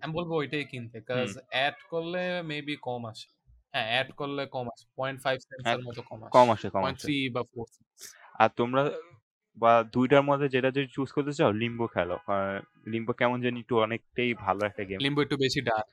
[0.00, 2.18] আমি বলব ওইটাই কিনতে কাজ অ্যাড করলে
[2.50, 3.28] মেবি কম আসে।
[3.74, 6.96] হ্যাঁ অ্যাড করলে কম আসে। পয়েন্ট ফাইভ সেন্সের মতো কম আসে। কম আসে কম আসে।
[7.00, 7.66] থ্রি বা ফোর
[8.34, 8.82] আর তোমরা
[9.58, 12.16] বা দুইটার মধ্যে যেটা যদি চুজ করতে চাও লিম্বো খেলো।
[12.86, 15.88] লিম্বো কেমন জানি একটু অনেকটাই ভালো একটা গেম লিম্বো একটু বেশি ডার্ক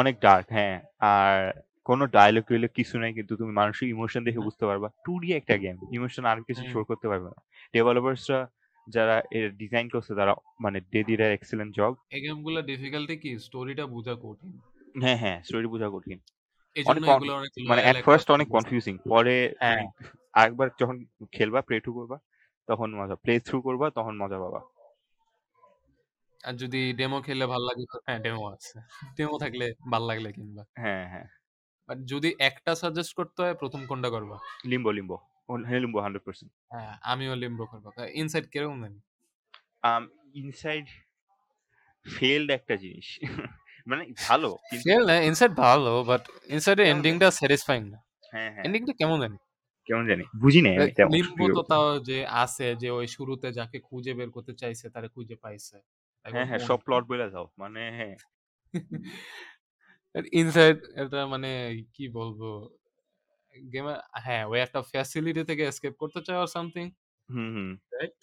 [0.00, 0.76] অনেক ডার্ক হ্যাঁ।
[1.12, 1.34] আর
[1.86, 5.56] কোনো ডায়লগ টুইলগ কিছু নাই কিন্তু তুমি মানুষের ইমোশন দেখে বুঝতে পারবা। টু ডি একটা
[5.56, 7.38] গেম ইমোশন আর কিছু হুম। শো করতে পারবে না।
[7.74, 8.40] ডেভেলপার্সরা
[8.86, 13.30] যারা এর ডিজাইন করছে তারা মানে ডিড এক্সেলেন্ট জব এই গেমগুলো ডিফিকাল্টি কি?
[13.38, 14.52] স্টোরিটা বোঝা কঠিন।
[15.02, 16.18] হ্যাঁ হ্যাঁ স্টোরি বোঝা কঠিন।
[17.68, 19.84] মানে এট ফার্স্ট অনেক কনফিউজিং পরে হ্যাঁ।
[20.34, 20.96] আরেকবার যখন
[21.32, 22.16] খেলবা প্লে টু করবা
[22.68, 24.60] তখন মজা প্লে থ্রু করবা তখন মজা পাবা।
[26.44, 28.76] আর যদি ডেমো খেললে ভালো লাগে হ্যাঁ ডেমো আছে।
[29.16, 31.26] ডেমো থাকলে ভালো লাগলে কিনবা। হ্যাঁ হ্যাঁ।
[31.88, 34.36] বাট যদি একটা সাজেস্ট করতে হয় প্রথম কোনটা করবা?
[34.64, 35.16] Limbo Limbo.
[35.68, 38.98] হ্যাঁ লিম্বো হান্ড্রেড পার্সেন্ট হ্যাঁ আমিও লিম্বো করব। ইনসাইড কীরকম জানি?
[40.34, 40.86] ইনসাইড
[42.06, 43.08] ফেলড একটা জিনিস।
[43.86, 44.50] মানে ভালো
[44.84, 47.98] ফেল না ইনসাইড ভালো বাট ইনসাইডের কেমন এন্ডিংটা স্যাটিসফাইং না।
[48.32, 49.36] হ্যাঁ হ্যাঁ। এন্ডিংটা কেমন জানি?
[49.88, 53.06] কেমন জানি বুঝি নাই আমি তেমন। লিম্বো সত্যি তো কথা। তাও যে আছে যে ওই
[53.16, 55.76] শুরুতে যাকে খুঁজে বের করতে চাইছে তারা খুঁজে পাইছে।
[56.24, 58.14] হ্যাঁ হ্যাঁ সব প্লট বলে যাও মানে হ্যাঁ।
[60.34, 61.50] ইনসাইড এটা মানে
[61.94, 62.40] কি বলব
[63.54, 66.84] গেমে হ্যাঁ ওই একটা ফ্যাসিলিটি থেকে এসকেপ করতে চায় আর সামথিং
[67.28, 68.20] হুম হুম। রাইট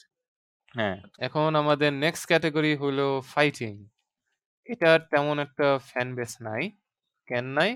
[0.75, 3.73] হ্যাঁ। এখন আমাদের নেক্সট ক্যাটাগরি হলো ফাইটিং
[4.69, 6.63] এটার তেমন একটা ফ্যান বেস নাই
[7.27, 7.71] কেন নাই।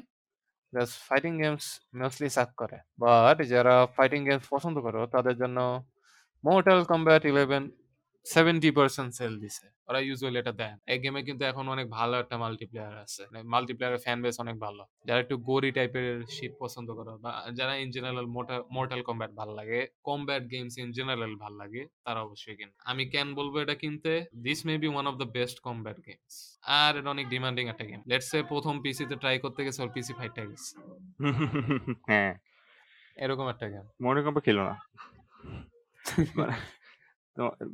[0.74, 1.66] Just fighting games
[2.00, 5.60] mostly suck করে। বাট যারা ফাইটিং গেমস পছন্দ করো, তাদের জন্য
[6.44, 7.64] Mortal Kombat eleven
[8.30, 12.36] seventy percent sale দিছে। ওরা ইউজুয়ালি এটা দেয় এই গেমে কিন্তু এখন অনেক ভালো একটা
[12.38, 13.24] মাল্টিপ্লেয়ার আছে।
[13.54, 17.90] মাল্টিপ্লেয়ারের ফ্যান বেস অনেক ভালো। যারা একটু গোরি টাইপের শিট পছন্দ করো বা যারা ইন
[17.92, 18.28] জেনারেল
[18.72, 23.28] মোর্টাল কম্ব্যাট ভালো লাগে কম্ব্যাট গেমস ইন জেনারেল ভালো লাগে তারা অবশ্যই কিন। আমি কেন
[23.36, 24.12] বলব এটা কিনতে?
[24.44, 26.34] This may be one of the best combat games
[26.80, 30.14] আর এটা অনেক ডিমান্ডিং একটা গেম লেটস সে প্রথম পিসিতে ট্রাই করতে গেছে ওর পিসি
[30.14, 30.72] ফাইটটা গেছে।
[32.10, 32.34] হ্যাঁ।
[33.18, 34.76] এরকম একটা গেম মনে কম্ব্যাট খেলো না।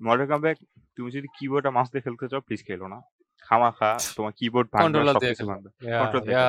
[0.06, 0.58] মডার্ন কম্ব্যাট
[0.96, 3.00] তুমি যদি কিবোর্ডটা মাছ দিয়ে খেলতে চাও প্লিজ খেলো না।
[3.46, 5.70] খামাখা তোমার কিবোর্ড কন্ট্রোলার দিয়ে সবকিছু খেলো। ভাঙবে।
[6.02, 6.40] Control দিয়ে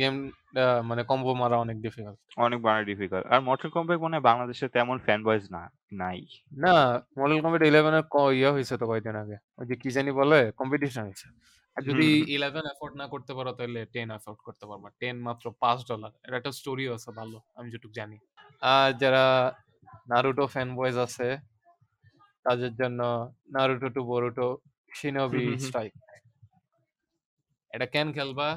[0.00, 0.14] গেম
[0.88, 5.20] মানে কম্বো মারা অনেক ডিফিকাল্ট অনেক বাড়া ডিফিকাল্ট আর মডার্ন কম্ব্যাট মনে বাংলাদেশে তেমন ফ্যান
[5.26, 5.62] বয়েজ না
[6.02, 6.20] নাই।
[6.64, 6.74] না
[7.18, 8.04] মডেল কম্পিট ইলেভেনের
[8.38, 11.26] ইয়ে হয়েছে তো কয়েকদিন আগে। ওই যে কি জানি বলে কম্পিটিশন হয়েছে।
[11.76, 15.44] আর যদি হুম। ইলেভেন এফোর্ড না করতে পারো তাহলে টেন এফোর্ড করতে পারবা টেন মাত্র
[15.62, 18.16] পাঁচ ডলার এটা একটা স্টোরিও আছে ভালো আমি যেটুকু জানি।
[18.72, 19.24] আর যারা
[20.10, 21.26] নারুটো ফ্যান বয়েজ আছে
[22.46, 23.00] তাদের জন্য
[23.50, 24.46] Naruto to Boruto
[24.92, 25.44] Shinobi.
[25.58, 25.92] Strike
[27.70, 28.48] এটা কেন খেলবা?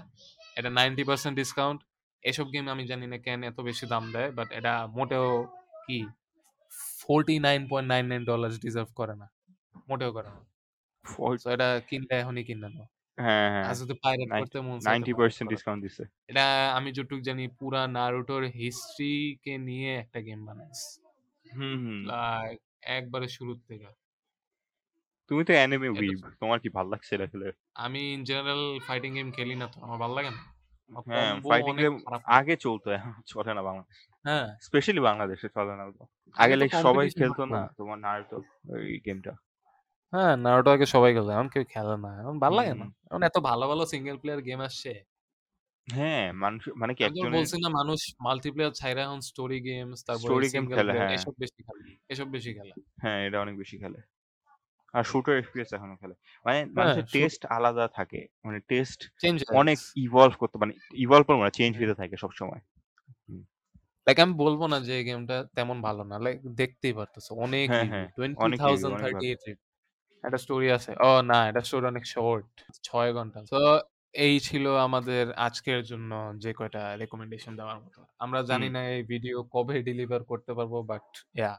[0.55, 1.79] এটা নাইনটি পার্সেন্ট ডিসকাউন্ট
[2.23, 5.27] এসব গেম আমি জানি না কেন এত বেশি দাম দেয় বাট এটা মোটেও
[5.87, 5.99] কি?
[6.99, 9.27] Forty nine point nine nine dollar deserve করে না।
[9.89, 10.41] মোটেও করে না।
[11.45, 12.85] এটা কিনলে এখনই কিনে নাও।
[13.17, 17.21] হ্যাঁ হ্যাঁ। যদি পাইরেট 90 করতে চায় তো নাইনটি পার্সেন্ট ডিসকাউন্ট দিছে। এটা আমি যতটুকু
[17.21, 19.13] জানি পুরা নারুটোর হিস্ট্রি
[19.43, 20.87] কে নিয়ে একটা গেম বানাইছে।
[21.45, 23.87] হুম হুম। লাইক একবারে শুরুর থেকে।
[25.31, 29.29] তুমি তো অ্যানিমে উইব তোমার কি ভালো লাগছে এটা খেলে আমি ইন জেনারেল ফাইটিং গেম
[29.31, 30.41] খেলি না তো আমার ভালো লাগে না।
[30.91, 35.47] আমার হ্যাঁ ফাইটিং অনেক গেম খারাপ। আগে চলতো এখন চলে না বাংলাদেশ। হ্যাঁ। স্পেশালি বাংলাদেশে
[35.49, 35.99] চলে না। আগে
[36.37, 38.37] আগে তো লাইক সবাই খেলতো। না তোমার নারুতো
[38.73, 39.33] ওই গেমটা
[40.13, 43.21] হ্যাঁ নারুটো আগে সবাই খেলে এখন কেউ খেলে না এখন ভালো লাগে না। হুম, এখন
[43.23, 44.91] এত ভালো ভালো সিঙ্গেল প্লেয়ার গেম আসছে।
[45.91, 50.93] হ্যাঁ মানুষ মানে কি একজনের বলছি না মানুষ মাল্টিপ্লেয়ার ছাইরা এখন স্টোরি তারপরে সিঙ্গেল খেলে,
[50.93, 52.71] হ্যাঁ। এসব বেশি খেলে এসব বেশি খেলে।
[53.01, 53.97] হ্যাঁ এটা অনেক বেশি খেলে।
[54.93, 56.13] আর শুটার এফপিএস এখনও খেলে।
[56.45, 61.43] মানে মানুষের shoot- টেস্ট আলাদা থাকে। মানে টেস্ট চেঞ্জ অনেক ইভলভ করতে মানে ইভলভ করব
[61.43, 62.59] না চেঞ্জ হতে থাকে সবসময়।
[64.07, 67.85] লাইক আমি বলব না যে এই গেমটা তেমন ভালো না লাইক দেখতেই পারতেছো। অনেক হ্যাঁ,
[67.85, 69.59] হ্যাঁ, টোয়েন্টি অনেক review, থাউজেন্ড অনেক থার্টি ভালো। এইট
[70.25, 73.79] একটা স্টোরি আছে। ও না এটা স্টোরি অনেক শর্ট ছয় ঘণ্টা। তো
[74.13, 76.11] এই ছিল আমাদের আজকের জন্য
[76.43, 80.73] যে কয়টা রেকমেন্ডেশন দেওয়ার মতো। আমরা জানি হুম। না এই ভিডিও কবে ডেলিভার করতে পারব
[80.91, 81.05] বাট
[81.35, 81.53] ইয়া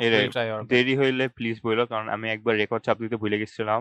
[0.00, 3.36] এরে উইল ট্রাই আওয়ার দেরি হইলে প্লিজ বইলো কারণ আমি একবার রেকর্ড চাপ দিতে ভুলে
[3.42, 3.80] গেছিলাম।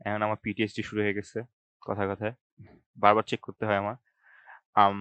[0.00, 1.38] এখন আমার পিটিএসডি শুরু হয়ে গেছে
[1.82, 2.34] কথা কথায়।
[2.98, 3.96] বারবার চেক করতে হয় আমার।
[4.76, 4.94] আম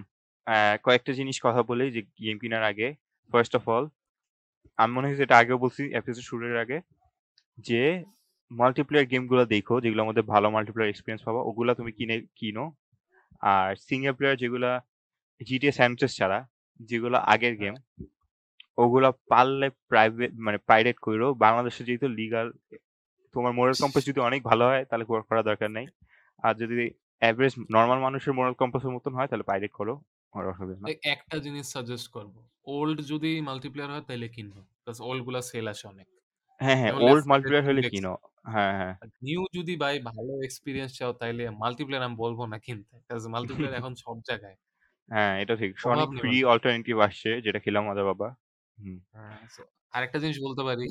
[0.86, 2.88] কয়েকটা জিনিস কথা বলি যে গেম কেনার আগে।
[3.32, 3.86] ফার্স্ট অফ অল
[4.80, 6.78] আমি মনে হয় যেটা আগেও বলছি এপিসোড শুরুর আগে
[7.66, 7.84] যে
[8.52, 12.74] মাল্টিপ্লেয়ার গেমগুলো দেখো যেগুলোর মধ্যে ভালো মাল্টিপ্লেয়ার এক্সপিরিয়েন্স পাবো ওগুলা তুমি কিনে কিনো।
[13.42, 14.86] আর সিঙ্গেল প্লেয়ার যেগুলা
[15.48, 16.48] জিটিএ স্যান্ডউইচেস ছাড়া
[16.80, 17.76] যেগুলো আগের গেম
[18.78, 22.52] ওগুলা পারলে প্রাইভেট মানে পাইরেট করো বাংলাদেশে যেহেতু লিগাল
[23.34, 25.88] তোমার মোরাল কম্পাস যদি অনেক ভালো হয় তাহলে করা- করা দরকার নাই।
[26.44, 30.02] আর যদি অ্যাভারেজ নর্মাল মানুষের মোরাল কম্পাসের মতন হয় তাহলে পাইরেট করো
[31.04, 34.66] একটা জিনিস সাজেস্ট করব। ওল্ড যদি মাল্টিপ্লেয়ার হয় তাহলে কিনবো
[35.00, 36.08] ওল্ডগুলা সেল আসে অনেক।
[36.62, 38.14] হ্যাঁ হ্যাঁ যেমন ওল্ড Left 4 Dead মাল্টিপ্লেয়ার হলে কিনো
[38.54, 43.24] হ্যাঁ হ্যাঁ। নিউ যদি ভাই ভালো এক্সপিরিয়েন্স চাও তাইলে মাল্টিপ্লেয়ার আমি বলব না কিনতে বিকজ
[43.28, 44.58] মাল্টিপ্লেয়ার এখন সব জায়গায়।
[45.10, 48.28] হ্যাঁ এটা ঠিক। অনেক নেই ফ্রি অল্টারনেটিভ আসছে যেটা খেলাম মজা বাবা।
[48.78, 49.62] হুম। হ্যাঁ, so,
[49.94, 50.86] আরেকটা জিনিস বলতে পারি।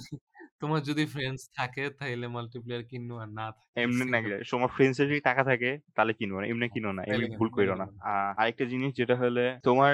[0.61, 4.71] তোমার যদি ফ্রেন্ডস থাকে তাহলে মাল্টিপ্লেয়ার কিনো আর না থাকে এমনি না single গেলে তোমার
[4.77, 7.87] ফ্রেন্ডসের যদি টাকা থাকে তাহলে কিনবো না এমনি কিনো না এমনি ভুল তাইলে করো না।
[7.87, 8.03] কিনো।
[8.39, 9.93] আরেকটা জিনিস যেটা হলে তোমার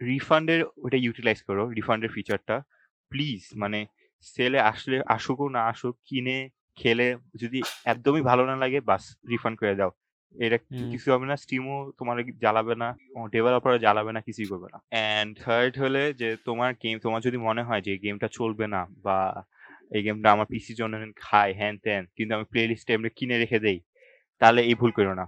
[0.00, 2.56] রিফান্ডের ওটা ইউটিলাইজ করো রিফান্ডের ফিচারটা
[3.12, 3.78] প্লিজ মানে
[4.26, 6.38] সেলে আসলে আসুকও না আসুক কিনে
[6.76, 7.06] খেলে
[7.42, 7.58] যদি
[7.92, 9.02] একদমই ভালো না লাগে বাস
[9.32, 9.90] রিফান্ড করে দাও।
[10.36, 10.58] এটা
[10.92, 12.88] কিছু হবে না স্টিমও তোমার জ্বালাবে না
[13.34, 17.62] ডেভেলপারও জ্বালাবে না কিছুই করবে না। অ্যান্ড থার্ড হলে যে তোমার গেম তোমার যদি মনে
[17.68, 19.18] হয় যে গেমটা চলবে না বা
[19.92, 23.58] এই গেমটা আমার পিসির জন্য খায় হ্যান ত্যান কিন্তু আমি প্লে লিস্টে এমনি কিনে রেখে
[23.58, 23.78] দেই
[24.40, 25.24] তাহলে এই ভুল করো না।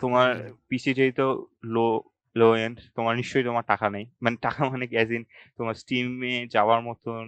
[0.00, 0.28] তোমার
[0.68, 1.26] পিসি যেহেতু
[1.74, 1.86] লো
[2.36, 5.22] লো এন্ড তোমার নিশ্চয়ই তোমার টাকা নেই। মানে টাকা মানে অ্যাজ ইন
[5.58, 7.22] তোমার স্টিমে যাওয়ার মতন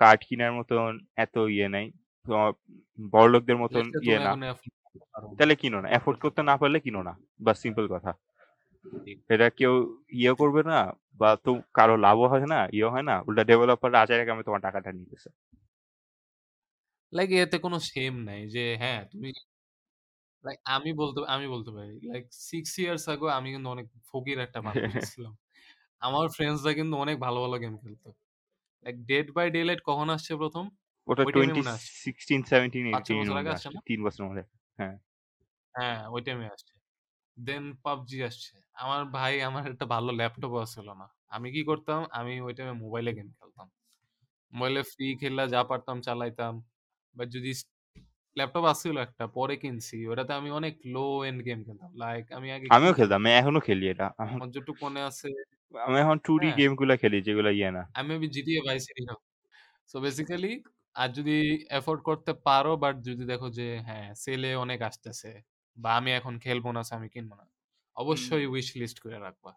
[0.00, 1.86] কার্ড কেনার মতন এত ইয়ে নাই।
[2.26, 2.50] তোমার
[3.12, 4.32] বড় লোকদের মতন ইয়ে না।
[5.38, 5.88] তাহলে কিনো না?
[5.88, 8.12] এফোর্ড করতে না পারলে কিনো না। বাস সিম্পল কথা।
[9.28, 9.72] এটা কেউ
[10.12, 10.78] ইয়ে করবে না
[11.20, 14.90] বা তো কারও লাভও হয় না ইয়ে হয় না। উল্টা ডেভেলপার আচার আমি তোমার টাকাটা
[14.92, 15.28] নিতেছে
[17.12, 19.28] লাইক এতে কোনো সেম নাই যে হ্যাঁ তুমি
[20.44, 24.60] লাইক আমি বলতে আমি বলতে পারি। লাইক সিক্স ইয়ার্স আগো আমি কিন্তু অনেক ফকির একটা
[24.60, 25.32] মানুষ ছিলাম।
[26.02, 28.08] আমার ফ্রেন্ডসরা কিন্তু অনেক ভালো ভালো গেম খেলতো।
[28.84, 30.64] Like Dead by Daylight কখন আসছে প্রথম?
[31.08, 31.62] ওটা টোয়েন্টি
[32.02, 33.18] সিক্সটিন সেভেন্টিন এইটিন?
[33.86, 34.44] তিন বছর মধ্যে।
[34.78, 34.96] হ্যাঁ।
[36.08, 36.74] ওই টাইমে আসছে।
[37.36, 42.00] দেন পাবজি আসছে। আমার ভাই আমার একটা ভালো ল্যাপটপ ছিল না। আমি কি করতাম?
[42.10, 43.66] আমি ওই টাইমে মোবাইলে গেম খেলতাম।
[44.52, 46.54] মোবাইলে ফ্রি খেললে যা পারতাম চালাইতাম।
[47.14, 47.50] বা যদি
[48.38, 52.66] ল্যাপটপ আসছিল একটা পরে কিনছি। ওটাতে আমি অনেক লো এন্ড গেম খেলতাম। লাইক আমি আগে
[52.70, 55.28] আমিও খেলতাম আমি এখনও খেলি এটা। এখন- আমার যেটুকু মনে আছে
[55.86, 59.02] আমি এখন টু ডি হ্যাঁ। গেমগুলা খেলি যেগুলো ইয়ে না। আমি আমি জিটিএ ভাই সিটি
[59.86, 60.52] সো বেসিক্যালি
[60.94, 61.36] আর যদি
[61.70, 65.30] এফোর্ড করতে পারো বাট যদি দেখো যে হ্যাঁ সেলে অনেক আসতেছে
[65.76, 67.44] বা আমি এখন খেলব না so আমি কিনবো না
[67.96, 69.52] অবশ্যই উইশ লিস্ট করে রাখবা।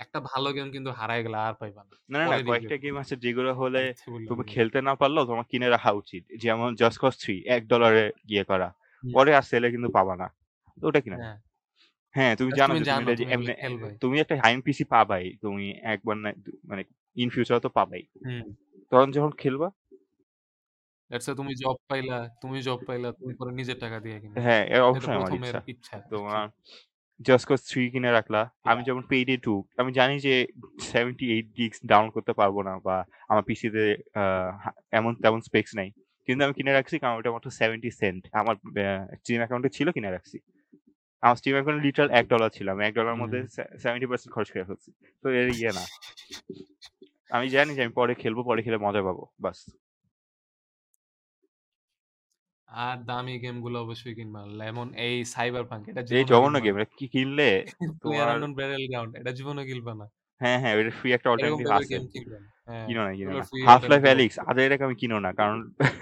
[0.00, 3.50] একটা ভালো গেম কিন্তু হারায় গেলে আর পাইবা না। না না কয়েকটা গেম আছে যেগুলো
[3.54, 3.82] হলে
[4.28, 8.44] তুমি খেলতে না পারলেও তোমার কিনে রাখা উচিত। যেমন জাস্ট কজ থ্রি এক ডলারে ইয়ে
[8.44, 8.68] করা।
[9.04, 10.26] পরে আর সেলে কিন্তু পাবা না।
[10.78, 11.18] তো ওটা কিনা?
[11.18, 11.36] হ্যাঁ।
[12.14, 12.84] হ্যাঁ তুমি জানো তুমি
[13.20, 13.24] যে
[14.02, 16.30] তুমি একটা হাইম পিসি পাবাই। তুমি একবার না
[16.70, 16.82] মানে
[17.16, 18.02] ইন ফিউচার তো পাবাই।
[18.92, 19.68] তখন যখন খেলবা
[21.10, 25.14] say তুমি জব পাইলা তুমি জব পাইলা তুমি পরে নিজের টাকা দিয়ে কিনবা। হ্যাঁ অবশ্যই
[25.14, 25.72] আমার ইচ্ছা। কি।
[26.10, 26.44] তোমার
[27.28, 28.40] জাস্ট কজ থ্রি কিনে রাখলা
[28.70, 28.80] আমি.
[28.88, 30.34] যেমন পেইডে টু আমি জানি যে
[30.92, 32.96] সেভেন্টি এইট গিগস ডাউনলোড করতে পারব না বা
[33.30, 33.84] আমার পিসিতে
[34.98, 35.88] এমন তেমন স্পেক্স নাই।
[36.26, 38.54] কিন্তু আমি কিনে রাখছি কারণ ওটা মাত্র সেভেন্টি সেন্ট আমার
[39.20, 40.36] স্টিম অ্যাকাউন্টে ছিল কিনে রাখছি।
[41.22, 43.38] আমার স্টিম অ্যাকাউন্টে লিটার এক ডলার ছিল। আমি এক ডলার মধ্যে
[43.82, 44.90] সেভেন্টি পার্সেন্ট খরচ করে ফেলছি।
[45.22, 45.84] তো এর ইয়ে না।
[47.36, 49.58] আমি জানি যে আমি পরে খেলব পরে খেলে মজা পাবো বাস।
[52.70, 57.06] আর দামি গেমগুলো অবশ্যই কিনবা। লেমন এই সাইবার পাঙ্ক এটা এই জঘন্য কিনবা। গেম কি
[57.08, 57.48] কিনলে?
[57.66, 60.06] প্লেয়ার তোমার আননোন ব্যারেল গ্রাউন্ড এটা জীবনে কিনবা না।
[60.40, 63.12] হ্যাঁ হ্যাঁ ওটা ফ্রি একটা এরকম অল্টারনেটিভ টাইপের আছে। গেম কিনবা। না হ্যাঁ কিনো না
[63.14, 65.58] কিনো এগুলো না। হাফ লাইফ অ্যালিক্স আদের এরকম আমি কিনো না কারণ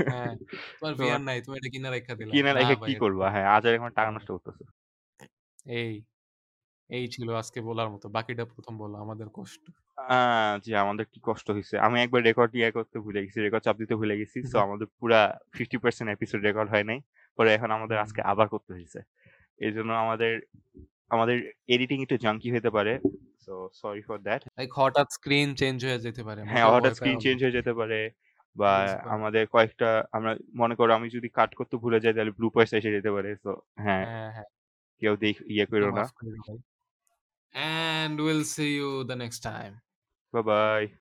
[0.08, 0.38] হ্যাঁ তোমার
[0.80, 3.26] তোমার- ভিআর নাই তুমি এটা কিনা রেখা দিলা। কিনে না রেখে কি এটা- করবা?
[3.30, 4.64] হ্যাঁ আজের এখন টাকা নষ্ট করতেছে।
[5.76, 5.92] এই
[6.90, 9.64] এই ছিল আজকে বলার মতো। বাকিটা প্রথম বলো আমাদের কষ্ট।
[9.99, 13.76] আহ, জি আমাদের কি কষ্ট হয়েছে আমি একবার রেকর্ড ইয়ে করতে ভুলে গেছি রেকর্ড চাপ
[13.82, 15.20] দিতে ভুলে গেছি তো আমাদের পুরা
[15.55, 16.99] ফিফটি পার্সেন্ট এপিসোড রেকর্ড হয় নাই।
[17.38, 18.99] পরে এখন আমাদের আজকে আবার করতে হয়েছে
[19.59, 20.32] এই জন্য আমাদের
[21.11, 21.36] আমাদের
[21.74, 22.92] এডিটিং একটু জাঙ্কি হতে পারে
[23.44, 27.38] so sorry for that like হঠাৎ স্ক্রিন চেঞ্জ হয়ে যেতে পারে হ্যাঁ হঠাৎ স্ক্রিন চেঞ্জ
[27.44, 28.01] হয়ে যেতে পারে
[28.57, 28.72] বা
[29.14, 32.90] আমাদের কয়েকটা আমরা মনে করো আমি যদি কাট করতে ভুলে যাই তাহলে ব্লু পয়েন্ট এসে
[32.96, 33.53] যেতে পারে তো
[33.84, 34.49] হ্যাঁ। হ্যাঁ হ্যাঁ।
[35.03, 36.05] কেউ দেখ ইয়ে করো না।
[37.55, 39.74] And we'll see you the next time.
[40.34, 40.88] Bye bye